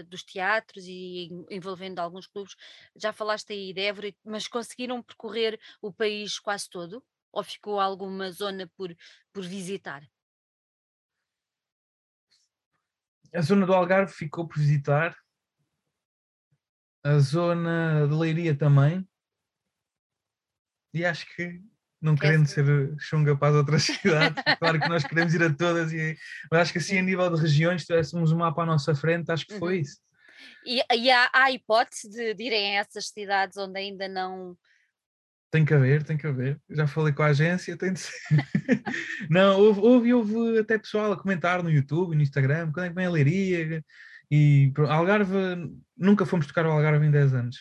dos 0.06 0.22
teatros 0.22 0.84
e 0.86 1.28
envolvendo 1.50 1.98
alguns 1.98 2.26
clubes, 2.26 2.54
já 2.94 3.12
falaste 3.12 3.52
aí 3.52 3.72
de 3.72 3.80
Évora, 3.80 4.14
mas 4.24 4.46
conseguiram 4.46 5.02
percorrer 5.02 5.58
o 5.80 5.92
país 5.92 6.38
quase 6.38 6.70
todo? 6.70 7.04
Ou 7.32 7.42
ficou 7.42 7.80
alguma 7.80 8.30
zona 8.30 8.70
por, 8.76 8.94
por 9.32 9.42
visitar? 9.42 10.06
A 13.34 13.40
zona 13.40 13.66
do 13.66 13.72
Algarve 13.72 14.12
ficou 14.12 14.46
por 14.46 14.58
visitar, 14.58 15.16
a 17.04 17.18
zona 17.18 18.06
de 18.06 18.14
Leiria 18.14 18.56
também, 18.56 19.06
e 20.94 21.04
acho 21.04 21.26
que 21.34 21.60
não 22.00 22.16
querendo 22.16 22.46
ser 22.46 22.64
chunga 22.98 23.36
para 23.36 23.48
as 23.48 23.54
outras 23.54 23.82
cidades, 23.84 24.42
claro 24.58 24.80
que 24.80 24.88
nós 24.88 25.04
queremos 25.04 25.32
ir 25.34 25.42
a 25.42 25.54
todas, 25.54 25.92
e, 25.92 26.16
mas 26.50 26.62
acho 26.62 26.72
que 26.72 26.78
assim 26.78 26.98
a 26.98 27.02
nível 27.02 27.30
de 27.34 27.40
regiões, 27.40 27.82
se 27.82 27.86
tivéssemos 27.86 28.32
um 28.32 28.38
mapa 28.38 28.62
à 28.62 28.66
nossa 28.66 28.94
frente, 28.94 29.30
acho 29.30 29.46
que 29.46 29.58
foi 29.58 29.76
uhum. 29.76 29.80
isso. 29.80 30.00
E, 30.66 30.82
e 30.94 31.10
há, 31.10 31.30
há 31.32 31.50
hipótese 31.50 32.10
de, 32.10 32.34
de 32.34 32.44
irem 32.44 32.76
a 32.76 32.80
essas 32.80 33.08
cidades 33.08 33.56
onde 33.56 33.78
ainda 33.78 34.08
não 34.08 34.56
tem 35.52 35.66
que 35.66 35.74
haver, 35.74 36.02
tem 36.02 36.16
que 36.16 36.26
haver. 36.26 36.58
Já 36.70 36.86
falei 36.86 37.12
com 37.12 37.22
a 37.22 37.26
agência, 37.26 37.76
tem 37.76 37.92
de 37.92 38.00
ser. 38.00 38.12
não, 39.28 39.60
houve, 39.60 39.80
houve, 39.80 40.14
houve 40.14 40.58
até 40.58 40.78
pessoal 40.78 41.12
a 41.12 41.16
comentar 41.16 41.62
no 41.62 41.70
YouTube, 41.70 42.16
no 42.16 42.22
Instagram, 42.22 42.72
quando 42.72 42.86
é 42.86 42.88
que 42.88 42.94
vem 42.94 43.04
a 43.04 43.10
Leiria? 43.10 43.84
E 44.30 44.72
Algarve, 44.88 45.36
nunca 45.94 46.24
fomos 46.24 46.46
tocar 46.46 46.64
o 46.64 46.70
Algarve 46.70 47.04
em 47.04 47.10
10 47.10 47.34
anos. 47.34 47.56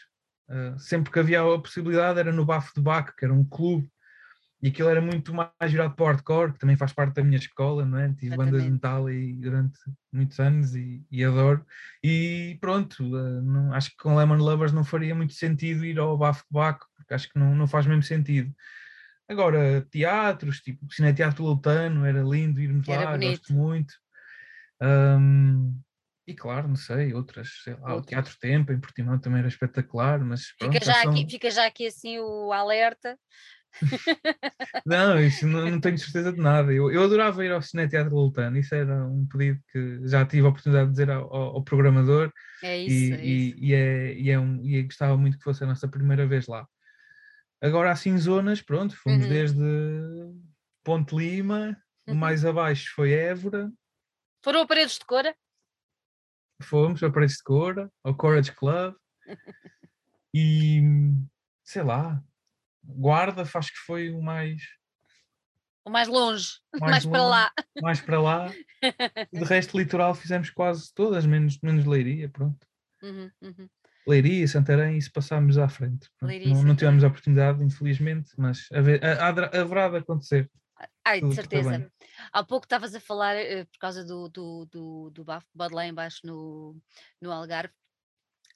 Uh, 0.49 0.79
sempre 0.79 1.11
que 1.11 1.19
havia 1.19 1.41
a 1.41 1.59
possibilidade 1.59 2.17
era 2.17 2.31
no 2.31 2.45
Bafo 2.45 2.73
de 2.73 2.81
Baco, 2.81 3.13
que 3.17 3.25
era 3.25 3.33
um 3.33 3.43
clube, 3.43 3.89
e 4.61 4.69
aquilo 4.69 4.87
era 4.87 5.01
muito 5.01 5.33
mais 5.33 5.51
virado 5.69 5.93
para 5.93 6.03
o 6.03 6.07
hardcore, 6.07 6.53
que 6.53 6.59
também 6.59 6.77
faz 6.77 6.93
parte 6.93 7.15
da 7.15 7.23
minha 7.23 7.37
escola, 7.37 7.83
não 7.83 7.97
é? 7.97 8.07
Tive 8.13 8.27
Exatamente. 8.27 8.51
bandas 8.51 8.63
de 8.63 8.71
metal 8.71 9.07
aí 9.07 9.33
durante 9.33 9.79
muitos 10.13 10.39
anos 10.39 10.75
e, 10.75 11.05
e 11.11 11.25
adoro. 11.25 11.65
E 12.01 12.57
pronto, 12.61 13.03
uh, 13.03 13.41
não, 13.41 13.73
acho 13.73 13.89
que 13.89 13.97
com 13.97 14.15
Lemon 14.15 14.37
Lovers 14.37 14.71
não 14.71 14.85
faria 14.85 15.13
muito 15.13 15.33
sentido 15.33 15.83
ir 15.83 15.99
ao 15.99 16.17
Bafo 16.17 16.43
de 16.43 16.53
Baco, 16.53 16.87
porque 17.11 17.13
acho 17.13 17.29
que 17.29 17.39
não, 17.39 17.53
não 17.53 17.67
faz 17.67 17.85
mesmo 17.85 18.03
sentido. 18.03 18.53
Agora, 19.27 19.85
teatros, 19.89 20.59
tipo 20.59 20.91
Cineteatro 20.91 21.43
Lutano, 21.43 22.05
era 22.05 22.21
lindo 22.21 22.59
irmos 22.59 22.87
era 22.87 23.05
lá, 23.05 23.11
bonito. 23.11 23.39
gosto 23.39 23.53
muito. 23.53 23.93
Um, 24.81 25.79
e 26.27 26.33
claro, 26.33 26.67
não 26.67 26.75
sei, 26.75 27.13
outras, 27.13 27.49
sei 27.63 27.75
lá, 27.75 27.95
o 27.95 28.01
Teatro 28.01 28.35
Tempo 28.39 28.71
em 28.71 28.79
Portimão 28.79 29.19
também 29.19 29.39
era 29.39 29.47
espetacular, 29.47 30.19
mas 30.19 30.55
pronto, 30.57 30.73
fica, 30.73 30.85
já 30.85 31.01
são... 31.01 31.11
aqui, 31.11 31.27
fica 31.29 31.51
já 31.51 31.65
aqui 31.65 31.87
assim 31.87 32.19
o 32.19 32.51
alerta. 32.51 33.17
não, 34.85 35.17
isso 35.19 35.47
não, 35.47 35.69
não, 35.69 35.79
tenho 35.79 35.97
certeza 35.97 36.33
de 36.33 36.41
nada. 36.41 36.73
Eu, 36.73 36.91
eu 36.91 37.03
adorava 37.03 37.45
ir 37.45 37.51
ao 37.51 37.61
Cineteatro 37.61 38.13
Lutano, 38.13 38.57
isso 38.57 38.75
era 38.75 39.05
um 39.05 39.25
pedido 39.25 39.61
que 39.71 40.07
já 40.07 40.25
tive 40.25 40.45
a 40.45 40.49
oportunidade 40.49 40.87
de 40.87 40.91
dizer 40.91 41.09
ao, 41.09 41.33
ao, 41.33 41.55
ao 41.55 41.63
programador. 41.63 42.31
É 42.61 42.77
isso, 42.77 42.91
e, 42.91 43.13
é 43.13 43.25
isso. 43.25 43.57
E, 43.57 43.69
e, 43.69 43.73
é, 43.73 44.13
e, 44.13 44.29
é 44.29 44.39
um, 44.39 44.61
e 44.65 44.83
gostava 44.83 45.17
muito 45.17 45.37
que 45.37 45.43
fosse 45.43 45.63
a 45.63 45.67
nossa 45.67 45.87
primeira 45.87 46.27
vez 46.27 46.47
lá. 46.47 46.67
Agora, 47.61 47.91
assim, 47.91 48.17
zonas, 48.17 48.59
pronto, 48.59 48.95
fomos 48.97 49.23
uhum. 49.23 49.29
desde 49.29 49.61
Ponte 50.83 51.15
Lima, 51.15 51.77
uhum. 52.07 52.15
mais 52.15 52.43
abaixo 52.43 52.91
foi 52.95 53.13
Évora. 53.13 53.71
Foram 54.43 54.61
a 54.61 54.67
Paredes 54.67 54.97
de 54.97 55.05
Cora? 55.05 55.35
Fomos 56.59 57.03
a 57.03 57.11
Paredes 57.11 57.37
de 57.37 57.43
Cora, 57.43 57.91
ao 58.03 58.15
Courage 58.15 58.51
Club. 58.51 58.95
e, 60.33 60.81
sei 61.63 61.83
lá, 61.83 62.23
Guarda, 62.83 63.43
acho 63.43 63.71
que 63.71 63.79
foi 63.79 64.09
o 64.11 64.21
mais... 64.21 64.61
O 65.85 65.89
mais 65.89 66.07
longe, 66.07 66.59
mais, 66.79 66.91
mais 66.91 67.05
longe, 67.05 67.11
para 67.11 67.23
lá. 67.23 67.51
Mais 67.81 68.01
para 68.01 68.21
lá. 68.21 68.51
De 69.31 69.43
resto, 69.43 69.77
litoral 69.77 70.15
fizemos 70.15 70.49
quase 70.49 70.91
todas, 70.93 71.25
menos, 71.25 71.59
menos 71.61 71.85
Leiria, 71.85 72.29
pronto. 72.29 72.67
Uhum, 73.03 73.31
uhum. 73.41 73.69
Leiria, 74.07 74.47
Santarém, 74.47 74.97
isso 74.97 75.11
passámos 75.11 75.57
à 75.57 75.69
frente. 75.69 76.09
Leiria, 76.21 76.53
não, 76.53 76.63
não, 76.63 76.75
tivemos 76.75 77.03
a 77.03 77.07
oportunidade, 77.07 77.63
infelizmente, 77.63 78.31
mas 78.37 78.67
haverá 78.71 79.89
de 79.89 79.97
acontecer. 79.97 80.49
Ai, 81.05 81.21
de 81.21 81.35
certeza. 81.35 81.91
Há 82.31 82.43
pouco 82.43 82.65
estavas 82.65 82.95
a 82.95 82.99
falar 82.99 83.35
uh, 83.35 83.65
por 83.67 83.77
causa 83.79 84.03
do, 84.03 84.29
do, 84.29 84.65
do, 84.65 85.09
do 85.11 85.23
bafo 85.23 85.47
lá 85.71 85.85
embaixo 85.85 86.21
no, 86.23 86.75
no 87.21 87.31
Algarve 87.31 87.73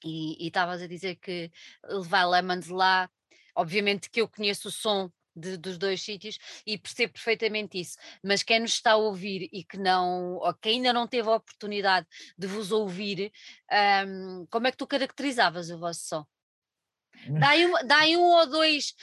e 0.04 0.46
estavas 0.46 0.82
a 0.82 0.86
dizer 0.86 1.16
que 1.16 1.50
levar 1.84 2.26
Lemons 2.26 2.68
lá, 2.68 3.08
obviamente 3.54 4.10
que 4.10 4.20
eu 4.20 4.28
conheço 4.28 4.68
o 4.68 4.72
som 4.72 5.10
de, 5.36 5.56
dos 5.56 5.76
dois 5.76 6.02
sítios 6.02 6.38
e 6.66 6.78
percebo 6.78 7.12
perfeitamente 7.12 7.78
isso. 7.78 7.96
Mas 8.22 8.42
quem 8.42 8.60
nos 8.60 8.72
está 8.72 8.92
a 8.92 8.96
ouvir 8.96 9.48
e 9.52 9.62
que 9.62 9.76
não, 9.76 10.36
ou 10.36 10.54
que 10.54 10.70
ainda 10.70 10.92
não 10.92 11.06
teve 11.06 11.28
a 11.28 11.36
oportunidade 11.36 12.06
de 12.36 12.46
vos 12.46 12.72
ouvir, 12.72 13.30
um, 14.06 14.46
como 14.50 14.66
é 14.66 14.70
que 14.70 14.76
tu 14.76 14.86
caracterizavas 14.86 15.70
o 15.70 15.78
vosso 15.78 16.00
som? 16.06 16.26
Dá 17.40 17.48
aí, 17.50 17.70
dá 17.86 17.98
aí 17.98 18.16
um 18.16 18.24
ou 18.24 18.46
dois, 18.46 18.94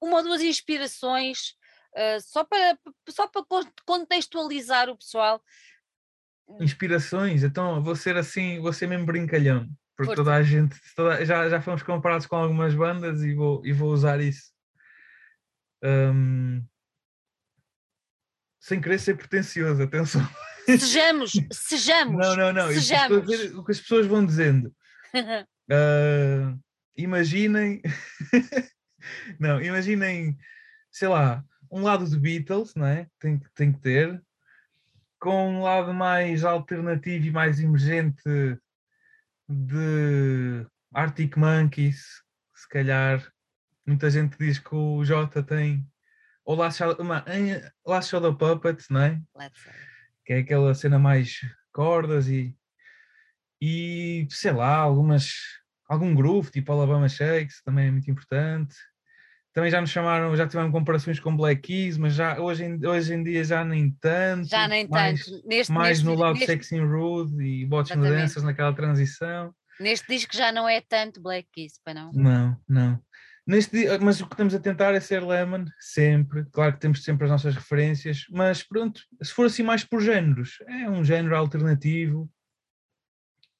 uma 0.00 0.16
ou 0.16 0.22
duas 0.22 0.40
inspirações, 0.40 1.54
uh, 1.94 2.20
só, 2.20 2.44
para, 2.44 2.78
só 3.08 3.28
para 3.28 3.42
contextualizar 3.84 4.88
o 4.88 4.96
pessoal. 4.96 5.42
Inspirações, 6.58 7.44
então 7.44 7.82
vou 7.82 7.94
ser 7.94 8.16
assim, 8.16 8.58
vou 8.58 8.72
ser 8.72 8.86
mesmo 8.86 9.06
brincalhão 9.06 9.68
porque 10.00 10.14
toda 10.14 10.34
a 10.34 10.42
gente 10.42 10.74
toda, 10.96 11.22
já, 11.26 11.48
já 11.48 11.60
fomos 11.60 11.82
comparados 11.82 12.26
com 12.26 12.36
algumas 12.36 12.74
bandas 12.74 13.22
e 13.22 13.34
vou, 13.34 13.60
e 13.66 13.72
vou 13.72 13.92
usar 13.92 14.18
isso. 14.20 14.50
Um, 15.82 16.64
sem 18.58 18.80
querer 18.80 18.98
ser 18.98 19.16
pretencioso, 19.16 19.82
atenção. 19.82 20.26
Sejamos, 20.64 21.32
sejamos. 21.52 22.16
Não, 22.16 22.34
não, 22.34 22.52
não. 22.52 22.68
Sejamos. 22.68 23.26
Dizer, 23.26 23.54
o 23.54 23.64
que 23.64 23.72
as 23.72 23.80
pessoas 23.80 24.06
vão 24.06 24.24
dizendo. 24.24 24.74
Uh, 25.72 26.58
imaginem. 26.96 27.80
não, 29.38 29.62
imaginem, 29.62 30.36
sei 30.90 31.06
lá, 31.06 31.44
um 31.70 31.82
lado 31.82 32.04
de 32.04 32.18
Beatles, 32.18 32.74
não 32.74 32.86
é? 32.86 33.06
Tem, 33.20 33.40
tem 33.54 33.72
que 33.72 33.78
ter. 33.78 34.20
Com 35.20 35.58
um 35.58 35.62
lado 35.62 35.94
mais 35.94 36.42
alternativo 36.42 37.24
e 37.24 37.30
mais 37.30 37.60
emergente 37.60 38.20
de 39.50 40.66
Arctic 40.94 41.36
Monkeys, 41.36 42.22
se 42.54 42.68
calhar. 42.68 43.26
Muita 43.86 44.08
gente 44.10 44.38
diz 44.38 44.58
que 44.58 44.74
o 44.74 45.04
Jota 45.04 45.42
tem. 45.42 45.86
Ou 46.44 46.56
Last 46.56 46.78
Shadow, 46.78 47.04
uma, 47.04 47.24
Last 47.84 48.10
Shadow 48.10 48.36
Puppets, 48.36 48.88
não 48.88 49.00
é? 49.02 49.20
Que 50.24 50.34
é 50.34 50.38
aquela 50.38 50.74
cena 50.74 50.98
mais 50.98 51.40
cordas 51.72 52.28
e. 52.28 52.56
E 53.60 54.26
sei 54.30 54.52
lá, 54.52 54.76
algumas. 54.76 55.32
Algum 55.88 56.14
groove, 56.14 56.52
tipo 56.52 56.70
Alabama 56.70 57.08
Shakes, 57.08 57.62
também 57.62 57.88
é 57.88 57.90
muito 57.90 58.08
importante 58.08 58.76
também 59.52 59.70
já 59.70 59.80
nos 59.80 59.90
chamaram, 59.90 60.34
já 60.36 60.46
tivemos 60.46 60.70
comparações 60.70 61.18
com 61.18 61.36
Black 61.36 61.62
Keys, 61.62 61.98
mas 61.98 62.14
já, 62.14 62.38
hoje, 62.38 62.64
em, 62.64 62.86
hoje 62.86 63.14
em 63.14 63.22
dia 63.22 63.42
já 63.42 63.64
nem 63.64 63.90
tanto. 64.00 64.48
Já 64.48 64.68
nem 64.68 64.86
mais, 64.86 65.24
tanto. 65.24 65.46
Neste, 65.46 65.72
mais 65.72 65.88
neste, 65.98 66.04
no 66.04 66.14
Loud 66.14 66.38
neste... 66.38 66.52
Sexy 66.52 66.78
and 66.78 66.86
Rude 66.86 67.42
e 67.42 67.66
Bots 67.66 67.94
Mudanças 67.96 68.42
naquela 68.42 68.72
transição. 68.72 69.52
Neste 69.80 70.06
disco 70.06 70.36
já 70.36 70.52
não 70.52 70.68
é 70.68 70.80
tanto 70.80 71.20
Black 71.20 71.48
Keys, 71.52 71.80
para 71.84 71.94
não? 71.94 72.12
Não, 72.12 72.56
não. 72.68 73.02
Neste, 73.46 73.98
mas 73.98 74.20
o 74.20 74.26
que 74.26 74.34
estamos 74.34 74.54
a 74.54 74.60
tentar 74.60 74.94
é 74.94 75.00
ser 75.00 75.24
Lemon, 75.24 75.64
sempre. 75.80 76.44
Claro 76.52 76.74
que 76.74 76.80
temos 76.80 77.02
sempre 77.02 77.24
as 77.24 77.30
nossas 77.30 77.54
referências, 77.54 78.26
mas 78.30 78.62
pronto, 78.62 79.00
se 79.20 79.32
for 79.32 79.46
assim 79.46 79.64
mais 79.64 79.82
por 79.82 80.00
géneros, 80.00 80.58
é 80.68 80.88
um 80.88 81.02
género 81.02 81.36
alternativo 81.36 82.30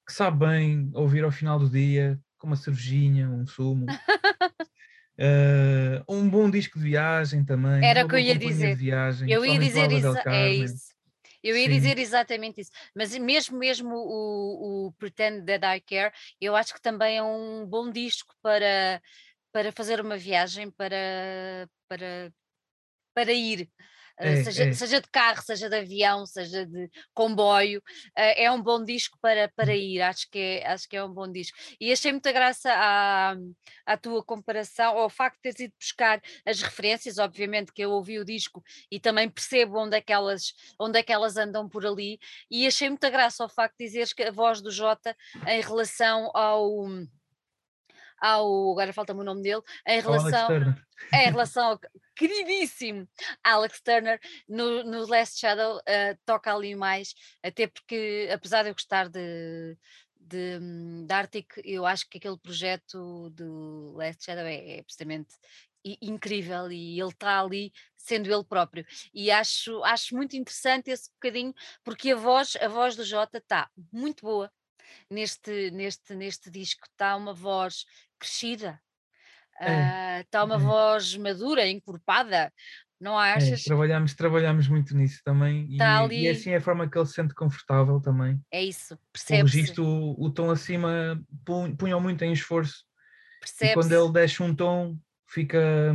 que 0.07 0.13
sabe 0.13 0.45
bem 0.45 0.89
ouvir 0.93 1.23
ao 1.23 1.31
final 1.31 1.59
do 1.59 1.69
dia, 1.69 2.17
com 2.37 2.47
uma 2.47 2.55
cervejinha, 2.55 3.29
um 3.29 3.45
sumo. 3.45 3.85
Uh, 5.19 6.03
um 6.07 6.29
bom 6.29 6.49
disco 6.49 6.79
de 6.79 6.85
viagem 6.85 7.43
também. 7.43 7.85
Era 7.85 8.05
o 8.05 8.07
que 8.07 8.15
eu 8.15 8.19
ia 8.19 8.37
dizer. 8.37 8.75
Viagem, 8.75 9.29
eu 9.29 9.45
ia 9.45 9.59
dizer 9.59 9.91
isso, 9.91 10.17
é 10.27 10.49
isso. 10.49 10.91
Eu 11.43 11.57
ia 11.57 11.65
Sim. 11.65 11.71
dizer 11.71 11.97
exatamente 11.97 12.61
isso. 12.61 12.71
Mas 12.95 13.17
mesmo 13.17 13.57
mesmo 13.57 13.95
o, 13.95 14.87
o 14.87 14.91
Pretend 14.93 15.45
That 15.45 15.65
I 15.65 15.81
Care, 15.81 16.13
eu 16.39 16.55
acho 16.55 16.73
que 16.73 16.81
também 16.81 17.17
é 17.17 17.23
um 17.23 17.65
bom 17.65 17.89
disco 17.89 18.35
para, 18.41 19.01
para 19.51 19.71
fazer 19.71 19.99
uma 19.99 20.17
viagem, 20.17 20.69
para, 20.71 21.67
para, 21.87 22.31
para 23.13 23.31
ir. 23.31 23.69
Eh, 24.21 24.39
é, 24.39 24.43
seja, 24.43 24.63
é. 24.65 24.73
seja, 24.73 25.01
de 25.01 25.07
carro, 25.09 25.41
seja 25.41 25.69
de 25.69 25.75
avião, 25.75 26.25
seja 26.25 26.65
de 26.65 26.89
comboio, 27.13 27.81
eh, 28.15 28.43
é 28.45 28.51
um 28.51 28.61
bom 28.61 28.83
disco 28.83 29.17
para, 29.21 29.49
para 29.55 29.75
ir, 29.75 30.01
acho 30.01 30.29
que, 30.29 30.37
é, 30.37 30.67
acho 30.67 30.87
que 30.87 30.95
é 30.95 31.03
um 31.03 31.11
bom 31.11 31.29
disco. 31.29 31.57
E 31.79 31.91
achei 31.91 32.11
muita 32.11 32.31
graça 32.31 32.71
à, 32.71 33.35
à 33.85 33.97
tua 33.97 34.23
comparação, 34.23 34.97
ao 34.97 35.09
facto 35.09 35.37
de 35.37 35.41
teres 35.41 35.59
ido 35.59 35.73
buscar 35.79 36.21
as 36.45 36.61
referências, 36.61 37.17
obviamente 37.17 37.73
que 37.73 37.81
eu 37.81 37.91
ouvi 37.91 38.19
o 38.19 38.25
disco 38.25 38.63
e 38.91 38.99
também 38.99 39.29
percebo 39.29 39.79
onde 39.79 39.97
é 39.97 40.01
que 40.01 40.13
elas, 40.13 40.53
onde 40.79 40.99
é 40.99 41.03
que 41.03 41.11
elas 41.11 41.37
andam 41.37 41.67
por 41.67 41.85
ali, 41.85 42.19
e 42.49 42.67
achei 42.67 42.89
muita 42.89 43.09
graça 43.09 43.43
ao 43.43 43.49
facto 43.49 43.77
de 43.77 43.85
dizeres 43.85 44.13
que 44.13 44.23
a 44.23 44.31
voz 44.31 44.61
do 44.61 44.71
Jota 44.71 45.15
em 45.47 45.61
relação 45.61 46.29
ao 46.33 46.87
ao, 48.21 48.71
agora 48.71 48.93
falta-me 48.93 49.21
o 49.21 49.23
nome 49.23 49.41
dele, 49.41 49.61
em 49.87 49.99
relação, 49.99 50.49
em 50.51 50.75
relação 51.31 51.71
ao 51.71 51.79
queridíssimo 52.15 53.07
Alex 53.43 53.81
Turner 53.81 54.19
no, 54.47 54.83
no 54.83 55.07
Last 55.07 55.39
Shadow, 55.39 55.77
uh, 55.77 56.17
toca 56.25 56.53
ali 56.53 56.75
mais, 56.75 57.15
até 57.43 57.67
porque 57.67 58.29
apesar 58.31 58.63
de 58.63 58.69
eu 58.69 58.73
gostar 58.73 59.09
de, 59.09 59.77
de, 60.15 60.59
de 61.05 61.13
Arctic, 61.13 61.47
eu 61.63 61.85
acho 61.85 62.07
que 62.07 62.19
aquele 62.19 62.37
projeto 62.37 63.29
do 63.31 63.93
Last 63.95 64.23
Shadow 64.23 64.45
é, 64.45 64.77
é 64.77 64.83
precisamente 64.83 65.35
incrível 66.01 66.71
e 66.71 66.99
ele 66.99 67.09
está 67.09 67.41
ali 67.41 67.73
sendo 67.97 68.31
ele 68.31 68.43
próprio. 68.43 68.85
E 69.13 69.31
acho, 69.31 69.83
acho 69.83 70.15
muito 70.15 70.35
interessante 70.35 70.91
esse 70.91 71.11
bocadinho 71.13 71.53
porque 71.83 72.11
a 72.11 72.15
voz, 72.15 72.55
a 72.55 72.67
voz 72.67 72.95
do 72.95 73.03
Jota 73.03 73.39
está 73.39 73.69
muito 73.91 74.21
boa 74.21 74.51
neste, 75.09 75.71
neste, 75.71 76.15
neste 76.15 76.49
disco, 76.49 76.85
está 76.89 77.15
uma 77.15 77.33
voz 77.33 77.85
crescida, 78.19 78.79
é. 79.59 80.21
está 80.21 80.43
uh, 80.43 80.45
uma 80.45 80.55
é. 80.55 80.59
voz 80.59 81.15
madura, 81.17 81.67
encorpada, 81.67 82.51
não 82.99 83.21
é, 83.21 83.33
achas? 83.33 83.61
É, 83.61 83.63
trabalhamos, 83.63 84.13
trabalhamos 84.13 84.67
muito 84.67 84.95
nisso 84.95 85.21
também 85.23 85.65
e, 85.69 85.81
ali... 85.81 86.21
e 86.21 86.27
é 86.27 86.31
assim 86.31 86.51
é 86.51 86.57
a 86.57 86.61
forma 86.61 86.87
que 86.87 86.97
ele 86.97 87.07
se 87.07 87.13
sente 87.13 87.33
confortável 87.33 87.99
também. 87.99 88.39
É 88.51 88.63
isso, 88.63 88.97
percebe 89.11 89.49
-se. 89.49 89.57
O 89.57 89.59
registro, 89.59 89.85
o, 89.85 90.25
o 90.25 90.29
tom 90.29 90.51
acima 90.51 91.19
punham 91.77 91.99
muito 91.99 92.23
em 92.23 92.31
esforço 92.31 92.85
e 93.61 93.73
quando 93.73 93.91
ele 93.91 94.11
deixa 94.11 94.43
um 94.43 94.53
tom 94.55 94.97
fica, 95.27 95.93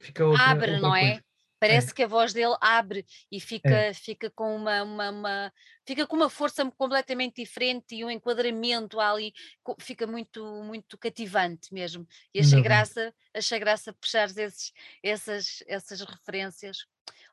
fica 0.00 0.24
outra, 0.24 0.44
Abre, 0.46 0.72
outra 0.72 0.82
não 0.82 0.90
coisa. 0.90 1.06
é? 1.06 1.20
Parece 1.58 1.90
é. 1.90 1.94
que 1.94 2.02
a 2.02 2.06
voz 2.06 2.32
dele 2.32 2.56
abre 2.60 3.06
e 3.30 3.40
fica, 3.40 3.68
é. 3.68 3.94
fica 3.94 4.30
com 4.30 4.54
uma, 4.54 4.82
uma, 4.82 5.10
uma, 5.10 5.52
fica 5.86 6.06
com 6.06 6.16
uma 6.16 6.28
força 6.28 6.70
completamente 6.72 7.42
diferente 7.42 7.94
e 7.94 8.04
um 8.04 8.10
enquadramento 8.10 9.00
ali 9.00 9.32
fica 9.78 10.06
muito, 10.06 10.44
muito 10.62 10.98
cativante 10.98 11.72
mesmo. 11.72 12.06
E 12.34 12.40
achei 12.40 12.60
graça, 12.60 13.14
achei 13.34 13.58
graça 13.58 13.92
puxares 13.92 14.36
esses, 14.36 14.72
essas, 15.02 15.64
essas 15.66 16.00
referências. 16.02 16.86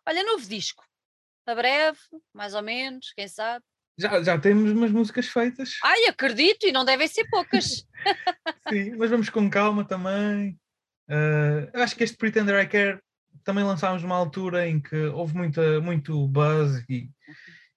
Olha, 0.06 0.24
novo 0.24 0.48
disco, 0.48 0.84
a 1.46 1.56
breve, 1.56 2.00
mais 2.34 2.54
ou 2.54 2.62
menos, 2.62 3.12
quem 3.14 3.28
sabe. 3.28 3.64
Já, 3.98 4.24
já 4.24 4.40
temos 4.40 4.72
umas 4.72 4.92
músicas 4.92 5.28
feitas. 5.28 5.78
Ai, 5.84 6.06
acredito, 6.06 6.66
e 6.66 6.72
não 6.72 6.84
devem 6.84 7.08
ser 7.08 7.28
poucas. 7.30 7.86
Sim, 8.70 8.96
mas 8.98 9.10
vamos 9.10 9.30
com 9.30 9.50
calma 9.50 9.86
também. 9.86 10.60
Uh, 11.08 11.70
acho 11.74 11.96
que 11.96 12.04
este 12.04 12.18
Pretender 12.18 12.60
I 12.64 12.68
Care 12.68 13.00
também 13.44 13.64
lançámos 13.64 14.02
numa 14.02 14.16
altura 14.16 14.68
em 14.68 14.80
que 14.80 14.96
houve 15.08 15.36
muita, 15.36 15.80
muito 15.82 16.28
buzz 16.28 16.84
e, 16.90 17.10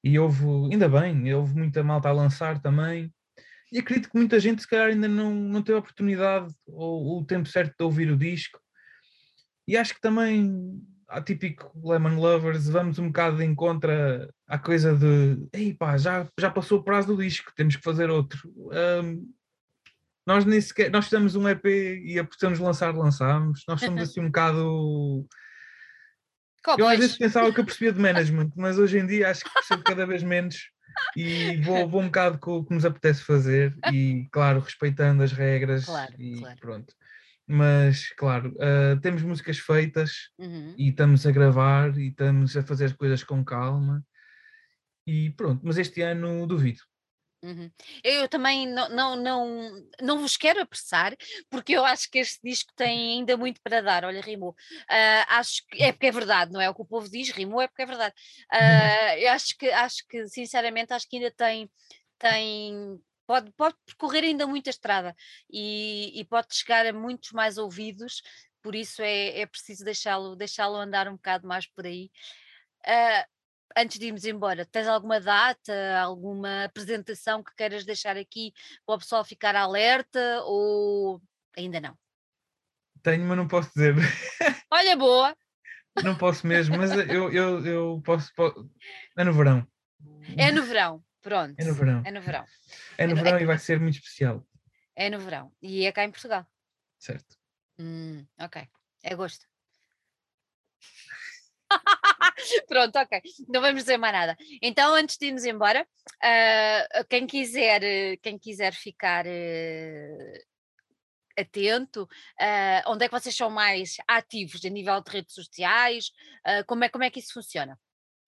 e 0.02 0.18
houve, 0.18 0.44
ainda 0.72 0.88
bem, 0.88 1.32
houve 1.34 1.54
muita 1.54 1.82
malta 1.82 2.08
a 2.08 2.12
lançar 2.12 2.60
também. 2.60 3.12
E 3.72 3.78
acredito 3.78 4.10
que 4.10 4.16
muita 4.16 4.38
gente, 4.38 4.62
se 4.62 4.68
calhar, 4.68 4.88
ainda 4.88 5.08
não, 5.08 5.34
não 5.34 5.62
teve 5.62 5.76
a 5.76 5.80
oportunidade 5.80 6.54
ou, 6.66 7.18
o 7.18 7.24
tempo 7.24 7.48
certo 7.48 7.74
de 7.76 7.84
ouvir 7.84 8.10
o 8.10 8.16
disco. 8.16 8.60
E 9.66 9.76
acho 9.76 9.94
que 9.94 10.00
também, 10.00 10.80
a 11.08 11.20
típico 11.20 11.72
Lemon 11.84 12.20
Lovers, 12.20 12.68
vamos 12.68 12.98
um 12.98 13.08
bocado 13.08 13.42
em 13.42 13.54
contra 13.54 14.32
à 14.46 14.58
coisa 14.58 14.94
de 14.94 15.48
ei 15.52 15.74
pá, 15.74 15.96
já, 15.98 16.28
já 16.38 16.50
passou 16.50 16.78
o 16.78 16.84
prazo 16.84 17.08
do 17.08 17.22
disco, 17.22 17.52
temos 17.56 17.74
que 17.74 17.82
fazer 17.82 18.08
outro. 18.08 18.40
Um, 18.46 19.28
nós 20.24 20.44
nem 20.44 20.60
sequer, 20.60 20.90
nós 20.90 21.04
fizemos 21.04 21.36
um 21.36 21.48
EP 21.48 21.64
e 21.66 22.18
apostamos 22.18 22.58
lançar, 22.58 22.94
lançámos. 22.94 23.62
Nós 23.68 23.80
somos 23.80 24.02
assim 24.02 24.20
um 24.20 24.26
bocado 24.26 25.26
eu 26.78 26.88
às 26.88 26.98
vezes 26.98 27.16
pensava 27.16 27.52
que 27.52 27.60
eu 27.60 27.64
percebia 27.64 27.92
de 27.92 28.00
management, 28.00 28.50
mas 28.56 28.78
hoje 28.78 28.98
em 28.98 29.06
dia 29.06 29.30
acho 29.30 29.44
que 29.44 29.52
percebo 29.52 29.82
cada 29.82 30.06
vez 30.06 30.22
menos 30.22 30.56
e 31.16 31.56
vou, 31.58 31.88
vou 31.88 32.00
um 32.00 32.06
bocado 32.06 32.38
com 32.38 32.58
o 32.58 32.64
que 32.64 32.74
nos 32.74 32.84
apetece 32.84 33.22
fazer 33.22 33.76
e, 33.92 34.26
claro, 34.30 34.60
respeitando 34.60 35.22
as 35.22 35.32
regras 35.32 35.84
claro, 35.84 36.14
e 36.18 36.40
claro. 36.40 36.56
pronto. 36.58 36.94
Mas, 37.46 38.08
claro, 38.14 38.54
uh, 38.56 39.00
temos 39.00 39.22
músicas 39.22 39.58
feitas 39.58 40.30
uhum. 40.38 40.74
e 40.76 40.88
estamos 40.88 41.26
a 41.26 41.30
gravar 41.30 41.96
e 41.96 42.08
estamos 42.08 42.56
a 42.56 42.62
fazer 42.62 42.86
as 42.86 42.92
coisas 42.92 43.22
com 43.22 43.44
calma 43.44 44.04
e 45.06 45.30
pronto, 45.30 45.60
mas 45.64 45.78
este 45.78 46.02
ano 46.02 46.46
duvido. 46.46 46.80
Uhum. 47.46 47.70
Eu 48.02 48.28
também 48.28 48.66
não, 48.66 48.88
não, 48.88 49.16
não, 49.16 49.88
não 50.02 50.18
vos 50.18 50.36
quero 50.36 50.60
apressar, 50.60 51.16
porque 51.48 51.74
eu 51.74 51.84
acho 51.84 52.10
que 52.10 52.18
este 52.18 52.40
disco 52.42 52.72
tem 52.74 53.18
ainda 53.18 53.36
muito 53.36 53.60
para 53.62 53.80
dar. 53.80 54.04
Olha, 54.04 54.20
rimou. 54.20 54.50
Uh, 54.50 55.24
acho 55.28 55.64
que 55.68 55.80
é 55.80 55.92
porque 55.92 56.06
é 56.06 56.10
verdade, 56.10 56.52
não 56.52 56.60
é 56.60 56.68
o 56.68 56.74
que 56.74 56.82
o 56.82 56.86
povo 56.86 57.08
diz, 57.08 57.30
rimou 57.30 57.60
é 57.60 57.68
porque 57.68 57.82
é 57.82 57.86
verdade. 57.86 58.14
Uh, 58.52 59.18
eu 59.18 59.30
acho 59.30 59.56
que, 59.56 59.70
acho 59.70 60.06
que, 60.08 60.26
sinceramente, 60.26 60.92
acho 60.92 61.08
que 61.08 61.18
ainda 61.18 61.30
tem, 61.30 61.70
tem 62.18 63.00
pode, 63.28 63.52
pode 63.52 63.76
percorrer 63.86 64.24
ainda 64.24 64.44
muita 64.44 64.70
estrada 64.70 65.14
e, 65.48 66.18
e 66.18 66.24
pode 66.24 66.52
chegar 66.52 66.84
a 66.84 66.92
muitos 66.92 67.30
mais 67.30 67.58
ouvidos, 67.58 68.22
por 68.60 68.74
isso 68.74 69.02
é, 69.02 69.40
é 69.40 69.46
preciso 69.46 69.84
deixá-lo 69.84 70.34
deixá 70.34 70.66
andar 70.66 71.06
um 71.06 71.14
bocado 71.14 71.46
mais 71.46 71.64
por 71.66 71.86
aí. 71.86 72.10
Uh, 72.84 73.35
antes 73.76 73.98
de 73.98 74.06
irmos 74.06 74.24
embora, 74.24 74.64
tens 74.64 74.88
alguma 74.88 75.20
data, 75.20 75.98
alguma 76.00 76.64
apresentação 76.64 77.42
que 77.42 77.54
queiras 77.54 77.84
deixar 77.84 78.16
aqui 78.16 78.52
para 78.86 78.94
o 78.94 78.98
pessoal 78.98 79.24
ficar 79.24 79.54
alerta 79.54 80.42
ou 80.44 81.20
ainda 81.56 81.80
não? 81.80 81.96
Tenho, 83.02 83.24
mas 83.24 83.36
não 83.36 83.46
posso 83.46 83.68
dizer. 83.74 83.94
Olha, 84.72 84.96
boa! 84.96 85.36
Não 86.02 86.16
posso 86.16 86.46
mesmo, 86.46 86.76
mas 86.76 86.90
eu, 86.92 87.32
eu, 87.32 87.66
eu 87.66 88.02
posso, 88.04 88.32
posso. 88.34 88.68
É 89.16 89.24
no 89.24 89.32
verão. 89.32 89.66
É 90.36 90.50
no 90.50 90.62
verão, 90.62 91.04
pronto. 91.22 91.54
É 91.58 91.64
no 91.64 91.74
verão. 91.74 92.02
É 92.04 92.10
no 92.10 92.20
verão. 92.20 92.44
É 92.98 93.06
no 93.06 93.14
verão 93.14 93.38
é... 93.38 93.42
e 93.42 93.46
vai 93.46 93.58
ser 93.58 93.80
muito 93.80 93.94
especial. 93.94 94.46
É 94.94 95.08
no 95.08 95.18
verão. 95.18 95.52
E 95.62 95.86
é 95.86 95.92
cá 95.92 96.04
em 96.04 96.10
Portugal. 96.10 96.46
Certo. 96.98 97.38
Hum, 97.78 98.26
ok. 98.38 98.66
É 99.02 99.14
gosto. 99.14 99.46
Pronto, 102.68 102.96
ok. 102.98 103.20
Não 103.48 103.60
vamos 103.60 103.82
dizer 103.82 103.96
mais 103.96 104.12
nada. 104.12 104.36
Então, 104.62 104.94
antes 104.94 105.16
de 105.16 105.26
irmos 105.26 105.44
embora, 105.44 105.82
uh, 105.82 107.04
quem, 107.08 107.26
quiser, 107.26 107.80
quem 108.22 108.38
quiser 108.38 108.72
ficar 108.72 109.26
uh, 109.26 110.44
atento, 111.38 112.02
uh, 112.02 112.90
onde 112.90 113.04
é 113.04 113.08
que 113.08 113.18
vocês 113.18 113.34
são 113.34 113.50
mais 113.50 113.96
ativos 114.08 114.64
a 114.64 114.68
nível 114.68 115.00
de 115.02 115.10
redes 115.10 115.34
sociais? 115.34 116.10
como, 116.66 116.84
é, 116.84 116.88
como 116.88 117.04
é 117.04 117.10
que 117.10 117.20
isso 117.20 117.32
funciona? 117.32 117.78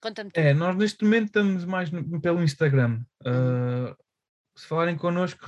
Conta-me 0.01 0.31
É, 0.35 0.55
nós 0.55 0.77
neste 0.77 1.05
momento 1.05 1.27
estamos 1.27 1.65
mais 1.65 1.91
no, 1.91 2.21
pelo 2.21 2.43
Instagram. 2.43 3.03
Uhum. 3.25 3.95
se 4.57 4.67
falarem 4.67 4.97
connosco, 4.97 5.47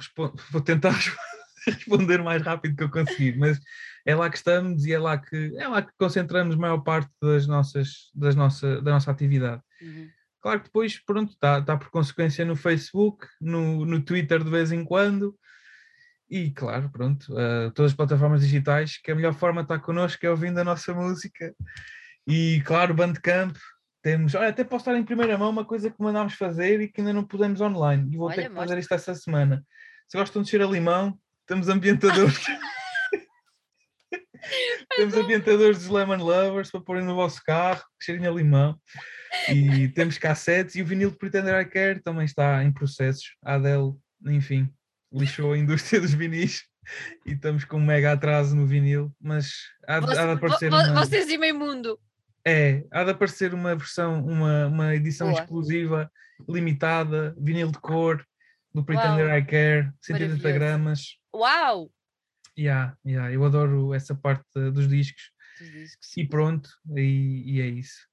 vou 0.51 0.61
tentar 0.61 0.93
responder 1.67 2.21
o 2.21 2.25
mais 2.25 2.43
rápido 2.43 2.77
que 2.77 2.83
eu 2.83 2.91
conseguir, 2.91 3.37
mas 3.37 3.61
é 4.07 4.15
lá 4.15 4.31
que 4.31 4.37
estamos 4.37 4.85
e 4.85 4.93
é 4.93 4.99
lá 4.99 5.19
que 5.19 5.55
é 5.57 5.69
lá 5.69 5.83
que 5.83 5.93
concentramos 5.99 6.55
a 6.55 6.59
maior 6.59 6.79
parte 6.79 7.11
das 7.21 7.47
nossas, 7.47 8.11
das 8.15 8.35
nossa, 8.35 8.81
da 8.81 8.93
nossa 8.93 9.11
atividade. 9.11 9.63
Uhum. 9.81 10.09
Claro 10.41 10.61
que 10.61 10.67
depois, 10.67 10.99
pronto, 11.05 11.33
está 11.33 11.61
tá 11.61 11.77
por 11.77 11.91
consequência 11.91 12.45
no 12.45 12.57
Facebook, 12.57 13.27
no, 13.41 13.85
no 13.85 14.01
Twitter 14.01 14.43
de 14.43 14.51
vez 14.51 14.73
em 14.73 14.85
quando, 14.85 15.39
e 16.31 16.51
claro, 16.53 16.89
pronto, 16.91 17.27
uh, 17.33 17.71
todas 17.73 17.91
as 17.91 17.97
plataformas 17.97 18.41
digitais, 18.43 18.97
que 19.03 19.11
a 19.11 19.15
melhor 19.15 19.35
forma 19.35 19.63
de 19.63 19.67
estar 19.67 19.81
connosco 19.81 20.25
é 20.25 20.31
ouvindo 20.31 20.59
a 20.59 20.65
nossa 20.65 20.95
música. 20.95 21.53
E 22.25 22.63
claro, 22.65 22.95
Bandcamp, 22.95 23.57
temos, 24.01 24.35
olha, 24.35 24.49
até 24.49 24.63
posso 24.63 24.83
estar 24.83 24.97
em 24.97 25.05
primeira 25.05 25.37
mão 25.37 25.51
uma 25.51 25.65
coisa 25.65 25.91
que 25.91 26.01
mandámos 26.01 26.35
fazer 26.35 26.81
e 26.81 26.89
que 26.89 27.01
ainda 27.01 27.13
não 27.13 27.25
pudemos 27.25 27.61
online. 27.61 28.15
E 28.15 28.17
vou 28.17 28.29
olha, 28.29 28.37
ter 28.37 28.49
que 28.49 28.55
fazer 28.55 28.79
isto 28.79 28.95
essa 28.95 29.15
semana. 29.15 29.65
Se 30.09 30.17
gostam 30.17 30.43
de 30.43 30.49
cheiro 30.49 30.69
a 30.69 30.71
limão, 30.71 31.19
temos 31.47 31.69
ambientadores. 31.69 32.39
temos 34.97 35.15
ambientadores 35.15 35.79
dos 35.79 35.89
Lemon 35.89 36.17
Lovers 36.17 36.71
para 36.71 36.81
porem 36.81 37.05
no 37.05 37.15
vosso 37.15 37.43
carro, 37.45 37.83
cheirinho 38.01 38.31
a 38.31 38.35
limão. 38.35 38.79
E 39.49 39.89
temos 39.95 40.19
cassetes 40.19 40.75
e 40.75 40.83
o 40.83 40.87
vinil 40.87 41.11
de 41.11 41.17
Pretender 41.17 41.61
I 41.61 41.65
Care 41.65 42.01
também 42.01 42.25
está 42.25 42.63
em 42.65 42.73
processos. 42.73 43.35
A 43.45 43.55
Adele, 43.55 43.95
enfim, 44.27 44.69
lixou 45.13 45.53
a 45.53 45.59
indústria 45.59 46.01
dos 46.01 46.15
vinis 46.15 46.65
e 47.27 47.33
estamos 47.33 47.65
com 47.65 47.79
um 47.79 47.85
mega 47.85 48.13
atraso 48.13 48.55
no 48.55 48.67
vinil, 48.67 49.13
mas 49.21 49.53
há, 49.87 50.01
Você, 50.01 50.19
há 50.19 50.27
de 50.27 50.33
aparecer. 50.33 50.69
Uma... 50.69 50.95
Vocês 50.95 51.29
e 51.29 51.39
meio 51.39 51.59
mundo. 51.59 51.99
É, 52.45 52.85
há 52.91 53.05
de 53.05 53.11
aparecer 53.11 53.53
uma 53.53 53.75
versão, 53.77 54.25
uma, 54.25 54.67
uma 54.67 54.95
edição 54.95 55.31
Boa. 55.31 55.41
exclusiva, 55.41 56.11
limitada, 56.49 57.35
vinil 57.39 57.71
de 57.71 57.79
cor, 57.79 58.25
do 58.73 58.85
Pretender 58.85 59.27
Uau. 59.27 59.37
I 59.37 59.45
Care, 59.45 59.93
180 60.01 60.53
gramas. 60.53 61.19
Uau! 61.35 61.91
Yeah, 62.61 62.95
yeah, 63.07 63.33
eu 63.33 63.43
adoro 63.43 63.95
essa 63.95 64.15
parte 64.15 64.45
dos 64.71 64.87
discos. 64.87 65.33
Dos 65.59 65.71
discos. 65.71 66.15
E 66.15 66.29
pronto, 66.29 66.69
e, 66.95 67.55
e 67.55 67.61
é 67.63 67.67
isso. 67.67 68.07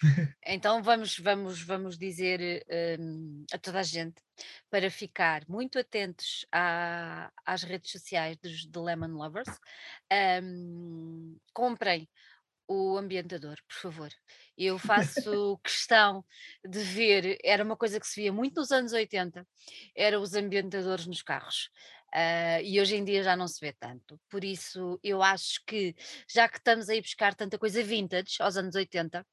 Então 0.46 0.82
vamos, 0.82 1.18
vamos, 1.18 1.62
vamos 1.62 1.98
dizer 1.98 2.64
um, 2.98 3.44
a 3.52 3.58
toda 3.58 3.80
a 3.80 3.82
gente 3.82 4.20
para 4.70 4.90
ficar 4.90 5.44
muito 5.46 5.78
atentos 5.78 6.46
à, 6.50 7.30
às 7.44 7.62
redes 7.62 7.92
sociais 7.92 8.36
dos 8.38 8.66
The 8.66 8.80
Lemon 8.80 9.14
Lovers. 9.14 9.60
Um, 10.42 11.36
comprem 11.52 12.08
o 12.66 12.96
ambientador, 12.96 13.56
por 13.68 13.76
favor. 13.76 14.10
Eu 14.56 14.78
faço 14.78 15.58
questão 15.62 16.24
de 16.66 16.78
ver, 16.80 17.38
era 17.44 17.62
uma 17.62 17.76
coisa 17.76 18.00
que 18.00 18.06
se 18.06 18.22
via 18.22 18.32
muito 18.32 18.56
nos 18.60 18.72
anos 18.72 18.92
80, 18.92 19.46
eram 19.94 20.22
os 20.22 20.34
ambientadores 20.34 21.06
nos 21.06 21.22
carros. 21.22 21.70
Uh, 22.14 22.60
e 22.62 22.78
hoje 22.78 22.94
em 22.94 23.04
dia 23.04 23.22
já 23.22 23.34
não 23.34 23.48
se 23.48 23.58
vê 23.58 23.72
tanto. 23.72 24.20
Por 24.28 24.44
isso, 24.44 25.00
eu 25.02 25.22
acho 25.22 25.64
que, 25.66 25.94
já 26.28 26.46
que 26.46 26.58
estamos 26.58 26.90
aí 26.90 27.00
buscar 27.00 27.34
tanta 27.34 27.58
coisa 27.58 27.82
vintage 27.82 28.36
aos 28.38 28.56
anos 28.58 28.74
80, 28.74 29.20
uh, 29.20 29.24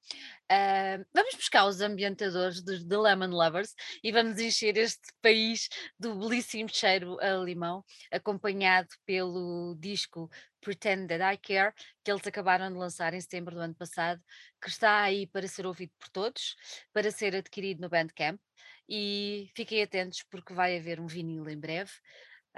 ah, 0.50 1.06
vamos 1.14 1.36
buscar 1.36 1.66
os 1.66 1.82
ambientadores 1.82 2.62
dos 2.62 2.86
The 2.86 2.98
Lemon 2.98 3.36
Lovers 3.36 3.76
e 4.02 4.14
vamos 4.14 4.40
encher 4.40 4.78
este 4.78 5.12
país 5.22 5.68
do 6.00 6.16
belíssimo 6.16 6.70
cheiro 6.70 7.20
a 7.20 7.34
limão, 7.44 7.84
acompanhado 8.12 8.88
pelo 9.06 9.76
disco 9.78 10.30
Pretend 10.62 11.08
That 11.08 11.22
I 11.22 11.38
Care, 11.38 11.74
que 12.02 12.12
eles 12.12 12.26
acabaram 12.26 12.72
de 12.72 12.78
lançar 12.78 13.14
em 13.14 13.20
setembro 13.20 13.56
do 13.56 13.62
ano 13.62 13.76
passado, 13.76 14.22
que 14.62 14.70
está 14.70 15.02
aí 15.02 15.28
para 15.28 15.48
ser 15.50 15.66
ouvido 15.66 15.92
por 16.00 16.08
todos, 16.10 16.56
para 16.94 17.12
ser 17.12 17.36
adquirido 17.36 17.82
no 17.82 17.90
Bandcamp. 17.90 18.40
E 18.88 19.52
fiquem 19.56 19.84
atentos 19.84 20.24
porque 20.24 20.54
vai 20.54 20.78
haver 20.78 21.00
um 21.00 21.08
vinil 21.08 21.48
em 21.48 21.60
breve 21.60 21.92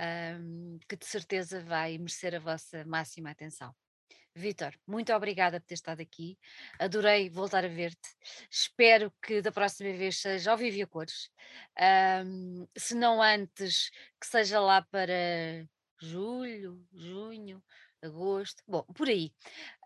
um, 0.01 0.79
que 0.87 0.95
de 0.95 1.05
certeza 1.05 1.63
vai 1.63 1.97
merecer 1.97 2.35
a 2.35 2.39
vossa 2.39 2.83
máxima 2.85 3.29
atenção. 3.29 3.73
Vitor, 4.33 4.73
muito 4.87 5.11
obrigada 5.13 5.59
por 5.59 5.67
ter 5.67 5.73
estado 5.73 6.01
aqui. 6.01 6.37
Adorei 6.79 7.29
voltar 7.29 7.65
a 7.65 7.67
ver-te. 7.67 8.09
Espero 8.49 9.11
que 9.21 9.41
da 9.41 9.51
próxima 9.51 9.91
vez 9.91 10.19
seja 10.19 10.51
ao 10.51 10.57
vivo 10.57 10.77
e 10.77 10.83
a 10.83 10.87
cores. 10.87 11.29
Um, 12.25 12.65
se 12.77 12.95
não 12.95 13.21
antes, 13.21 13.89
que 14.19 14.25
seja 14.25 14.59
lá 14.61 14.81
para 14.83 15.67
julho, 15.99 16.81
junho, 16.93 17.61
agosto, 18.03 18.63
bom, 18.67 18.83
por 18.95 19.07
aí, 19.07 19.31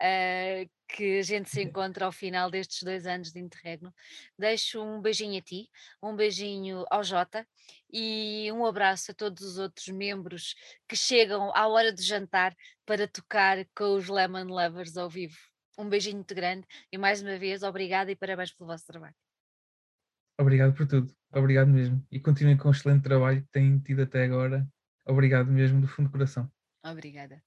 uh, 0.01 0.70
que 0.88 1.20
a 1.20 1.22
gente 1.24 1.49
se 1.49 1.61
encontra 1.63 2.05
ao 2.05 2.11
final 2.11 2.49
destes 2.49 2.84
dois 2.84 3.05
anos 3.05 3.32
de 3.32 3.39
interregno. 3.39 3.93
Deixo 4.38 4.82
um 4.82 5.01
beijinho 5.01 5.38
a 5.38 5.41
ti, 5.41 5.70
um 6.01 6.16
beijinho 6.16 6.86
ao 6.89 7.03
Jota 7.03 7.45
e 7.91 8.49
um 8.51 8.66
abraço 8.66 9.11
a 9.11 9.13
todos 9.13 9.43
os 9.43 9.57
outros 9.57 9.88
membros 9.88 10.55
que 10.88 10.95
chegam 10.95 11.51
à 11.55 11.68
hora 11.68 11.91
de 11.91 12.01
jantar 12.01 12.55
para 12.86 13.07
tocar 13.07 13.66
com 13.76 13.95
os 13.95 14.07
Lemon 14.07 14.45
Lovers 14.45 14.97
ao 14.97 15.09
vivo. 15.09 15.38
Um 15.78 15.89
beijinho 15.89 16.18
muito 16.18 16.34
grande 16.34 16.66
e 16.91 16.97
mais 16.97 17.22
uma 17.22 17.38
vez 17.38 17.63
obrigada 17.63 18.11
e 18.11 18.16
parabéns 18.16 18.53
pelo 18.53 18.68
vosso 18.68 18.86
trabalho. 18.86 19.16
Obrigado 20.39 20.74
por 20.74 20.86
tudo, 20.86 21.13
obrigado 21.34 21.68
mesmo. 21.68 22.05
E 22.11 22.20
continuem 22.20 22.57
com 22.57 22.68
o 22.68 22.72
excelente 22.72 23.03
trabalho 23.03 23.41
que 23.41 23.51
têm 23.51 23.80
tido 23.80 24.01
até 24.01 24.26
agora. 24.26 24.68
Obrigado 25.05 25.51
mesmo 25.51 25.80
do 25.80 25.88
fundo 25.88 26.07
do 26.07 26.11
coração. 26.11 26.51
Obrigada. 26.84 27.41